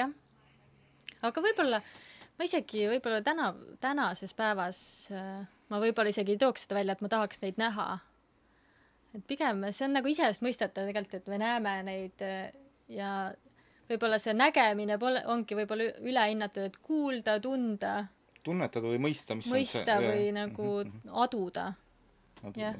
jah. 0.00 0.16
aga 1.22 1.46
võib-olla, 1.46 1.82
ma 2.38 2.50
isegi 2.50 2.88
võib-olla 2.90 3.22
täna, 3.22 3.52
tänases 3.80 4.34
päevas 4.34 4.80
äh, 5.12 5.46
ma 5.68 5.80
võib-olla 5.82 6.12
isegi 6.12 6.34
ei 6.34 6.40
tooks 6.40 6.66
seda 6.66 6.78
välja, 6.78 6.96
et 6.96 7.04
ma 7.04 7.10
tahaks 7.12 7.42
neid 7.42 7.60
näha. 7.60 7.98
et 9.16 9.24
pigem 9.26 9.64
see 9.72 9.86
on 9.88 9.96
nagu 9.98 10.10
iseenesestmõistetav 10.12 10.88
tegelikult, 10.88 11.14
et 11.20 11.30
me 11.32 11.38
näeme 11.42 11.74
neid 11.86 12.24
äh, 12.24 12.50
ja 12.92 13.12
võib-olla 13.88 14.18
see 14.22 14.34
nägemine 14.36 14.98
pole, 15.00 15.22
ongi 15.26 15.56
võib-olla 15.58 15.90
ülehinnatud, 16.04 16.68
et 16.68 16.80
kuulda, 16.84 17.38
tunda, 17.40 17.94
tunnetada 18.44 18.88
või 18.88 19.00
mõista, 19.08 19.36
mis 19.36 19.48
mõista 19.50 19.84
on 19.98 20.04
see 20.04 20.12
või 20.12 20.28
nagu 20.36 20.68
aduda. 21.24 21.72
nagu 22.42 22.60
jah. 22.60 22.76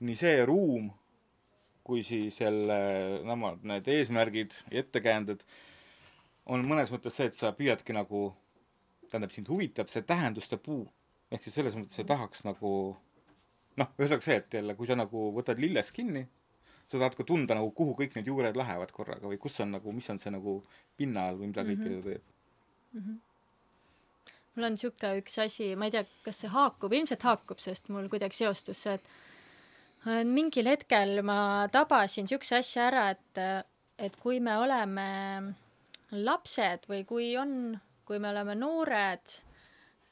nii 0.00 0.16
see 0.18 0.38
ruum 0.44 0.90
kui 1.86 2.02
siis 2.02 2.40
jälle 2.40 2.76
nemad 3.24 3.62
need 3.62 3.86
eesmärgid 3.88 4.54
ja 4.72 4.82
ettekäänded 4.82 5.44
on 6.50 6.64
mõnes 6.66 6.90
mõttes 6.90 7.14
see, 7.14 7.28
et 7.30 7.38
sa 7.38 7.52
püüadki 7.54 7.94
nagu 7.94 8.28
tähendab 9.10 9.34
sind 9.34 9.48
huvitab 9.48 9.90
see 9.92 10.04
tähenduste 10.06 10.58
puu. 10.62 10.86
Ehk 11.30 11.42
siis 11.42 11.56
selles 11.58 11.74
mõttes 11.78 11.98
sa 11.98 12.06
tahaks 12.06 12.44
nagu 12.46 12.70
noh, 13.76 13.92
ühesõnaga 13.98 14.24
see, 14.24 14.40
et 14.40 14.58
jälle 14.60 14.76
kui 14.78 14.88
sa 14.88 14.96
nagu 14.98 15.30
võtad 15.36 15.60
lillest 15.62 15.94
kinni 15.96 16.26
sa 16.86 16.98
tahad 16.98 17.16
ka 17.18 17.26
tunda 17.26 17.56
nagu 17.58 17.70
kuhu 17.74 17.96
kõik 17.98 18.14
need 18.16 18.28
juured 18.30 18.56
lähevad 18.58 18.92
korraga 18.94 19.26
või 19.26 19.38
kus 19.42 19.58
on 19.64 19.74
nagu, 19.74 19.92
mis 19.94 20.08
on 20.12 20.20
see 20.22 20.32
nagu 20.34 20.60
pinna 20.98 21.28
all 21.30 21.40
või 21.40 21.50
mida 21.50 21.64
kõike 21.66 21.88
ta 21.90 22.02
teeb. 22.06 22.28
mul 24.54 24.68
on 24.70 24.78
sihuke 24.80 25.12
üks 25.20 25.38
asi, 25.42 25.72
ma 25.76 25.88
ei 25.88 25.96
tea, 25.96 26.04
kas 26.24 26.44
see 26.44 26.52
haakub, 26.52 26.94
ilmselt 26.94 27.26
haakub, 27.26 27.60
sest 27.62 27.90
mul 27.92 28.06
kuidagi 28.12 28.38
seostus 28.38 28.84
see, 28.86 28.94
et 28.94 30.26
mingil 30.30 30.70
hetkel 30.70 31.22
ma 31.26 31.66
tabasin 31.72 32.30
siukse 32.30 32.60
asja 32.60 32.86
ära, 32.86 33.08
et, 33.16 33.42
et 33.98 34.16
kui 34.22 34.38
me 34.40 34.54
oleme 34.62 35.08
lapsed 36.14 36.86
või 36.86 37.02
kui 37.08 37.32
on, 37.40 37.74
kui 38.06 38.20
me 38.22 38.30
oleme 38.30 38.54
noored 38.54 39.34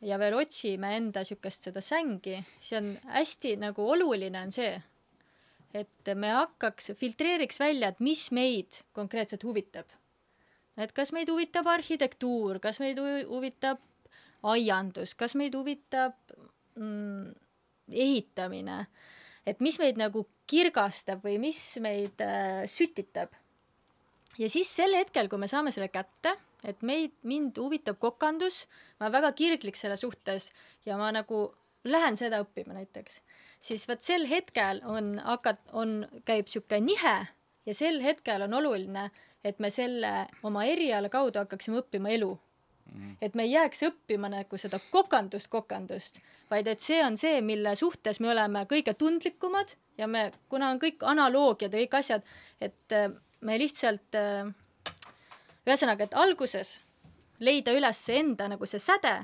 ja 0.04 0.18
veel 0.20 0.36
otsime 0.36 0.94
enda 0.98 1.22
siukest 1.24 1.68
seda 1.68 1.82
sängi, 1.84 2.36
siis 2.58 2.78
on 2.80 2.90
hästi 3.14 3.54
nagu 3.62 3.86
oluline 3.94 4.42
on 4.44 4.52
see, 4.54 4.74
et 5.74 6.12
me 6.18 6.32
hakkaks, 6.34 6.92
filtreeriks 6.98 7.60
välja, 7.62 7.90
et 7.90 8.02
mis 8.04 8.28
meid 8.34 8.82
konkreetselt 8.96 9.44
huvitab. 9.46 9.86
et 10.76 10.92
kas 10.92 11.12
meid 11.14 11.30
huvitab 11.30 11.68
arhitektuur, 11.70 12.58
kas 12.58 12.80
meid 12.82 12.98
hu- 12.98 13.28
huvitab 13.30 13.78
aiandus, 14.42 15.14
kas 15.14 15.36
meid 15.38 15.54
huvitab 15.54 16.16
mm, 16.74 17.30
ehitamine, 17.94 18.86
et 19.46 19.60
mis 19.60 19.78
meid 19.78 20.00
nagu 20.00 20.26
kirgastab 20.50 21.22
või 21.24 21.38
mis 21.40 21.60
meid 21.80 22.20
äh, 22.24 22.64
sütitab. 22.68 23.30
ja 24.38 24.50
siis 24.50 24.68
sel 24.68 24.98
hetkel, 24.98 25.30
kui 25.30 25.38
me 25.38 25.48
saame 25.48 25.72
selle 25.72 25.88
kätte, 25.94 26.34
et 26.64 26.82
meid, 26.82 27.12
mind 27.22 27.58
huvitab 27.60 27.98
kokandus, 28.02 28.64
ma 28.98 29.06
olen 29.06 29.18
väga 29.18 29.32
kirglik 29.36 29.76
selle 29.76 29.96
suhtes 30.00 30.50
ja 30.86 30.96
ma 31.00 31.10
nagu 31.14 31.46
lähen 31.84 32.16
seda 32.16 32.40
õppima 32.44 32.76
näiteks, 32.78 33.20
siis 33.60 33.84
vot 33.88 34.02
sel 34.02 34.26
hetkel 34.30 34.80
on 34.88 35.18
hakat-, 35.24 35.68
on, 35.76 36.02
käib 36.24 36.48
sihuke 36.48 36.80
nihe 36.80 37.16
ja 37.66 37.76
sel 37.76 38.00
hetkel 38.04 38.46
on 38.46 38.56
oluline, 38.60 39.10
et 39.44 39.60
me 39.60 39.70
selle 39.72 40.24
oma 40.42 40.64
eriala 40.68 41.10
kaudu 41.12 41.42
hakkaksime 41.42 41.82
õppima 41.82 42.12
elu. 42.16 42.32
Et 43.24 43.34
me 43.34 43.46
ei 43.46 43.54
jääks 43.54 43.80
õppima 43.88 44.28
nagu 44.30 44.58
seda 44.60 44.78
kokandust, 44.92 45.48
kokandust, 45.50 46.18
vaid 46.50 46.68
et 46.68 46.82
see 46.84 47.00
on 47.02 47.16
see, 47.18 47.40
mille 47.42 47.72
suhtes 47.80 48.20
me 48.20 48.28
oleme 48.30 48.66
kõige 48.70 48.92
tundlikumad 49.00 49.72
ja 49.98 50.06
me, 50.06 50.28
kuna 50.52 50.68
on 50.70 50.80
kõik 50.82 51.02
analoogiad 51.02 51.74
ja 51.74 51.80
kõik 51.80 51.96
asjad, 51.98 52.28
et 52.60 52.94
äh, 52.94 53.08
me 53.40 53.56
lihtsalt 53.58 54.18
äh, 54.20 54.52
ühesõnaga, 55.66 56.06
et 56.06 56.16
alguses 56.18 56.78
leida 57.44 57.74
üles 57.74 58.00
enda 58.14 58.48
nagu 58.52 58.66
see 58.68 58.82
säde, 58.82 59.14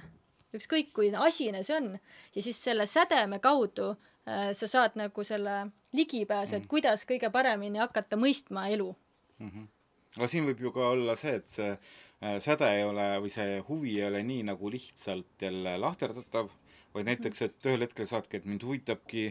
ükskõik 0.56 0.92
kui 0.96 1.10
asine 1.14 1.62
see 1.66 1.76
on, 1.76 1.92
ja 2.34 2.44
siis 2.44 2.58
selle 2.64 2.86
sädeme 2.90 3.40
kaudu 3.42 3.92
äh, 3.92 4.50
sa 4.56 4.68
saad 4.70 4.96
nagu 4.98 5.24
selle 5.26 5.70
ligipääsu, 5.96 6.58
et 6.58 6.70
kuidas 6.70 7.06
kõige 7.08 7.30
paremini 7.32 7.82
hakata 7.82 8.18
mõistma 8.20 8.68
elu. 8.74 8.88
aga 10.16 10.28
siin 10.28 10.48
võib 10.48 10.64
ju 10.64 10.72
ka 10.74 10.90
olla 10.94 11.16
see, 11.16 11.36
et 11.38 11.48
see 11.48 11.70
äh, 11.70 12.40
säde 12.42 12.72
ei 12.76 12.84
ole 12.84 13.06
või 13.22 13.30
see 13.34 13.60
huvi 13.68 13.98
ei 14.00 14.08
ole 14.08 14.24
nii 14.26 14.48
nagu 14.50 14.72
lihtsalt 14.72 15.46
jälle 15.46 15.76
lahterdatav, 15.78 16.50
vaid 16.94 17.06
näiteks, 17.06 17.42
et 17.46 17.70
ühel 17.70 17.86
hetkel 17.86 18.08
saadki, 18.10 18.40
et 18.40 18.48
mind 18.48 18.66
huvitabki 18.66 19.30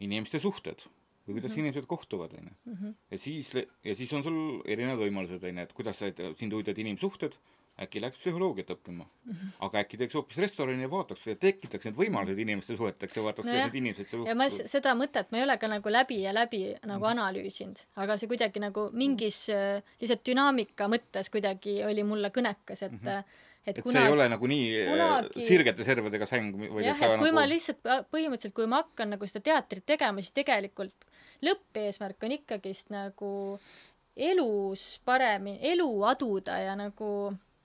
inimeste 0.00 0.40
suhted 0.40 0.86
või 1.24 1.38
kuidas 1.38 1.50
mm 1.50 1.56
-hmm. 1.56 1.64
inimesed 1.64 1.86
kohtuvad, 1.88 2.36
onju. 2.38 2.94
ja 3.10 3.18
siis, 3.18 3.52
ja 3.84 3.94
siis 3.94 4.12
on 4.12 4.22
sul 4.22 4.38
erinevad 4.64 5.00
võimalused, 5.06 5.44
onju, 5.44 5.62
et 5.62 5.72
kuidas 5.72 5.98
sa, 5.98 6.10
sind 6.36 6.52
huvitavad 6.52 6.78
inimsuhted, 6.78 7.36
äkki 7.82 8.00
läheks 8.02 8.20
psühholoogiat 8.22 8.68
õppima 8.70 9.02
mm. 9.04 9.32
-hmm. 9.32 9.54
aga 9.66 9.80
äkki 9.82 9.98
teeks 9.98 10.14
hoopis 10.14 10.38
restorani 10.38 10.84
ja 10.86 10.90
vaataks 10.90 11.24
tekitaks 11.42 11.88
need 11.88 11.96
võimalused 11.98 12.38
inimeste 12.38 12.76
suheteks 12.78 13.16
ja 13.16 13.22
vaataks, 13.22 13.42
kuidas 13.42 13.56
Nojah. 13.56 13.72
need 13.72 13.80
inimesed 13.80 14.10
seal 14.10 14.26
ja 14.28 14.36
ma 14.38 14.46
seda 14.50 14.92
mõtet 14.98 15.32
ma 15.32 15.40
ei 15.40 15.46
ole 15.46 15.56
ka 15.58 15.70
nagu 15.70 15.94
läbi 15.96 16.20
ja 16.22 16.34
läbi 16.34 16.60
nagu 16.86 17.08
analüüsinud, 17.10 17.82
aga 18.04 18.16
see 18.20 18.30
kuidagi 18.30 18.62
nagu 18.62 18.86
mingis 18.92 19.40
äh, 19.50 19.82
lihtsalt 20.02 20.22
dünaamika 20.28 20.86
mõttes 20.92 21.32
kuidagi 21.34 21.80
oli 21.88 22.06
mulle 22.06 22.30
kõnekas, 22.30 22.84
et 22.86 22.92
mm, 22.92 23.08
-hmm. 23.08 23.42
et, 23.66 23.78
et 23.78 23.82
kuna 23.82 23.98
see 23.98 24.06
ei 24.06 24.14
ole 24.18 24.28
nagu 24.28 24.52
nii 24.54 24.68
kunagi- 24.92 25.32
kunagi... 25.32 25.48
sirgete 25.48 25.88
servadega 25.90 26.30
säng, 26.30 26.54
vaid 26.54 26.86
jah, 26.86 26.94
et 26.94 27.18
kui 27.18 27.26
nagu 27.26 27.34
ma 27.40 27.48
lihtsalt 27.50 27.82
põ- 27.82 28.04
põhimõtteliselt, 28.06 28.54
kui 28.54 28.70
ma 28.70 28.84
hakkan 28.84 29.16
nagu 29.16 29.26
seda 29.26 29.42
teatrit 29.50 29.86
tegema, 29.86 30.22
siis 30.22 30.38
tegelikult 30.38 31.10
lõppeesmärk 31.44 32.24
on 32.26 32.36
ikkagist 32.38 32.92
nagu 32.94 33.32
elus 34.16 35.00
paremini, 35.04 35.58
elu 35.72 35.88
aduda 36.06 36.58
ja 36.62 36.76
nagu 36.78 37.10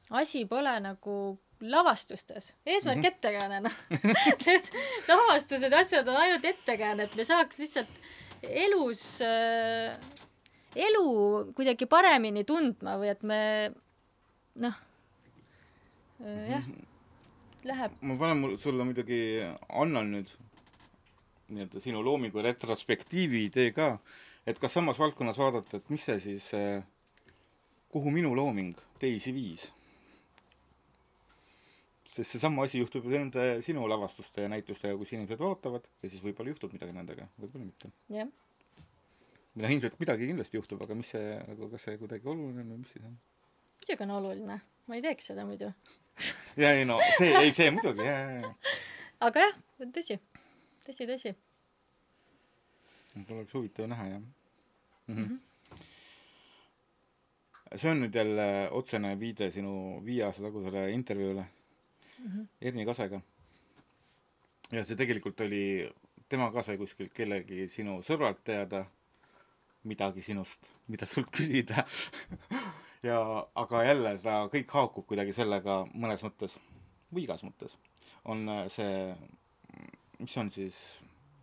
asi 0.09 0.45
pole 0.49 0.73
nagu 0.81 1.15
lavastustes, 1.61 2.53
eesmärk 2.65 2.97
mm 2.97 3.03
-hmm. 3.03 3.07
ettekääne 3.07 3.59
noh. 3.59 3.75
Need 4.45 4.69
lavastused, 5.07 5.73
asjad 5.73 6.07
on 6.07 6.15
ainult 6.15 6.45
ettekääne, 6.45 7.03
et 7.03 7.15
me 7.15 7.23
saaks 7.23 7.59
lihtsalt 7.59 7.99
elus 8.43 9.21
äh, 9.21 9.97
elu 10.75 11.53
kuidagi 11.55 11.85
paremini 11.85 12.43
tundma 12.43 12.95
või 12.97 13.11
et 13.11 13.23
me 13.23 13.71
noh 14.55 14.75
äh, 16.25 16.51
jah, 16.51 16.63
läheb. 17.63 17.91
Ma 18.01 18.17
panen 18.17 18.37
mul 18.37 18.57
sulle 18.57 18.85
muidugi, 18.87 19.43
annan 19.69 20.13
nüüd 20.15 20.31
nii-öelda 21.53 21.81
sinu 21.83 22.03
loomingu 22.05 22.43
retrospektiivi 22.45 23.45
idee 23.47 23.73
ka, 23.75 23.91
et 24.47 24.59
kas 24.61 24.77
samas 24.77 24.99
valdkonnas 25.01 25.39
vaadata, 25.39 25.79
et 25.79 25.91
mis 25.93 26.05
see 26.05 26.19
siis, 26.23 26.49
kuhu 27.93 28.13
minu 28.13 28.35
looming 28.37 28.77
teisi 29.01 29.33
viis. 29.35 29.69
sest 32.09 32.31
seesama 32.33 32.63
asi 32.65 32.79
juhtub 32.79 33.05
ju 33.05 33.11
nende 33.13 33.61
sinu 33.61 33.83
lavastuste 33.87 34.41
ja 34.41 34.49
näitustega, 34.49 34.97
kus 34.97 35.11
inimesed 35.13 35.39
vaatavad 35.39 35.83
ja 36.01 36.09
siis 36.09 36.23
võib-olla 36.23 36.49
juhtub 36.55 36.73
midagi 36.73 36.95
nendega, 36.95 37.27
võib-olla 37.37 37.67
mitte. 37.67 37.91
jah 38.09 38.31
või 39.59 39.65
noh, 39.65 39.73
ilmselt 39.75 39.99
midagi 39.99 40.27
kindlasti 40.29 40.57
juhtub, 40.59 40.81
aga 40.85 40.95
mis 40.95 41.09
see 41.13 41.35
nagu, 41.35 41.69
kas 41.73 41.87
see 41.87 41.97
kuidagi 41.99 42.29
oluline 42.29 42.63
on 42.63 42.73
või 42.73 42.81
mis 42.83 42.93
siis 42.93 43.05
on? 43.05 43.15
muidugi 43.79 44.05
on 44.05 44.13
oluline, 44.15 44.59
ma 44.87 44.97
ei 44.97 45.03
teeks 45.03 45.31
seda 45.31 45.45
muidu. 45.47 45.71
ja 46.63 46.73
ei 46.77 46.85
no 46.87 46.99
see, 47.17 47.31
ei 47.41 47.51
see 47.55 47.69
muidugi, 47.73 48.05
ja, 48.05 48.17
ja, 48.19 48.43
ja. 48.43 48.75
aga 49.27 49.47
jah, 49.47 49.57
tõsi, 49.97 50.19
tõsi, 50.89 51.05
tõsi. 51.09 51.35
oleks 53.29 53.53
huvitav 53.53 53.87
näha 53.89 54.07
jah 54.07 54.21
mm. 54.21 55.15
-hmm. 55.15 55.39
see 57.75 57.91
on 57.91 58.01
nüüd 58.03 58.15
jälle 58.15 58.47
otsene 58.81 59.15
viide 59.19 59.51
sinu 59.51 59.73
viie 60.05 60.23
aasta 60.25 60.41
tagusele 60.47 60.91
intervjuule 60.91 61.45
mm 62.19 62.27
-hmm. 62.27 62.47
Erni 62.61 62.85
Kasega. 62.85 63.21
ja 64.71 64.83
see 64.85 64.95
tegelikult 64.95 65.41
oli, 65.41 65.91
tema 66.29 66.51
ka 66.51 66.63
sai 66.63 66.77
kuskilt 66.77 67.13
kellegi 67.13 67.67
sinu 67.67 68.01
sõbralt 68.01 68.43
teada 68.43 68.85
midagi 69.83 70.21
sinust, 70.21 70.69
mida 70.87 71.05
sult 71.05 71.29
küsida 71.31 71.85
ja 73.09 73.47
aga 73.55 73.83
jälle 73.83 74.17
seda 74.17 74.49
kõik 74.53 74.71
haakub 74.71 75.05
kuidagi 75.07 75.33
sellega 75.33 75.85
mõnes 75.93 76.23
mõttes 76.23 76.59
või 77.13 77.23
igas 77.23 77.43
mõttes 77.43 77.77
on 78.25 78.49
see, 78.67 79.15
mis 80.19 80.37
on 80.37 80.51
siis 80.51 80.77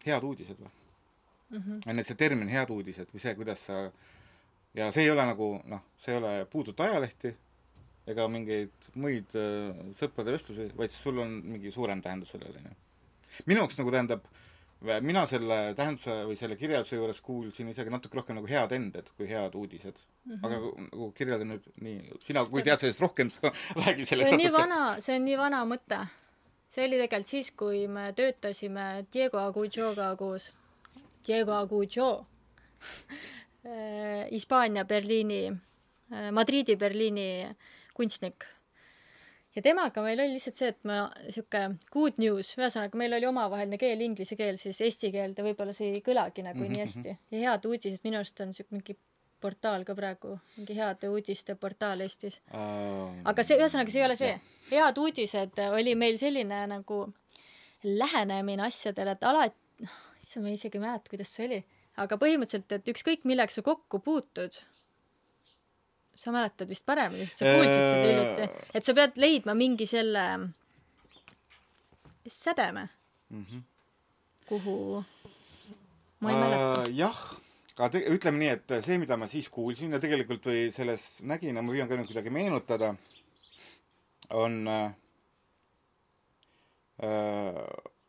head 0.06 0.24
uudised 0.24 0.60
või? 0.60 0.72
on 1.56 1.94
need 1.94 2.06
see 2.06 2.18
termin 2.18 2.50
head 2.50 2.70
uudised 2.74 3.10
või 3.12 3.22
see, 3.22 3.34
kuidas 3.38 3.66
sa 3.68 3.84
ja 4.76 4.90
see 4.92 5.06
ei 5.06 5.10
ole 5.10 5.24
nagu 5.26 5.56
noh, 5.70 5.84
see 5.98 6.14
ei 6.14 6.20
ole 6.20 6.32
puuduta 6.50 6.88
ajalehti 6.88 7.32
ega 8.10 8.26
mingeid 8.30 8.90
muid 9.02 9.34
äh, 9.38 9.86
sõprade 9.98 10.34
vestlusi, 10.34 10.68
vaid 10.78 10.92
sul 10.94 11.22
on 11.22 11.38
mingi 11.54 11.72
suurem 11.74 12.02
tähendus 12.02 12.34
sellele, 12.34 12.60
onju. 12.62 12.74
minu 13.50 13.64
jaoks 13.64 13.80
nagu 13.80 13.94
tähendab, 13.94 14.28
mina 15.02 15.24
selle 15.26 15.56
tähenduse 15.74 16.18
või 16.28 16.36
selle 16.38 16.58
kirjelduse 16.60 16.98
juures 16.98 17.22
kuulsin 17.24 17.70
isegi 17.72 17.90
natuke 17.90 18.18
rohkem 18.18 18.36
nagu 18.38 18.50
head 18.50 18.74
ended 18.76 19.08
kui 19.16 19.26
head 19.30 19.56
uudised 19.56 19.96
mm. 19.96 20.36
-hmm. 20.36 20.44
aga 20.44 20.84
nagu 20.90 21.08
kirjelda 21.16 21.48
nüüd 21.48 21.70
nii, 21.82 22.20
sina 22.26 22.44
kui 22.44 22.62
tead 22.62 22.84
sellest 22.84 23.02
rohkem, 23.02 23.32
sa 23.32 23.50
räägi 23.80 24.04
see 24.04 24.12
sellest 24.14 24.36
on 24.36 24.42
nii 24.44 24.52
vana, 24.54 24.82
see 25.00 25.16
on 25.16 25.26
nii 25.26 25.38
vana 25.40 25.64
mõte. 25.66 26.04
See 26.76 26.84
oli 26.84 26.98
tegelikult 27.00 27.30
siis, 27.30 27.50
kui 27.56 27.86
me 27.88 28.10
töötasime 28.16 29.06
Diego 29.12 29.40
Agujoga 29.40 30.10
koos. 30.20 30.50
Diego 31.26 31.54
Agujo, 31.56 32.10
Hispaania 34.36 34.84
Berliini 34.84 35.40
äh, 35.48 36.28
Madridi, 36.30 36.76
Berliini 36.76 37.48
kunstnik. 37.96 38.44
ja 39.56 39.62
temaga 39.64 40.02
meil 40.04 40.20
oli 40.20 40.36
lihtsalt 40.36 40.60
see, 40.60 40.68
et 40.68 40.84
ma 40.84 40.98
sihuke 41.32 41.62
good 41.90 42.20
news, 42.20 42.52
ühesõnaga 42.60 42.98
meil 43.00 43.16
oli 43.16 43.26
omavaheline 43.26 43.78
keel 43.80 44.04
inglise 44.04 44.36
keel, 44.36 44.58
siis 44.60 44.78
eesti 44.84 45.08
keelde 45.14 45.42
võib-olla 45.46 45.72
see 45.74 45.94
ei 45.96 46.02
kõlagi 46.04 46.44
nagu 46.44 46.60
Mhm, 46.60 46.74
nii 46.74 46.82
hästi 46.84 47.14
ja 47.32 47.40
head 47.46 47.64
uudised 47.66 48.04
minu 48.04 48.20
arust 48.20 48.40
on 48.44 48.52
sihuke 48.52 48.76
mingi 48.76 48.98
portaal 49.40 49.84
ka 49.84 49.94
praegu, 49.94 50.38
mingi 50.56 50.74
heade 50.78 51.08
uudiste 51.12 51.54
portaal 51.60 52.00
Eestis 52.00 52.40
aga 52.52 53.42
see, 53.44 53.58
ühesõnaga, 53.60 53.90
see 53.92 54.00
ei 54.00 54.06
ole 54.06 54.16
see. 54.16 54.34
head 54.70 54.98
uudised 54.98 55.58
oli 55.70 55.94
meil 55.94 56.16
selline 56.18 56.62
nagu 56.72 57.02
lähenemine 57.84 58.62
asjadele, 58.66 59.12
et 59.16 59.22
alati, 59.28 59.56
noh, 59.84 59.98
issand, 60.22 60.44
ma 60.46 60.50
isegi 60.56 60.78
ei 60.78 60.82
mäleta, 60.86 61.10
kuidas 61.12 61.28
see 61.36 61.46
oli, 61.46 61.60
aga 62.02 62.16
põhimõtteliselt, 62.18 62.72
et 62.80 62.88
ükskõik 62.94 63.24
millega 63.28 63.52
sa 63.52 63.62
kokku 63.62 64.00
puutud, 64.02 64.56
sa 66.16 66.32
mäletad 66.32 66.68
vist 66.72 66.86
paremini, 66.88 67.26
sest 67.28 67.44
sa 67.44 67.52
kuulsid 67.52 67.76
seda 67.76 68.00
Äh. 68.00 68.06
hiljuti, 68.08 68.68
et 68.74 68.84
sa 68.88 68.94
pead 68.96 69.18
leidma 69.20 69.54
mingi 69.54 69.86
selle 69.86 70.24
sädeme, 72.28 72.88
Mhm. 73.30 73.60
kuhu 74.48 75.04
ma 76.20 76.30
ei 76.30 76.36
mäleta. 76.36 76.82
Äh, 76.82 76.96
jah, 76.98 77.20
aga 77.76 77.88
te, 77.92 78.02
ütleme 78.12 78.40
nii, 78.40 78.52
et 78.56 78.76
see, 78.84 78.98
mida 79.00 79.18
ma 79.20 79.28
siis 79.30 79.48
kuulsin 79.52 79.92
ja 79.92 80.00
tegelikult 80.02 80.48
või 80.48 80.68
selles 80.74 81.20
nägin 81.28 81.56
ja 81.56 81.64
ma 81.64 81.74
püüan 81.74 81.90
ka 81.90 81.98
nüüd 81.98 82.08
kuidagi 82.08 82.32
meenutada, 82.32 82.94
on 84.36 84.62
äh,, 84.72 84.94
äh, 87.04 87.60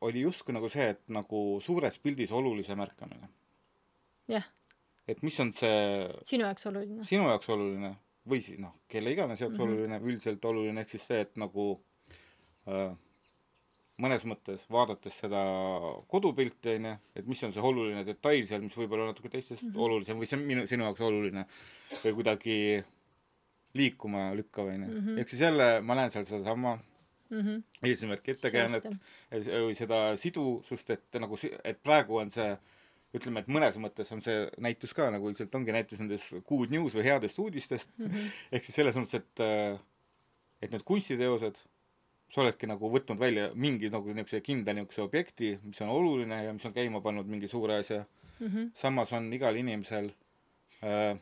oli 0.07 0.23
justkui 0.23 0.55
nagu 0.55 0.69
see, 0.71 0.87
et 0.95 1.03
nagu 1.11 1.41
suures 1.63 1.97
pildis 1.99 2.31
olulise 2.31 2.77
märkamine. 2.79 3.29
jah, 4.31 4.47
et 5.07 5.23
mis 5.23 5.39
on 5.43 5.53
see 5.55 5.79
sinu 6.27 6.47
jaoks 6.47 6.69
oluline. 6.71 7.07
sinu 7.07 7.27
jaoks 7.31 7.49
oluline 7.55 7.95
või 8.27 8.41
siis 8.43 8.59
noh, 8.59 8.75
kelle 8.91 9.11
iganes 9.11 9.41
jaoks 9.41 9.55
mm. 9.55 9.63
-hmm. 9.63 9.73
oluline, 9.73 9.99
üldiselt 10.03 10.45
oluline, 10.45 10.81
ehk 10.83 10.95
siis 10.95 11.05
see, 11.07 11.19
et 11.23 11.35
nagu 11.39 11.67
äh, 12.67 12.95
mõnes 13.97 14.25
mõttes 14.29 14.65
vaadates 14.69 15.15
seda 15.23 15.39
kodupilti 16.07 16.75
onju, 16.75 16.91
et 17.15 17.25
mis 17.27 17.43
on 17.43 17.53
see 17.53 17.61
oluline 17.61 18.03
detail 18.05 18.45
seal, 18.47 18.61
mis 18.61 18.77
võib 18.77 18.91
olla 18.93 19.07
natuke 19.09 19.29
teistest 19.29 19.63
mm. 19.63 19.71
-hmm. 19.71 19.81
olulisem 19.87 20.19
või 20.19 20.29
see 20.29 20.37
on 20.37 20.45
minu, 20.45 20.67
sinu 20.69 20.83
jaoks 20.83 21.01
oluline 21.01 21.45
või 22.03 22.13
kuidagi 22.19 22.57
liikuma 23.77 24.29
lükkav 24.37 24.67
onju 24.73 24.87
mm 24.87 24.93
Mhm. 24.93 25.07
-hmm.. 25.09 25.19
ehk 25.19 25.29
siis 25.29 25.41
jälle 25.41 25.81
ma 25.81 25.95
näen 25.95 26.11
seal 26.11 26.25
sedasama 26.25 26.79
Mhm. 27.29 27.57
eesmärki 27.83 28.31
ettekäänet 28.31 28.85
või 29.31 29.75
seda 29.75 30.15
sidusust, 30.17 30.89
et 30.89 31.17
nagu 31.19 31.37
et 31.63 31.83
praegu 31.83 32.17
on 32.21 32.29
see 32.31 32.57
ütleme, 33.13 33.39
et 33.39 33.47
mõnes 33.47 33.75
mõttes 33.83 34.11
on 34.11 34.21
see 34.21 34.45
näitus 34.57 34.93
ka 34.93 35.09
nagu 35.11 35.27
lihtsalt 35.27 35.55
ongi 35.55 35.71
näitus 35.75 35.99
nendest 35.99 36.37
good 36.47 36.71
news 36.71 36.95
või 36.95 37.03
headest 37.03 37.39
uudistest 37.39 37.91
mm. 37.97 38.05
-hmm. 38.05 38.29
ehk 38.51 38.63
siis 38.63 38.75
selles 38.75 38.95
mõttes, 38.95 39.13
et, 39.19 39.81
et 40.61 40.71
need 40.71 40.83
kunstiteosed, 40.83 41.59
sa 42.33 42.43
oledki 42.43 42.67
nagu 42.67 42.89
võtnud 42.91 43.19
välja 43.19 43.49
mingi 43.55 43.91
nagu 43.91 44.11
niisuguse 44.11 44.41
kindla 44.43 44.75
niisuguse 44.75 45.03
objekti, 45.05 45.53
mis 45.63 45.79
on 45.85 45.93
oluline 45.93 46.41
ja 46.43 46.55
mis 46.55 46.65
on 46.67 46.75
käima 46.75 47.01
pannud 47.03 47.29
mingi 47.29 47.49
suure 47.51 47.79
asja. 47.81 48.05
Mhm. 48.37 48.67
samas 48.77 49.11
on 49.17 49.31
igal 49.33 49.55
inimesel 49.57 50.11
äh, 50.85 51.15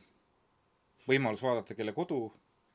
võimalus 1.08 1.40
vaadata, 1.46 1.78
kelle 1.78 1.94
kodu, 1.96 2.26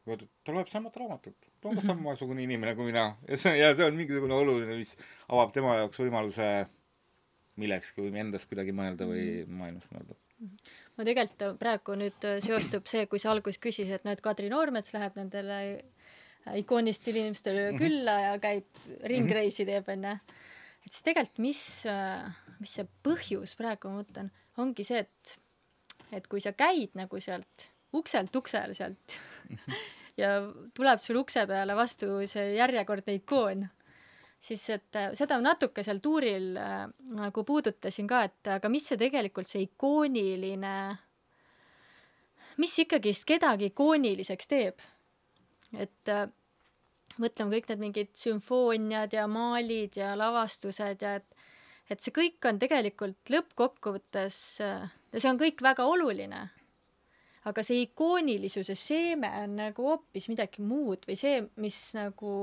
ta 0.09 0.55
loeb 0.55 0.71
samat 0.73 0.97
raamatut, 0.97 1.51
ta 1.61 1.69
on 1.69 1.77
ka 1.77 1.85
samasugune 1.85 2.47
inimene 2.47 2.73
kui 2.79 2.89
mina 2.89 3.11
ja 3.29 3.37
see, 3.37 3.53
ja 3.59 3.75
see 3.77 3.85
on 3.85 3.99
mingisugune 3.99 4.33
oluline, 4.33 4.79
mis 4.79 4.95
avab 5.29 5.53
tema 5.53 5.77
jaoks 5.77 6.01
võimaluse 6.01 6.49
millekski 7.61 8.07
või 8.07 8.23
endast 8.23 8.49
kuidagi 8.49 8.73
mõelda 8.73 9.05
või 9.11 9.45
maailmast 9.45 9.93
mõelda. 9.93 10.17
ma 10.97 11.05
tegelikult 11.05 11.61
praegu 11.61 11.99
nüüd 12.01 12.29
seostub 12.47 12.89
see, 12.89 13.05
kui 13.13 13.21
sa 13.21 13.35
alguses 13.35 13.61
küsisid, 13.61 13.93
et 13.93 14.09
et 14.09 14.25
Kadri 14.25 14.49
Noormets 14.49 14.97
läheb 14.97 15.21
nendele 15.21 15.61
äh, 16.47 16.59
ikoonilistele 16.63 17.25
inimestele 17.25 17.67
külla 17.79 18.17
ja 18.27 18.33
käib 18.43 18.83
ringreisi 19.11 19.67
teeb 19.69 19.89
onju. 19.93 20.17
et 20.85 20.93
siis 20.93 21.07
tegelikult, 21.07 21.43
mis, 21.45 21.63
mis 22.61 22.77
see 22.79 22.89
põhjus 23.05 23.57
praegu 23.59 23.91
ma 23.91 24.03
mõtlen, 24.03 24.31
ongi 24.61 24.87
see, 24.87 25.05
et, 25.05 25.37
et 26.13 26.27
kui 26.31 26.43
sa 26.43 26.53
käid 26.57 26.97
nagu 26.99 27.21
sealt 27.21 27.69
ukselt 27.97 28.37
uksele 28.37 28.77
sealt 28.77 29.19
ja 30.21 30.39
tuleb 30.77 31.03
sul 31.03 31.21
ukse 31.21 31.45
peale 31.51 31.75
vastu 31.79 32.21
see 32.31 32.55
järjekordne 32.55 33.19
ikoon 33.19 33.69
siis 34.41 34.65
et 34.73 34.97
äh, 34.97 35.13
seda 35.17 35.39
natuke 35.45 35.85
seal 35.85 36.01
tuuril 36.03 36.55
äh, 36.59 36.87
nagu 37.17 37.45
puudutasin 37.47 38.09
ka, 38.11 38.25
et 38.29 38.53
aga 38.57 38.71
mis 38.73 38.89
see 38.89 38.99
tegelikult 39.01 39.49
see 39.49 39.67
ikooniline, 39.67 40.75
mis 42.61 42.79
ikkagist 42.85 43.29
kedagi 43.29 43.71
ikooniliseks 43.73 44.51
teeb? 44.51 44.89
Et 45.79 46.13
äh, 46.13 46.29
mõtleme 47.19 47.57
kõik 47.57 47.71
need 47.71 47.85
mingid 47.85 48.15
sümfooniad 48.19 49.13
ja 49.15 49.27
maalid 49.31 49.99
ja 50.01 50.15
lavastused 50.19 51.03
ja 51.03 51.19
et 51.21 51.37
et 51.91 51.99
see 51.99 52.15
kõik 52.15 52.47
on 52.47 52.59
tegelikult 52.63 53.33
lõppkokkuvõttes 53.35 54.37
äh, 54.63 54.89
ja 55.13 55.21
see 55.21 55.31
on 55.31 55.41
kõik 55.41 55.63
väga 55.63 55.87
oluline 55.91 56.49
aga 57.49 57.65
see 57.65 57.85
ikoonilisuse 57.87 58.77
seeme 58.77 59.31
on 59.43 59.57
nagu 59.63 59.87
hoopis 59.87 60.29
midagi 60.29 60.63
muud 60.63 61.07
või 61.09 61.17
see, 61.19 61.41
mis 61.63 61.79
nagu 61.97 62.35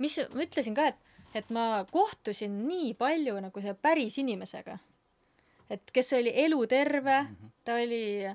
mis 0.00 0.18
ma 0.34 0.44
ütlesin 0.46 0.76
ka, 0.76 0.88
et, 0.90 1.00
et 1.36 1.50
ma 1.54 1.84
kohtusin 1.92 2.62
nii 2.66 2.94
palju 2.98 3.36
nagu 3.44 3.62
selle 3.62 3.78
päris 3.78 4.18
inimesega. 4.22 4.78
et 5.70 5.92
kes 5.94 6.12
oli 6.18 6.32
eluterve, 6.44 7.18
ta 7.64 7.76
oli, 7.78 8.26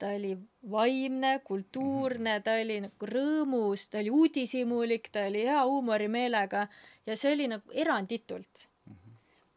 ta 0.00 0.14
oli 0.16 0.32
vaimne, 0.72 1.34
kultuurne, 1.44 2.38
ta 2.44 2.56
oli 2.62 2.78
nagu 2.86 3.08
rõõmus, 3.10 3.86
ta 3.92 4.00
oli 4.00 4.12
uudishimulik, 4.16 5.10
ta 5.12 5.26
oli 5.28 5.44
hea 5.48 5.60
huumorimeelega 5.68 6.66
ja 7.06 7.16
see 7.20 7.34
oli 7.36 7.50
nagu 7.52 7.76
eranditult. 7.84 8.66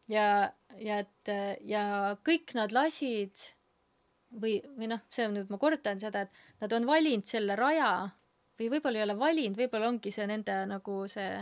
ja, 0.08 0.52
ja 0.78 1.00
et 1.00 1.32
ja 1.64 1.84
kõik 2.26 2.52
nad 2.58 2.74
lasid 2.76 3.48
või, 4.40 4.58
või 4.76 4.90
noh, 4.92 5.00
see 5.14 5.28
on 5.28 5.38
nüüd, 5.38 5.48
ma 5.52 5.60
kordan 5.62 6.02
seda, 6.02 6.26
et 6.26 6.60
nad 6.60 6.76
on 6.76 6.86
valinud 6.88 7.26
selle 7.28 7.56
raja 7.56 7.94
või 8.58 8.68
võib-olla 8.74 9.00
ei 9.00 9.06
ole 9.06 9.16
valinud, 9.18 9.58
võib-olla 9.58 9.88
ongi 9.90 10.12
see 10.14 10.26
nende 10.30 10.58
nagu 10.70 10.98
see, 11.10 11.40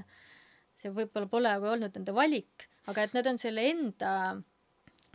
see 0.79 0.93
võib-olla 0.95 1.29
pole 1.33 1.57
olnud 1.59 1.99
nende 1.99 2.15
valik, 2.17 2.69
aga 2.91 3.07
et 3.07 3.17
nad 3.17 3.29
on 3.29 3.39
selle 3.41 3.67
enda, 3.71 4.15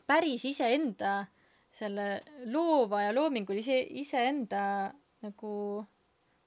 päris 0.07 0.45
iseenda, 0.47 1.27
selle 1.77 2.07
loova 2.49 3.03
ja 3.05 3.11
loomingulise 3.15 3.77
iseenda 4.01 4.61
nagu, 5.25 5.51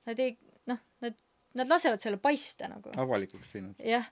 nad 0.08 0.22
ei, 0.22 0.34
noh, 0.70 0.80
nad, 1.04 1.20
nad 1.58 1.70
lasevad 1.70 2.02
selle 2.02 2.18
paista 2.22 2.70
nagu. 2.70 2.94
Avalikuks 2.98 3.54
teinud. 3.54 3.78
jah, 3.84 4.08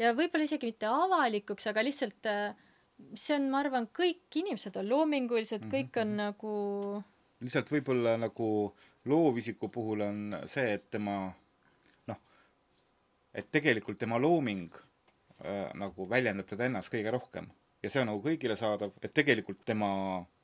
ja 0.00 0.12
võib-olla 0.16 0.48
isegi 0.48 0.70
mitte 0.70 0.90
avalikuks, 0.90 1.70
aga 1.70 1.86
lihtsalt 1.86 2.30
äh, 2.30 2.66
see 3.14 3.38
on, 3.38 3.48
ma 3.52 3.62
arvan, 3.62 3.88
kõik 3.94 4.40
inimesed 4.42 4.76
on 4.80 4.90
loomingulised, 4.90 5.70
kõik 5.70 6.02
on 6.02 6.18
nagu 6.18 6.52
lihtsalt 7.40 7.70
võib-olla 7.72 8.16
nagu 8.20 8.48
loovisiku 9.08 9.70
puhul 9.72 10.04
on 10.04 10.18
see, 10.50 10.74
et 10.76 10.90
tema 10.92 11.16
noh, 12.10 12.20
et 13.32 13.48
tegelikult 13.52 14.00
tema 14.00 14.20
looming 14.20 14.76
äh, 14.76 15.70
nagu 15.80 16.08
väljendab 16.10 16.48
teda 16.50 16.68
ennast 16.68 16.92
kõige 16.92 17.14
rohkem. 17.14 17.48
Ja 17.80 17.88
see 17.88 18.02
on 18.02 18.10
nagu 18.12 18.20
kõigile 18.24 18.58
saadav, 18.60 18.92
et 19.00 19.14
tegelikult 19.16 19.62
tema 19.64 19.88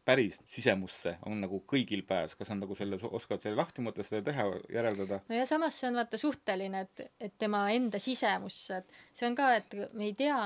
päris 0.07 0.39
sisemusse 0.51 1.17
on 1.27 1.41
nagu 1.43 1.61
kõigil 1.69 2.05
pääs, 2.07 2.37
kas 2.39 2.53
nad 2.53 2.63
nagu 2.63 2.77
selle, 2.79 2.99
oskavad 3.11 3.43
selle 3.43 3.59
lahti 3.59 3.83
mõtestada 3.83 4.23
teha, 4.29 4.45
järeldada. 4.73 5.21
no 5.27 5.39
ja 5.39 5.47
samas 5.49 5.79
see 5.81 5.91
on 5.91 5.99
vaata 5.99 6.21
suhteline, 6.21 6.85
et, 6.87 7.07
et 7.29 7.35
tema 7.39 7.65
enda 7.75 8.01
sisemusse, 8.03 8.83
et 8.83 9.01
see 9.17 9.27
on 9.29 9.39
ka, 9.39 9.51
et 9.59 9.77
me 9.99 10.07
ei 10.11 10.15
tea, 10.19 10.39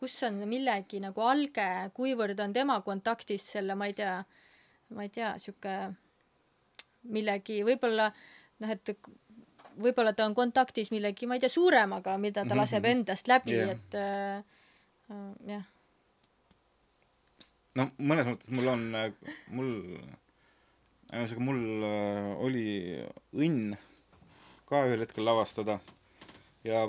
kus 0.00 0.18
on 0.28 0.42
millegi 0.48 1.00
nagu 1.04 1.24
alge, 1.24 1.66
kuivõrd 1.96 2.44
on 2.44 2.54
tema 2.56 2.78
kontaktis 2.84 3.48
selle, 3.56 3.76
ma 3.76 3.88
ei 3.88 3.96
tea, 3.96 4.18
ma 4.96 5.08
ei 5.08 5.12
tea, 5.14 5.32
sihuke 5.40 5.74
millegi 7.08 7.60
võib-olla 7.64 8.10
noh, 8.60 8.72
et 8.72 8.94
võib-olla 9.80 10.12
ta 10.16 10.26
on 10.28 10.36
kontaktis 10.36 10.90
millegi, 10.92 11.28
ma 11.28 11.36
ei 11.38 11.44
tea, 11.44 11.52
suuremaga, 11.52 12.16
mida 12.20 12.44
ta 12.48 12.58
laseb 12.58 12.84
endast 12.88 13.30
läbi 13.30 13.56
yeah., 13.56 13.76
et 13.76 13.96
äh, 13.96 14.64
äh, 15.12 15.28
jah, 15.54 15.68
no 17.78 17.86
mõnes 17.98 18.28
mõttes 18.28 18.50
mul 18.54 18.72
on, 18.72 18.84
mul, 19.54 19.70
ühesõnaga 21.10 21.46
mul 21.46 21.62
äh, 21.86 22.30
oli 22.46 22.66
õnn 23.36 23.74
ka 24.70 24.84
ühel 24.86 25.04
hetkel 25.04 25.26
lavastada 25.26 25.80
ja 26.66 26.84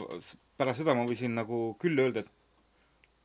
pärast 0.57 0.81
seda 0.81 0.95
ma 0.97 1.07
võisin 1.09 1.33
nagu 1.37 1.71
küll 1.81 1.99
öelda, 2.01 2.25
et 2.25 2.37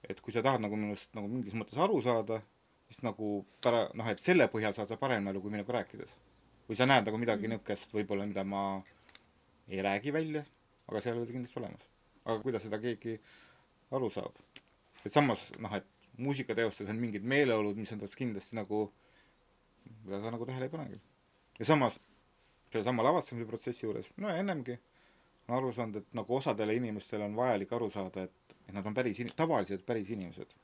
et 0.06 0.20
kui 0.22 0.34
sa 0.34 0.42
tahad 0.44 0.62
nagu 0.62 0.76
minust 0.78 1.10
nagu 1.16 1.28
mingis 1.30 1.56
mõttes 1.58 1.78
aru 1.82 1.98
saada, 2.04 2.38
siis 2.86 3.02
nagu 3.02 3.40
pära-, 3.64 3.88
noh, 3.98 4.06
et 4.10 4.22
selle 4.22 4.46
põhjal 4.52 4.76
saad 4.76 4.92
sa 4.92 4.98
parem 5.00 5.26
aru 5.26 5.42
kui 5.42 5.54
minuga 5.54 5.80
rääkides. 5.80 6.12
või 6.68 6.78
sa 6.78 6.86
näed 6.86 7.06
nagu 7.06 7.18
midagi 7.18 7.48
niisugust 7.50 7.92
võib-olla, 7.94 8.26
mida 8.26 8.42
ma 8.44 8.62
ei 9.70 9.82
räägi 9.82 10.12
välja, 10.14 10.42
aga 10.90 11.02
seal 11.02 11.18
oli 11.18 11.34
kindlasti 11.34 11.60
olemas. 11.60 11.88
aga 12.24 12.38
kuidas 12.42 12.62
seda 12.66 12.78
keegi 12.82 13.18
aru 13.98 14.10
saab? 14.10 14.38
et 15.04 15.12
samas 15.12 15.50
noh, 15.58 15.74
et 15.74 15.86
muusikateostes 16.18 16.88
on 16.88 16.96
mingid 16.96 17.22
meeleolud, 17.22 17.76
mis 17.76 17.92
on 17.92 18.00
tast 18.00 18.16
kindlasti 18.18 18.56
nagu 18.56 18.86
mida 20.04 20.22
sa 20.22 20.30
nagu 20.30 20.46
tähele 20.46 20.64
ei 20.64 20.70
panegi. 20.70 21.00
ja 21.58 21.64
samas, 21.64 22.00
sellesama 22.72 23.02
lavastamise 23.02 23.48
protsessi 23.48 23.86
juures, 23.86 24.10
no 24.16 24.30
ennemgi, 24.30 24.78
olen 25.48 25.58
aru 25.58 25.72
saanud, 25.72 25.96
et 25.96 26.14
nagu 26.18 26.36
osadele 26.36 26.74
inimestele 26.74 27.24
on 27.24 27.36
vajalik 27.36 27.72
aru 27.72 27.90
saada, 27.90 28.26
et, 28.26 28.56
et 28.68 28.74
nad 28.74 28.86
on 28.86 28.94
päris 28.94 29.20
in-, 29.22 29.32
tavalised 29.36 29.84
päris 29.86 30.10
inimesed. 30.10 30.56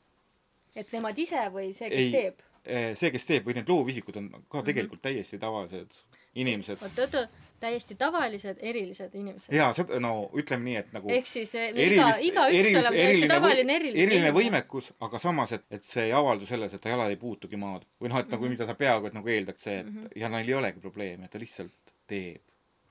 et 0.74 0.92
nemad 0.92 1.18
ise 1.18 1.44
või 1.54 1.70
see, 1.76 1.90
kes 1.92 2.06
Ei. 2.06 2.10
teeb? 2.12 2.42
Eh, 2.62 2.90
see, 2.98 3.10
kes 3.14 3.26
teeb, 3.26 3.46
või 3.46 3.56
need 3.58 3.68
loovisikud 3.68 4.16
on 4.20 4.28
ka 4.48 4.62
tegelikult 4.62 5.02
mm 5.02 5.08
-hmm. 5.08 5.16
täiesti 5.22 5.38
tavalised 5.38 6.02
inimesed. 6.34 6.82
oot, 6.82 7.00
oot, 7.06 7.40
täiesti 7.62 7.94
tavalised, 7.94 8.58
erilised 8.60 9.14
inimesed. 9.14 9.54
jaa, 9.54 9.70
seda, 9.76 9.98
no 10.02 10.12
ütleme 10.38 10.66
nii, 10.66 10.76
et 10.80 10.94
nagu 10.96 11.10
ehk 11.14 11.28
siis 11.30 11.54
eh, 11.58 11.68
iga, 11.70 11.84
erilist, 11.86 12.22
igaüks 12.28 12.58
erilist, 12.58 12.78
oleb 12.80 12.98
täiesti 12.98 13.28
tavaline 13.30 13.76
eriline 13.78 14.06
eriline 14.06 14.32
võimekus, 14.36 14.92
aga 15.06 15.20
samas, 15.22 15.54
et, 15.58 15.66
et 15.78 15.86
see 15.86 16.08
ei 16.08 16.14
avaldu 16.18 16.48
selles, 16.48 16.74
et 16.74 16.82
ta 16.82 16.92
jalad 16.92 17.12
ei 17.14 17.20
puutugi 17.20 17.60
maad. 17.60 17.86
või 18.02 18.12
noh, 18.12 18.22
et 18.22 18.32
nagu 18.34 18.50
mida 18.50 18.66
sa 18.68 18.76
peaaegu 18.78 19.10
et 19.10 19.18
nagu 19.18 19.34
eeldaks 19.34 19.68
see, 19.68 19.76
et 19.82 19.86
mm 19.86 19.98
-hmm. 19.98 20.16
ja 20.24 20.32
neil 20.32 20.48
ei 20.48 20.56
olegi 20.58 20.82
probleemi, 20.86 21.28
et 21.28 21.34
ta 21.34 21.42
lihtsalt 21.42 21.94
teeb. 22.10 22.42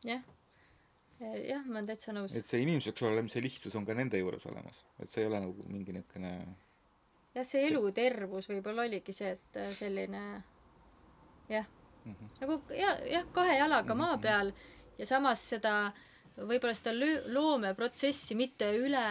jah, 0.08 0.24
jah, 1.20 1.66
ma 1.66 1.80
olen 1.80 1.92
täitsa 1.92 2.16
nõus. 2.16 2.38
et 2.38 2.48
see 2.48 2.64
inimeseks 2.64 3.08
olemise 3.10 3.44
lihtsus 3.44 3.76
on 3.76 3.86
ka 3.86 3.98
nende 3.98 4.24
juures 4.24 4.46
olemas. 4.46 4.86
et 5.00 5.10
see 5.10 5.26
ei 5.26 5.28
ole 5.28 5.44
nagu 5.48 5.68
mingi 5.68 5.98
niisugune 5.98 6.32
jah, 7.36 7.46
see 7.46 7.68
elutervus 7.68 8.50
võib-olla 8.50 8.88
oligi 8.88 9.14
see, 9.14 9.36
et 9.36 9.60
äh, 9.60 9.76
selline 9.76 10.26
jah 11.50 11.68
mm, 12.06 12.14
-hmm. 12.14 12.30
nagu 12.42 12.62
ja, 12.78 12.96
jah, 13.10 13.28
kahe 13.34 13.58
jalaga 13.58 13.96
maa 13.96 14.18
peal 14.18 14.54
ja 14.98 15.06
samas 15.06 15.44
seda 15.54 15.76
võib-olla 16.38 16.74
seda 16.78 16.94
loomeprotsessi 17.34 18.36
mitte 18.40 18.72
üle, 18.78 19.06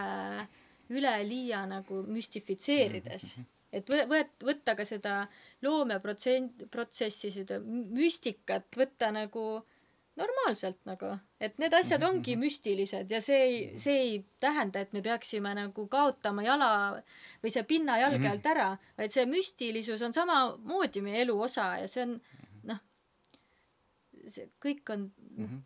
üleliia 0.91 1.65
nagu 1.69 2.03
müstifitseerides 2.07 3.37
mm. 3.37 3.43
-hmm. 3.43 3.51
et 3.73 3.91
võ-, 3.91 4.07
võet-, 4.15 4.39
võtta 4.45 4.77
ka 4.77 4.85
seda 4.85 5.27
loomeprotsent, 5.63 6.67
protsessi, 6.71 7.31
seda 7.31 7.61
müstikat 7.65 8.77
võtta 8.77 9.13
nagu 9.15 9.63
normaalselt 10.21 10.81
nagu, 10.89 11.15
et 11.41 11.57
need 11.63 11.75
asjad 11.75 12.03
ongi 12.05 12.35
müstilised 12.37 13.11
ja 13.11 13.21
see 13.25 13.39
ei, 13.45 13.61
see 13.81 13.97
ei 14.01 14.17
tähenda, 14.43 14.83
et 14.83 14.93
me 14.93 15.03
peaksime 15.03 15.53
nagu 15.57 15.87
kaotama 15.89 16.45
jala 16.45 16.71
või 17.43 17.53
see 17.55 17.65
pinna 17.69 17.97
jalge 18.01 18.29
alt 18.29 18.49
ära, 18.53 18.69
vaid 18.99 19.15
see 19.15 19.25
müstilisus 19.31 20.03
on 20.03 20.17
samamoodi 20.17 21.01
meie 21.05 21.23
elu 21.25 21.39
osa 21.41 21.71
ja 21.81 21.89
see 21.89 22.05
on 22.05 22.19
noh, 22.19 22.41
see 24.33 24.49
kõik 24.63 24.95
on 24.95 25.09
noh, 25.39 25.59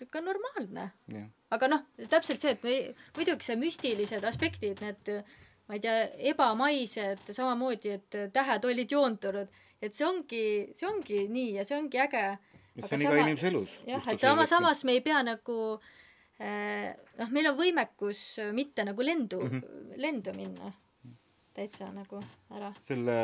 kõik 0.00 0.18
on 0.20 0.28
normaalne. 0.30 0.90
jah, 1.12 1.30
aga 1.56 1.70
noh, 1.70 1.86
täpselt 2.08 2.42
see, 2.42 2.56
et 2.56 2.66
me 2.66 2.76
muidugi 3.16 3.48
see 3.48 3.58
müstilised 3.60 4.26
aspektid, 4.26 4.82
need 4.84 5.14
ma 5.70 5.78
ei 5.78 5.82
tea, 5.84 5.96
ebamaised 6.32 7.30
samamoodi, 7.30 7.94
et 7.94 8.20
tähed 8.34 8.64
olid 8.66 8.90
joondunud, 8.90 9.58
et 9.80 9.94
see 9.94 10.06
ongi, 10.06 10.44
see 10.74 10.88
ongi 10.88 11.26
nii 11.30 11.58
ja 11.60 11.66
see 11.66 11.78
ongi 11.78 12.00
äge 12.02 12.24
see 12.80 12.86
Aga 12.86 12.96
on 12.96 13.02
iga 13.04 13.24
inimese 13.24 13.50
elus. 13.50 13.72
jah, 13.86 14.08
et 14.12 14.20
sama, 14.20 14.46
samas 14.46 14.84
me 14.84 14.96
ei 14.98 15.02
pea 15.04 15.22
nagu 15.26 15.58
eh, 16.40 16.90
noh, 17.20 17.32
meil 17.34 17.50
on 17.52 17.58
võimekus 17.58 18.22
mitte 18.56 18.86
nagu 18.86 19.04
lendu 19.04 19.40
mm, 19.42 19.60
-hmm. 19.60 19.96
lendu 20.00 20.34
minna 20.36 20.72
täitsa 21.54 21.90
nagu 21.92 22.20
ära. 22.50 22.72
selle 22.80 23.18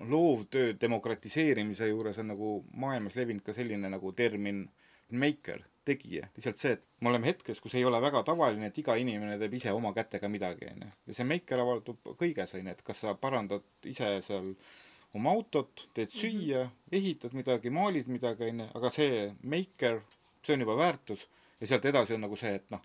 loovtöö 0.00 0.74
demokratiseerimise 0.80 1.88
juures 1.88 2.18
on 2.18 2.32
nagu 2.32 2.52
maailmas 2.72 3.16
levinud 3.16 3.44
ka 3.44 3.52
selline 3.52 3.90
nagu 3.92 4.12
termin 4.16 4.64
maker, 5.10 5.62
tegija, 5.84 6.28
lihtsalt 6.36 6.60
see, 6.60 6.76
et 6.76 6.84
me 7.00 7.10
oleme 7.10 7.30
hetkes, 7.30 7.60
kus 7.60 7.74
ei 7.74 7.84
ole 7.84 8.00
väga 8.02 8.22
tavaline, 8.26 8.68
et 8.70 8.78
iga 8.78 8.94
inimene 9.00 9.38
teeb 9.40 9.56
ise 9.58 9.72
oma 9.74 9.92
kätega 9.96 10.28
midagi, 10.30 10.68
onju. 10.70 10.90
ja 11.08 11.16
see 11.16 11.26
maker 11.26 11.64
avaldub 11.64 12.12
kõiges, 12.20 12.54
onju, 12.58 12.76
et 12.76 12.84
kas 12.86 13.02
sa 13.04 13.16
parandad 13.18 13.66
ise 13.90 14.12
seal 14.26 14.52
oma 15.18 15.34
autot, 15.34 15.88
teed 15.96 16.12
süüa 16.14 16.64
mm, 16.64 16.70
-hmm. 16.70 16.96
ehitad 17.00 17.34
midagi, 17.34 17.70
maalid 17.74 18.08
midagi, 18.08 18.50
onju, 18.52 18.68
aga 18.74 18.90
see 18.94 19.28
maker, 19.42 20.00
see 20.46 20.54
on 20.54 20.66
juba 20.66 20.76
väärtus 20.78 21.26
ja 21.60 21.66
sealt 21.66 21.84
edasi 21.84 22.14
on 22.14 22.24
nagu 22.26 22.36
see, 22.36 22.54
et 22.60 22.70
noh, 22.70 22.82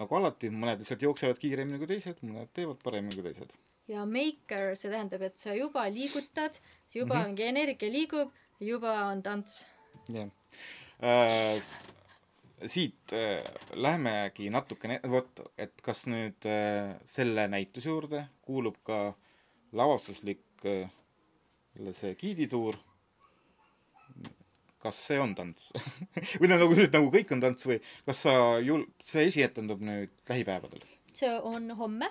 nagu 0.00 0.16
alati, 0.16 0.50
mõned 0.50 0.82
lihtsalt 0.82 1.02
jooksevad 1.02 1.38
kiiremini 1.38 1.78
kui 1.78 1.90
teised, 1.90 2.22
mõned 2.26 2.50
teevad 2.56 2.80
paremini 2.82 3.16
kui 3.16 3.28
teised. 3.28 3.54
Ja 3.88 4.04
maker, 4.06 4.74
see 4.78 4.90
tähendab, 4.92 5.22
et 5.26 5.38
sa 5.38 5.54
juba 5.56 5.86
liigutad, 5.90 6.60
juba 6.94 7.14
mm 7.14 7.20
-hmm. 7.20 7.26
mingi 7.26 7.42
energia 7.42 7.92
liigub, 7.92 8.30
juba 8.60 8.92
on 9.08 9.22
tants. 9.22 9.66
jah 10.08 10.28
äh,. 11.02 11.62
siit 12.66 13.12
äh, 13.12 13.44
lähemegi 13.72 14.50
natukene, 14.50 15.00
vot, 15.08 15.40
et 15.58 15.80
kas 15.82 16.04
nüüd 16.06 16.44
äh, 16.44 16.96
selle 17.06 17.48
näituse 17.48 17.88
juurde 17.88 18.26
kuulub 18.42 18.76
ka 18.84 19.14
lavastuslik 19.72 20.44
äh, 20.64 20.90
see 21.92 22.14
giidituur. 22.14 22.76
kas 24.80 24.96
see 25.06 25.18
on 25.20 25.34
tants 25.34 25.72
või 26.40 26.48
no 26.48 26.56
nagu, 26.56 26.74
nagu 26.92 27.10
kõik 27.12 27.32
on 27.32 27.40
tants 27.40 27.66
või 27.68 27.80
kas 28.06 28.22
sa 28.24 28.32
jul-, 28.64 28.86
see 29.04 29.26
esietendub 29.28 29.80
nüüd 29.80 30.12
lähipäevadel 30.28 30.84
see 31.12 31.32
on 31.40 31.70
homme 31.76 32.08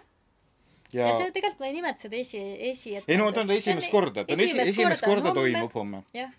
ja, 0.94 1.08
ja, 1.08 1.18
see 1.18 1.34
tegelikult 1.36 1.64
ma 1.64 1.70
ei 1.70 1.76
nimeta 1.78 2.06
seda 2.06 2.20
esi, 2.20 2.40
esi. 2.70 2.96
ei 3.00 3.20
no 3.20 3.30
ta 3.36 3.44
on 3.46 3.52
esimest 3.56 3.92
korda, 3.94 4.26
ta 4.26 4.36
on 4.36 4.46
esi, 4.46 4.58
esimest 4.64 5.06
korda 5.06 5.32
homme, 5.32 5.42
toimub 5.42 5.76
homme 5.78 6.04
jah, 6.16 6.34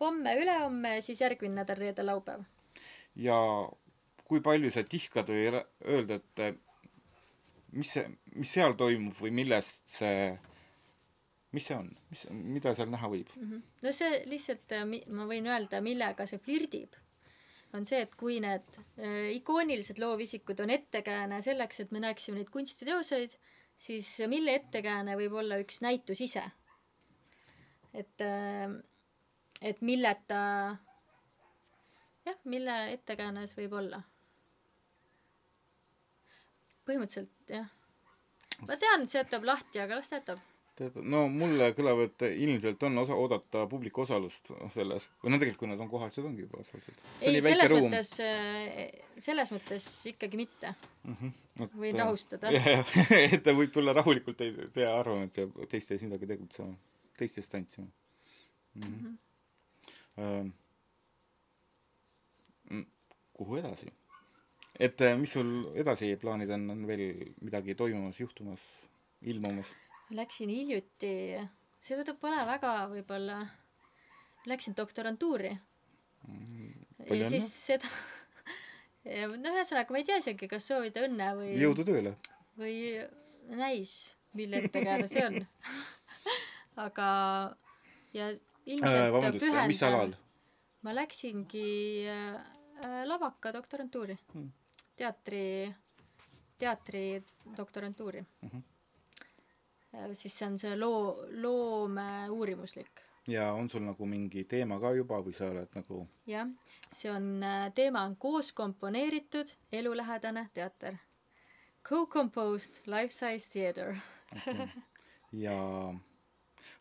homme, 0.00 0.36
ülehomme, 0.40 0.98
siis 1.04 1.22
järgmine 1.24 1.62
nädal, 1.62 1.80
reede, 1.80 2.04
laupäev. 2.06 2.44
ja 3.16 3.38
kui 4.24 4.42
palju 4.44 4.72
sa 4.74 4.84
tihkad 4.88 5.30
või 5.30 5.48
öelda, 5.52 6.20
et 6.20 6.60
mis 7.74 7.94
see, 7.96 8.08
mis 8.38 8.50
seal 8.56 8.76
toimub 8.78 9.16
või 9.18 9.32
millest 9.34 9.82
see, 9.90 10.34
mis 11.54 11.68
see 11.68 11.76
on, 11.76 11.88
mis, 12.10 12.26
mida 12.32 12.74
seal 12.76 12.90
näha 12.92 13.10
võib? 13.10 13.32
no 13.36 13.94
see 13.94 14.22
lihtsalt, 14.30 14.76
ma 15.14 15.28
võin 15.30 15.48
öelda, 15.50 15.82
millega 15.84 16.26
see 16.28 16.42
flirdib, 16.42 16.96
on 17.74 17.86
see, 17.88 18.04
et 18.06 18.14
kui 18.18 18.38
need 18.42 18.78
äh, 18.78 19.34
ikoonilised 19.34 19.98
loovisikud 20.02 20.62
on 20.64 20.72
ettekääne 20.74 21.40
selleks, 21.44 21.82
et 21.82 21.94
me 21.94 22.02
näeksime 22.04 22.40
neid 22.40 22.52
kunstiteoseid, 22.54 23.36
siis 23.78 24.08
mille 24.30 24.54
ettekääne 24.60 25.16
võib 25.18 25.36
olla 25.42 25.58
üks 25.62 25.80
näitus 25.84 26.20
ise. 26.24 26.44
et, 27.94 28.24
et 29.62 29.80
milleta, 29.80 30.40
jah, 32.26 32.40
mille 32.44 32.78
ettekääne 32.92 33.46
see 33.46 33.62
võib 33.64 33.78
olla? 33.82 34.02
põhimõtteliselt 36.84 37.54
jah. 37.56 37.70
ma 38.66 38.76
tean, 38.76 39.06
see 39.06 39.22
jätab 39.22 39.46
lahti, 39.48 39.80
aga 39.80 40.00
las 40.00 40.10
ta 40.10 40.20
jätab 40.20 40.53
tead, 40.78 40.96
no 41.06 41.24
mulle 41.32 41.70
kõlab, 41.76 42.00
et 42.06 42.24
ilmselt 42.28 42.82
on 42.88 42.98
osa, 43.04 43.16
oodata 43.18 43.64
publiku 43.70 44.02
osalust 44.04 44.50
selles 44.74 45.06
või 45.22 45.34
no 45.34 45.40
tegelikult, 45.40 45.60
kui 45.62 45.70
nad 45.70 45.82
on 45.84 45.90
kohal, 45.90 46.10
siis 46.14 46.26
ongi 46.26 46.44
juba 46.44 46.62
osalised. 46.62 47.04
ei, 47.20 47.42
selles 47.44 47.74
mõttes, 47.76 48.12
selles 49.26 49.52
mõttes 49.54 49.88
ikkagi 50.10 50.40
mitte. 50.40 50.74
et, 51.06 51.76
võin 51.78 52.00
rahustada. 52.00 52.52
jah, 52.54 52.70
jah, 52.74 52.94
et 53.36 53.44
ta 53.44 53.54
võib 53.56 53.74
tulla 53.74 53.94
rahulikult, 53.96 54.42
ei 54.46 54.70
pea 54.74 54.90
arvama, 54.98 55.28
et 55.28 55.36
peab 55.38 55.62
teiste 55.70 55.96
ees 55.96 56.06
midagi 56.06 56.30
tegutsema, 56.34 56.74
teistest 57.18 57.54
tantsima 57.54 57.86
mm. 58.74 58.82
-hmm. 58.82 59.14
Mm 60.16 60.52
-hmm. 62.70 62.86
kuhu 63.32 63.56
edasi? 63.56 63.92
et 64.78 65.00
eh, 65.00 65.16
mis 65.18 65.32
sul 65.32 65.70
edasi 65.74 66.16
plaanid 66.16 66.50
on, 66.50 66.70
on 66.70 66.86
veel 66.86 67.32
midagi 67.40 67.74
toimumas, 67.74 68.20
juhtumas, 68.20 68.60
ilmumas? 69.22 69.74
Läksin 70.10 70.50
hiljuti, 70.52 71.12
see 71.80 71.96
võib- 71.96 72.18
pole 72.20 72.42
väga 72.46 72.72
võib-olla, 72.92 73.38
läksin 74.46 74.74
doktorantuuri. 74.76 75.54
palju 77.08 77.22
ja 77.22 77.28
siis 77.30 77.48
seda, 77.66 77.88
no 79.42 79.54
ühesõnaga 79.54 79.92
ma 79.92 79.98
ei 79.98 80.04
tea 80.04 80.18
isegi, 80.20 80.48
kas 80.48 80.66
soovida 80.68 81.04
õnne 81.08 81.30
või, 81.38 81.54
jõudu 81.60 81.84
tööle! 81.84 82.14
või 82.56 82.76
näis, 83.56 84.14
mille 84.32 84.62
ettekääne 84.64 85.06
see 85.10 85.24
on. 85.26 85.40
aga, 86.86 87.08
ja 88.12 88.28
ilmselt 88.66 89.00
Äh, 89.00 89.12
vabandust, 89.12 89.66
mis 89.68 89.82
alal? 89.82 90.14
ma 90.84 90.92
läksingi 90.94 92.04
äh, 92.08 93.04
lavaka 93.08 93.52
doktorantuuri 93.52 94.18
Hmm. 94.32 94.50
teatri, 94.96 95.74
teatri 96.58 97.22
doktorantuuri 97.56 98.20
mm. 98.20 98.48
-hmm. 98.48 98.62
Siis 100.12 100.38
see 100.38 100.46
on 100.46 100.58
see 100.58 100.76
loo, 100.78 101.26
loome 101.42 102.28
uurimuslik. 102.30 103.02
ja 103.26 103.52
on 103.52 103.68
sul 103.70 103.84
nagu 103.86 104.06
mingi 104.06 104.44
teema 104.44 104.78
ka 104.80 104.92
juba 104.96 105.20
või 105.24 105.36
sa 105.36 105.48
oled 105.50 105.76
nagu 105.78 106.04
jah, 106.30 106.48
see 106.90 107.10
on, 107.12 107.44
teema 107.74 108.04
on 108.08 108.16
koos 108.16 108.52
komponeeritud 108.52 109.54
elulähedane 109.72 110.48
teater. 110.54 110.98
Co-composed 111.84 112.86
life-size 112.88 113.48
theater. 113.52 113.96
ja 115.44 115.56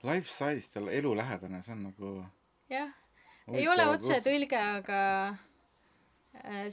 life 0.03 0.30
size 0.30 0.74
tal 0.74 0.88
elulähedane, 0.88 1.61
see 1.64 1.76
on 1.76 1.88
nagu 1.89 2.11
jah, 2.72 2.91
ei 3.51 3.68
ole 3.68 3.88
otsetõlge, 3.91 4.59
aga 4.80 4.99
äh, 5.32 5.41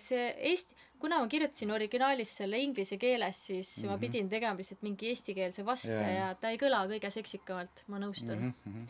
see 0.00 0.30
eesti, 0.50 0.76
kuna 1.00 1.18
ma 1.20 1.28
kirjutasin 1.28 1.70
originaalis 1.74 2.32
selle 2.40 2.58
inglise 2.62 2.96
keeles, 3.00 3.46
siis 3.50 3.68
mm 3.68 3.82
-hmm. 3.82 3.92
ma 3.92 3.98
pidin 3.98 4.28
tegema 4.28 4.56
lihtsalt 4.56 4.82
mingi 4.82 5.08
eestikeelse 5.12 5.64
vaste 5.66 5.94
Jaa. 5.94 6.10
ja 6.16 6.34
ta 6.34 6.50
ei 6.50 6.58
kõla 6.58 6.86
kõige 6.88 7.10
seksikamalt, 7.10 7.84
ma 7.88 8.00
nõustun 8.00 8.38
mm. 8.38 8.54
-hmm. 8.66 8.86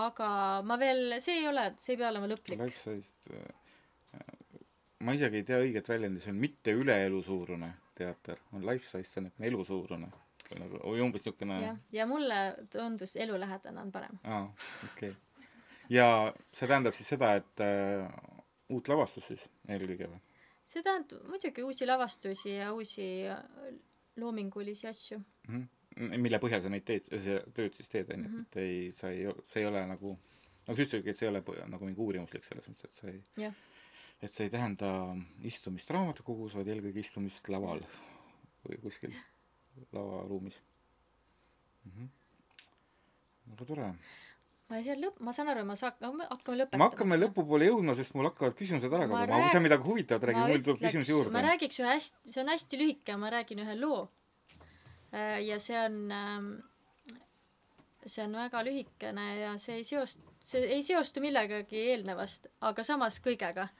aga 0.00 0.28
ma 0.64 0.78
veel, 0.78 1.20
see 1.20 1.40
ei 1.42 1.48
ole, 1.48 1.74
see 1.78 1.94
ei 1.94 1.98
pea 1.98 2.08
olema 2.08 2.30
lõplik. 2.32 2.64
life 2.64 2.80
size 2.80 3.12
äh, 3.34 4.28
ma 5.00 5.14
isegi 5.14 5.42
ei 5.42 5.46
tea 5.50 5.60
õiget 5.66 5.88
väljendi 5.88 6.20
see 6.20 6.32
on 6.34 6.40
mitte 6.46 6.74
üle 6.74 6.96
elu 7.06 7.20
suurune 7.22 7.74
teater 7.98 8.40
on 8.52 8.66
life 8.66 8.88
size 8.88 9.10
see 9.10 9.20
on 9.20 9.28
nagu 9.28 9.48
elu 9.50 9.64
suurune 9.64 10.10
või 10.48 10.60
nagu 10.62 10.80
või 10.82 11.04
umbes 11.04 11.24
niisugune 11.24 11.60
jah, 11.62 11.78
ja 11.92 12.06
mulle 12.08 12.40
tundus 12.72 13.16
elulähedane 13.16 13.80
on 13.80 13.92
parem. 13.92 14.18
aa 14.24 14.44
okei 14.90 15.10
okay. 15.10 15.46
ja 15.92 16.08
see 16.52 16.66
tähendab 16.66 16.96
siis 16.98 17.12
seda 17.14 17.34
et 17.38 17.64
äh, 17.64 18.08
uut 18.68 18.88
lavastust 18.88 19.26
siis 19.32 19.48
eelkõige 19.68 20.10
või 20.12 20.20
see 20.68 20.82
tähendab 20.84 21.28
muidugi 21.30 21.64
uusi 21.64 21.86
lavastusi 21.88 22.54
ja 22.58 22.72
uusi 22.76 23.08
äh, 23.26 23.38
loomingulisi 24.16 24.86
asju. 24.86 25.18
mm 25.48 25.68
-hmm. 25.98 26.18
mille 26.18 26.38
põhjal 26.38 26.62
sa 26.62 26.68
neid 26.68 26.84
teed 26.84 27.08
see 27.08 27.38
tööd 27.54 27.74
siis 27.74 27.88
teed 27.88 28.10
onju 28.14 28.28
Mhm. 28.28 28.40
et 28.40 28.56
ei 28.56 28.90
sa 28.92 29.10
ei 29.10 29.32
see 29.44 29.62
ei 29.62 29.66
ole 29.68 29.86
nagu 29.86 30.18
nagu 30.68 30.76
sa 30.76 30.82
ütlesidki 30.82 31.10
et 31.10 31.16
see 31.16 31.26
ei 31.28 31.30
ole 31.32 31.68
nagu 31.68 31.84
mingi 31.84 32.00
uurimuslik 32.00 32.44
selles 32.44 32.68
mõttes 32.68 32.84
et 32.84 32.94
see 32.94 33.10
ei 33.10 33.22
et 34.22 34.30
see 34.30 34.44
ei 34.44 34.50
tähenda 34.50 35.16
istumist 35.42 35.90
raamatukogus 35.90 36.54
vaid 36.54 36.68
eelkõige 36.68 37.00
istumist 37.00 37.48
laval 37.48 37.80
või 38.68 38.80
kuskil 38.82 39.14
lavaruumis 39.92 40.62
mm 41.84 41.92
-hmm. 41.92 42.08
väga 43.50 43.64
tore 43.64 43.94
ma 44.68 44.80
seal 44.84 45.00
lõpp, 45.00 45.20
ma 45.24 45.32
saan 45.32 45.48
aru, 45.48 45.62
ma 45.64 45.74
saa-, 45.80 45.94
hakkame 45.96 46.58
lõpetama. 46.60 46.78
me 46.82 46.88
hakkame 46.90 47.16
lõpupoole 47.22 47.68
jõudma 47.70 47.94
sest 47.96 48.12
mul 48.16 48.28
hakkavad 48.28 48.56
küsimused 48.58 48.92
ära 48.92 49.06
Ma 49.08 49.22
kaduma 49.22 49.38
aga 49.38 49.42
kui 49.42 49.48
sa 49.48 49.56
rääg- 49.58 49.64
midagi 49.64 49.86
huvitavat 49.88 50.26
räägid 50.28 50.50
mul 50.52 50.64
tuleb 50.66 50.82
küsimusi 50.82 51.14
juurde 51.14 51.32
ma 51.32 51.44
räägiks 51.46 51.80
ühe 51.80 51.92
hästi, 51.94 52.32
see 52.32 52.42
on 52.42 52.52
hästi 52.52 52.80
lühike, 52.82 53.16
ma 53.22 53.30
räägin 53.32 53.62
ühe 53.64 53.76
loo. 53.80 54.02
ja 55.48 55.56
see 55.64 55.78
on, 55.80 55.96
see 58.04 58.24
on 58.26 58.36
väga 58.42 58.62
lühikene 58.68 59.26
ja 59.40 59.54
see 59.58 59.80
ei 59.80 59.84
seostu, 59.88 60.20
see 60.44 60.68
ei 60.76 60.82
seostu 60.84 61.24
millegagi 61.24 61.80
eelnevast, 61.94 62.50
aga 62.60 62.84
samas 62.84 63.16
kõigega. 63.24 63.70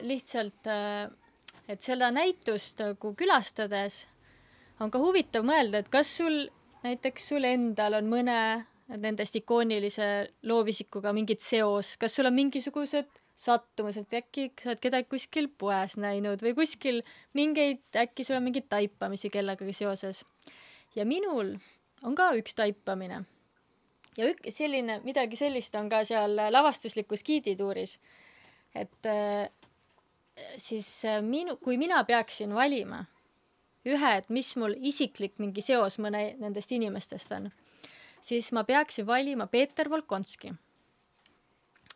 lihtsalt, 0.00 0.66
et 1.68 1.82
seda 1.82 2.10
näitust 2.14 2.82
nagu 2.82 3.14
külastades 3.18 4.06
on 4.82 4.90
ka 4.90 4.98
huvitav 5.02 5.46
mõelda, 5.46 5.82
et 5.82 5.88
kas 5.90 6.10
sul 6.20 6.48
näiteks 6.84 7.28
sul 7.30 7.44
endal 7.44 7.98
on 7.98 8.10
mõne 8.10 8.40
nendest 8.96 9.36
ikoonilise 9.36 10.08
loovisikuga 10.48 11.12
mingit 11.12 11.42
seos, 11.44 11.96
kas 12.00 12.14
sul 12.16 12.28
on 12.30 12.36
mingisugused 12.36 13.10
sattumused, 13.38 14.10
äkki 14.18 14.48
sa 14.58 14.72
oled 14.72 14.80
kedagi 14.82 15.06
kuskil 15.12 15.46
poes 15.60 15.94
näinud 16.00 16.42
või 16.42 16.56
kuskil 16.58 17.02
mingeid, 17.38 17.84
äkki 17.94 18.26
sul 18.26 18.38
on 18.40 18.46
mingeid 18.48 18.66
taipamisi 18.70 19.30
kellegagi 19.30 19.74
seoses. 19.76 20.24
ja 20.96 21.04
minul 21.06 21.54
on 22.02 22.16
ka 22.18 22.32
üks 22.38 22.56
taipamine. 22.58 23.22
ja 24.16 24.30
ük-, 24.32 24.50
selline, 24.50 25.00
midagi 25.04 25.36
sellist 25.36 25.74
on 25.78 25.88
ka 25.88 26.02
seal 26.04 26.34
lavastuslikus 26.50 27.22
giidituuris. 27.22 27.98
et 28.74 29.06
äh, 29.06 29.50
siis 30.56 31.04
äh, 31.04 31.22
minu, 31.22 31.56
kui 31.56 31.78
mina 31.78 32.02
peaksin 32.04 32.54
valima 32.54 33.04
ühe, 33.86 34.12
et 34.18 34.30
mis 34.32 34.54
mul 34.58 34.74
isiklik 34.90 35.38
mingi 35.42 35.62
seos 35.64 35.98
mõne 36.02 36.32
nendest 36.40 36.72
inimestest 36.74 37.34
on, 37.36 37.50
siis 38.24 38.50
ma 38.56 38.64
peaksin 38.68 39.06
valima 39.06 39.46
Peeter 39.46 39.90
Volkonski. 39.90 40.52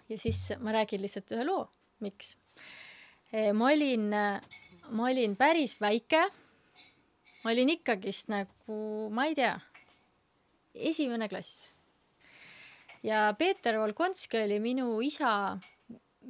ja 0.08 0.18
siis 0.18 0.52
ma 0.60 0.72
räägin 0.72 1.02
lihtsalt 1.02 1.32
ühe 1.32 1.44
loo, 1.44 1.66
miks. 2.00 2.36
ma 3.54 3.72
olin, 3.72 4.08
ma 4.90 5.08
olin 5.08 5.36
päris 5.36 5.80
väike. 5.80 6.22
ma 7.44 7.50
olin 7.50 7.74
ikkagist 7.74 8.28
nagu, 8.28 9.10
ma 9.10 9.26
ei 9.26 9.34
tea, 9.34 9.58
esimene 10.74 11.28
klass. 11.28 11.70
ja 13.02 13.34
Peeter 13.38 13.78
Volkonski 13.78 14.44
oli 14.44 14.60
minu 14.60 15.00
isa, 15.00 15.58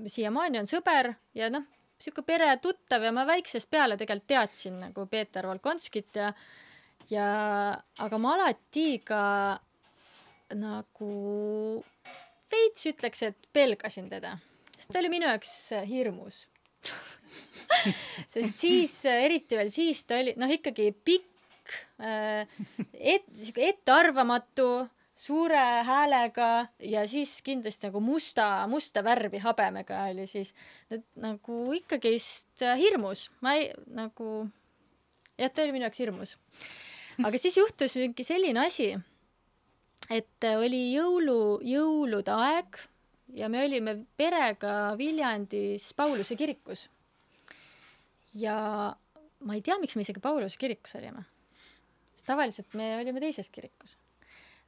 siiamaani 0.06 0.58
on 0.58 0.66
sõber 0.66 1.14
ja 1.34 1.50
noh, 1.50 1.68
sihuke 2.02 2.24
peretuttav 2.26 3.04
ja 3.06 3.12
ma 3.14 3.24
väiksest 3.28 3.70
peale 3.70 3.96
tegelikult 3.96 4.28
teadsin 4.34 4.80
nagu 4.82 5.06
Peeter 5.10 5.46
Volkonskit 5.46 6.18
ja 6.18 6.32
ja 7.10 7.26
aga 7.98 8.18
ma 8.20 8.34
alati 8.36 9.00
ka 9.04 9.22
nagu 10.58 11.12
veits 12.52 12.86
ütleks, 12.90 13.22
et 13.24 13.48
pelgasin 13.54 14.10
teda, 14.12 14.34
sest 14.76 14.92
ta 14.92 15.00
oli 15.00 15.12
minu 15.12 15.28
jaoks 15.28 15.52
äh, 15.78 15.86
hirmus. 15.88 16.44
sest 18.32 18.58
siis, 18.60 18.94
eriti 19.08 19.56
veel 19.56 19.70
siis 19.72 20.02
ta 20.04 20.18
oli 20.20 20.34
noh, 20.36 20.50
ikkagi 20.50 20.90
pikk, 20.92 21.28
et 22.02 23.28
sihuke 23.38 23.68
ettearvamatu, 23.70 24.66
suure 25.22 25.60
häälega 25.86 26.48
ja 26.82 27.04
siis 27.06 27.36
kindlasti 27.46 27.88
nagu 27.88 28.00
musta, 28.02 28.66
musta 28.70 29.04
värvi 29.06 29.38
habemega 29.44 30.06
oli 30.10 30.26
siis 30.26 30.54
et 30.90 31.04
nagu 31.20 31.62
ikkagist 31.76 32.64
äh, 32.64 32.78
hirmus, 32.80 33.28
ma 33.44 33.54
ei 33.58 33.70
nagu 33.86 34.48
jah, 35.38 35.50
ta 35.50 35.62
oli 35.62 35.76
minu 35.76 35.86
jaoks 35.86 36.02
hirmus. 36.02 36.36
aga 37.22 37.38
siis 37.38 37.56
juhtus 37.60 37.96
mingi 38.00 38.26
selline 38.26 38.66
asi 38.66 38.92
et 40.10 40.48
äh, 40.48 40.58
oli 40.58 40.88
jõulu, 40.96 41.60
jõulude 41.66 42.34
aeg 42.34 42.80
ja 43.38 43.48
me 43.52 43.62
olime 43.64 43.96
perega 44.18 44.94
Viljandis 44.98 45.92
Pauluse 45.96 46.36
kirikus. 46.36 46.88
ja 48.34 48.56
ma 49.42 49.54
ei 49.54 49.62
tea, 49.62 49.78
miks 49.78 49.96
me 49.96 50.02
isegi 50.02 50.20
Pauluse 50.20 50.58
kirikus 50.58 50.96
olime. 50.98 51.26
sest 52.16 52.26
tavaliselt 52.26 52.74
me 52.74 52.96
olime 52.98 53.20
teises 53.20 53.50
kirikus. 53.50 53.96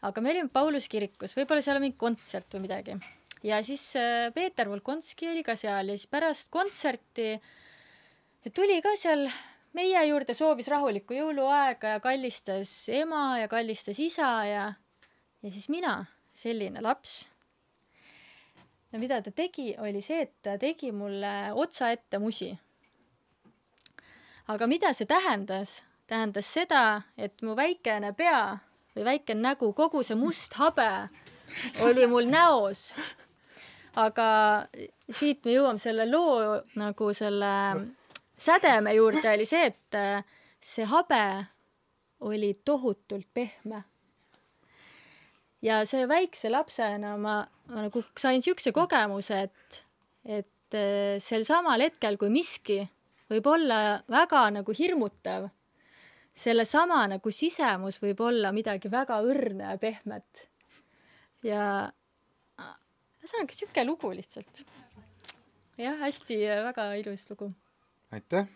Aga 0.04 0.20
me 0.20 0.32
olime 0.34 0.52
Pauluse 0.52 0.90
kirikus, 0.92 1.34
võib-olla 1.36 1.64
seal 1.64 1.78
on 1.78 1.86
mingi 1.86 1.98
kontsert 2.00 2.54
või 2.54 2.66
midagi. 2.66 2.96
ja 3.44 3.60
siis 3.64 3.84
äh, 4.00 4.28
Peeter 4.34 4.68
Volkonski 4.70 5.30
oli 5.32 5.44
ka 5.46 5.56
seal 5.56 5.92
ja 5.92 5.96
siis 5.96 6.10
pärast 6.10 6.50
kontserti 6.52 7.34
tuli 8.54 8.80
ka 8.84 8.94
seal 9.00 9.26
meie 9.74 10.06
juurde, 10.08 10.36
soovis 10.36 10.68
rahulikku 10.70 11.16
jõuluaega 11.16 11.96
ja 11.96 12.02
kallistas 12.04 12.72
ema 12.92 13.40
ja 13.40 13.48
kallistas 13.48 14.00
isa 14.00 14.32
ja 14.48 14.64
ja 15.44 15.50
siis 15.52 15.68
mina, 15.68 16.06
selline 16.32 16.80
laps, 16.80 17.24
no 18.92 19.00
mida 19.00 19.20
ta 19.22 19.32
tegi, 19.34 19.74
oli 19.80 20.00
see, 20.04 20.22
et 20.24 20.36
ta 20.42 20.56
tegi 20.60 20.92
mulle 20.92 21.52
otsa 21.52 21.90
ette 21.92 22.20
musi. 22.20 22.52
aga 24.48 24.66
mida 24.66 24.92
see 24.92 25.08
tähendas? 25.08 25.82
tähendas 26.06 26.48
seda, 26.52 27.02
et 27.16 27.40
mu 27.42 27.54
väikene 27.56 28.12
pea 28.12 28.58
või 28.94 29.06
väikene 29.06 29.42
nägu, 29.50 29.72
kogu 29.76 30.02
see 30.06 30.16
must 30.18 30.56
habe 30.60 30.88
oli 31.86 32.06
mul 32.10 32.30
näos. 32.30 32.94
aga 33.94 34.28
siit 35.06 35.44
me 35.44 35.52
jõuame 35.54 35.78
selle 35.78 36.06
loo 36.10 36.60
nagu 36.74 37.12
selle 37.14 37.50
sädeme 38.38 38.94
juurde 38.94 39.28
oli 39.30 39.46
see, 39.46 39.70
et 39.70 39.98
äh, 39.98 40.24
see 40.60 40.86
habe 40.90 41.46
oli 42.24 42.54
tohutult 42.64 43.28
pehme 43.34 43.84
ja 45.64 45.82
see 45.88 46.08
väikse 46.08 46.50
lapsena 46.52 47.16
ma, 47.20 47.38
ma 47.70 47.86
nagu 47.86 48.02
sain 48.18 48.42
siukse 48.44 48.72
kogemuse, 48.74 49.44
et, 49.48 49.80
et 50.24 50.76
äh, 50.78 51.16
sel 51.22 51.46
samal 51.46 51.84
hetkel, 51.84 52.18
kui 52.20 52.32
miski 52.32 52.82
võib 53.32 53.46
olla 53.48 54.00
väga 54.10 54.46
nagu 54.58 54.74
hirmutav, 54.76 55.48
sellesama 56.34 57.04
nagu 57.14 57.32
sisemus 57.32 58.00
võib 58.02 58.20
olla 58.26 58.52
midagi 58.54 58.90
väga 58.90 59.20
õrna 59.24 59.74
ja 59.74 59.80
pehmet. 59.80 60.48
ja 61.44 61.64
ühesõnaga 63.22 63.56
siuke 63.56 63.84
lugu 63.86 64.10
lihtsalt. 64.14 64.64
jah, 65.78 65.98
hästi 66.02 66.40
väga 66.68 66.92
ilus 67.02 67.28
lugu. 67.30 67.50
aitäh 68.12 68.48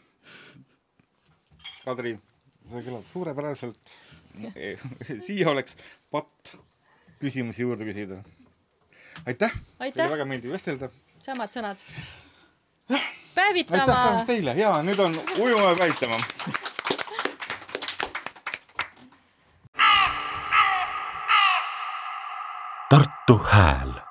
Kadri 1.85 2.18
see 2.68 2.83
kõlab 2.85 3.07
suurepäraselt 3.12 3.95
siia 5.26 5.51
oleks 5.51 5.79
patt 6.11 6.57
küsimusi 7.22 7.64
juurde 7.64 7.87
küsida 7.89 8.22
aitäh 9.26 9.55
Aitäh! 9.79 10.05
oli 10.05 10.16
väga 10.16 10.26
meeldiv 10.29 10.53
vestelda 10.55 10.91
samad 11.22 11.55
sõnad. 11.55 11.87
aitäh 12.91 13.14
päevitama 13.39 13.87
päevast 13.87 14.26
teile 14.26 14.55
ja 14.59 14.72
nüüd 14.83 15.01
on 15.03 15.14
ujuma 15.39 15.72
ja 15.72 15.76
päitama 15.79 16.18
Tartu 22.91 23.39
Hääl 23.45 24.07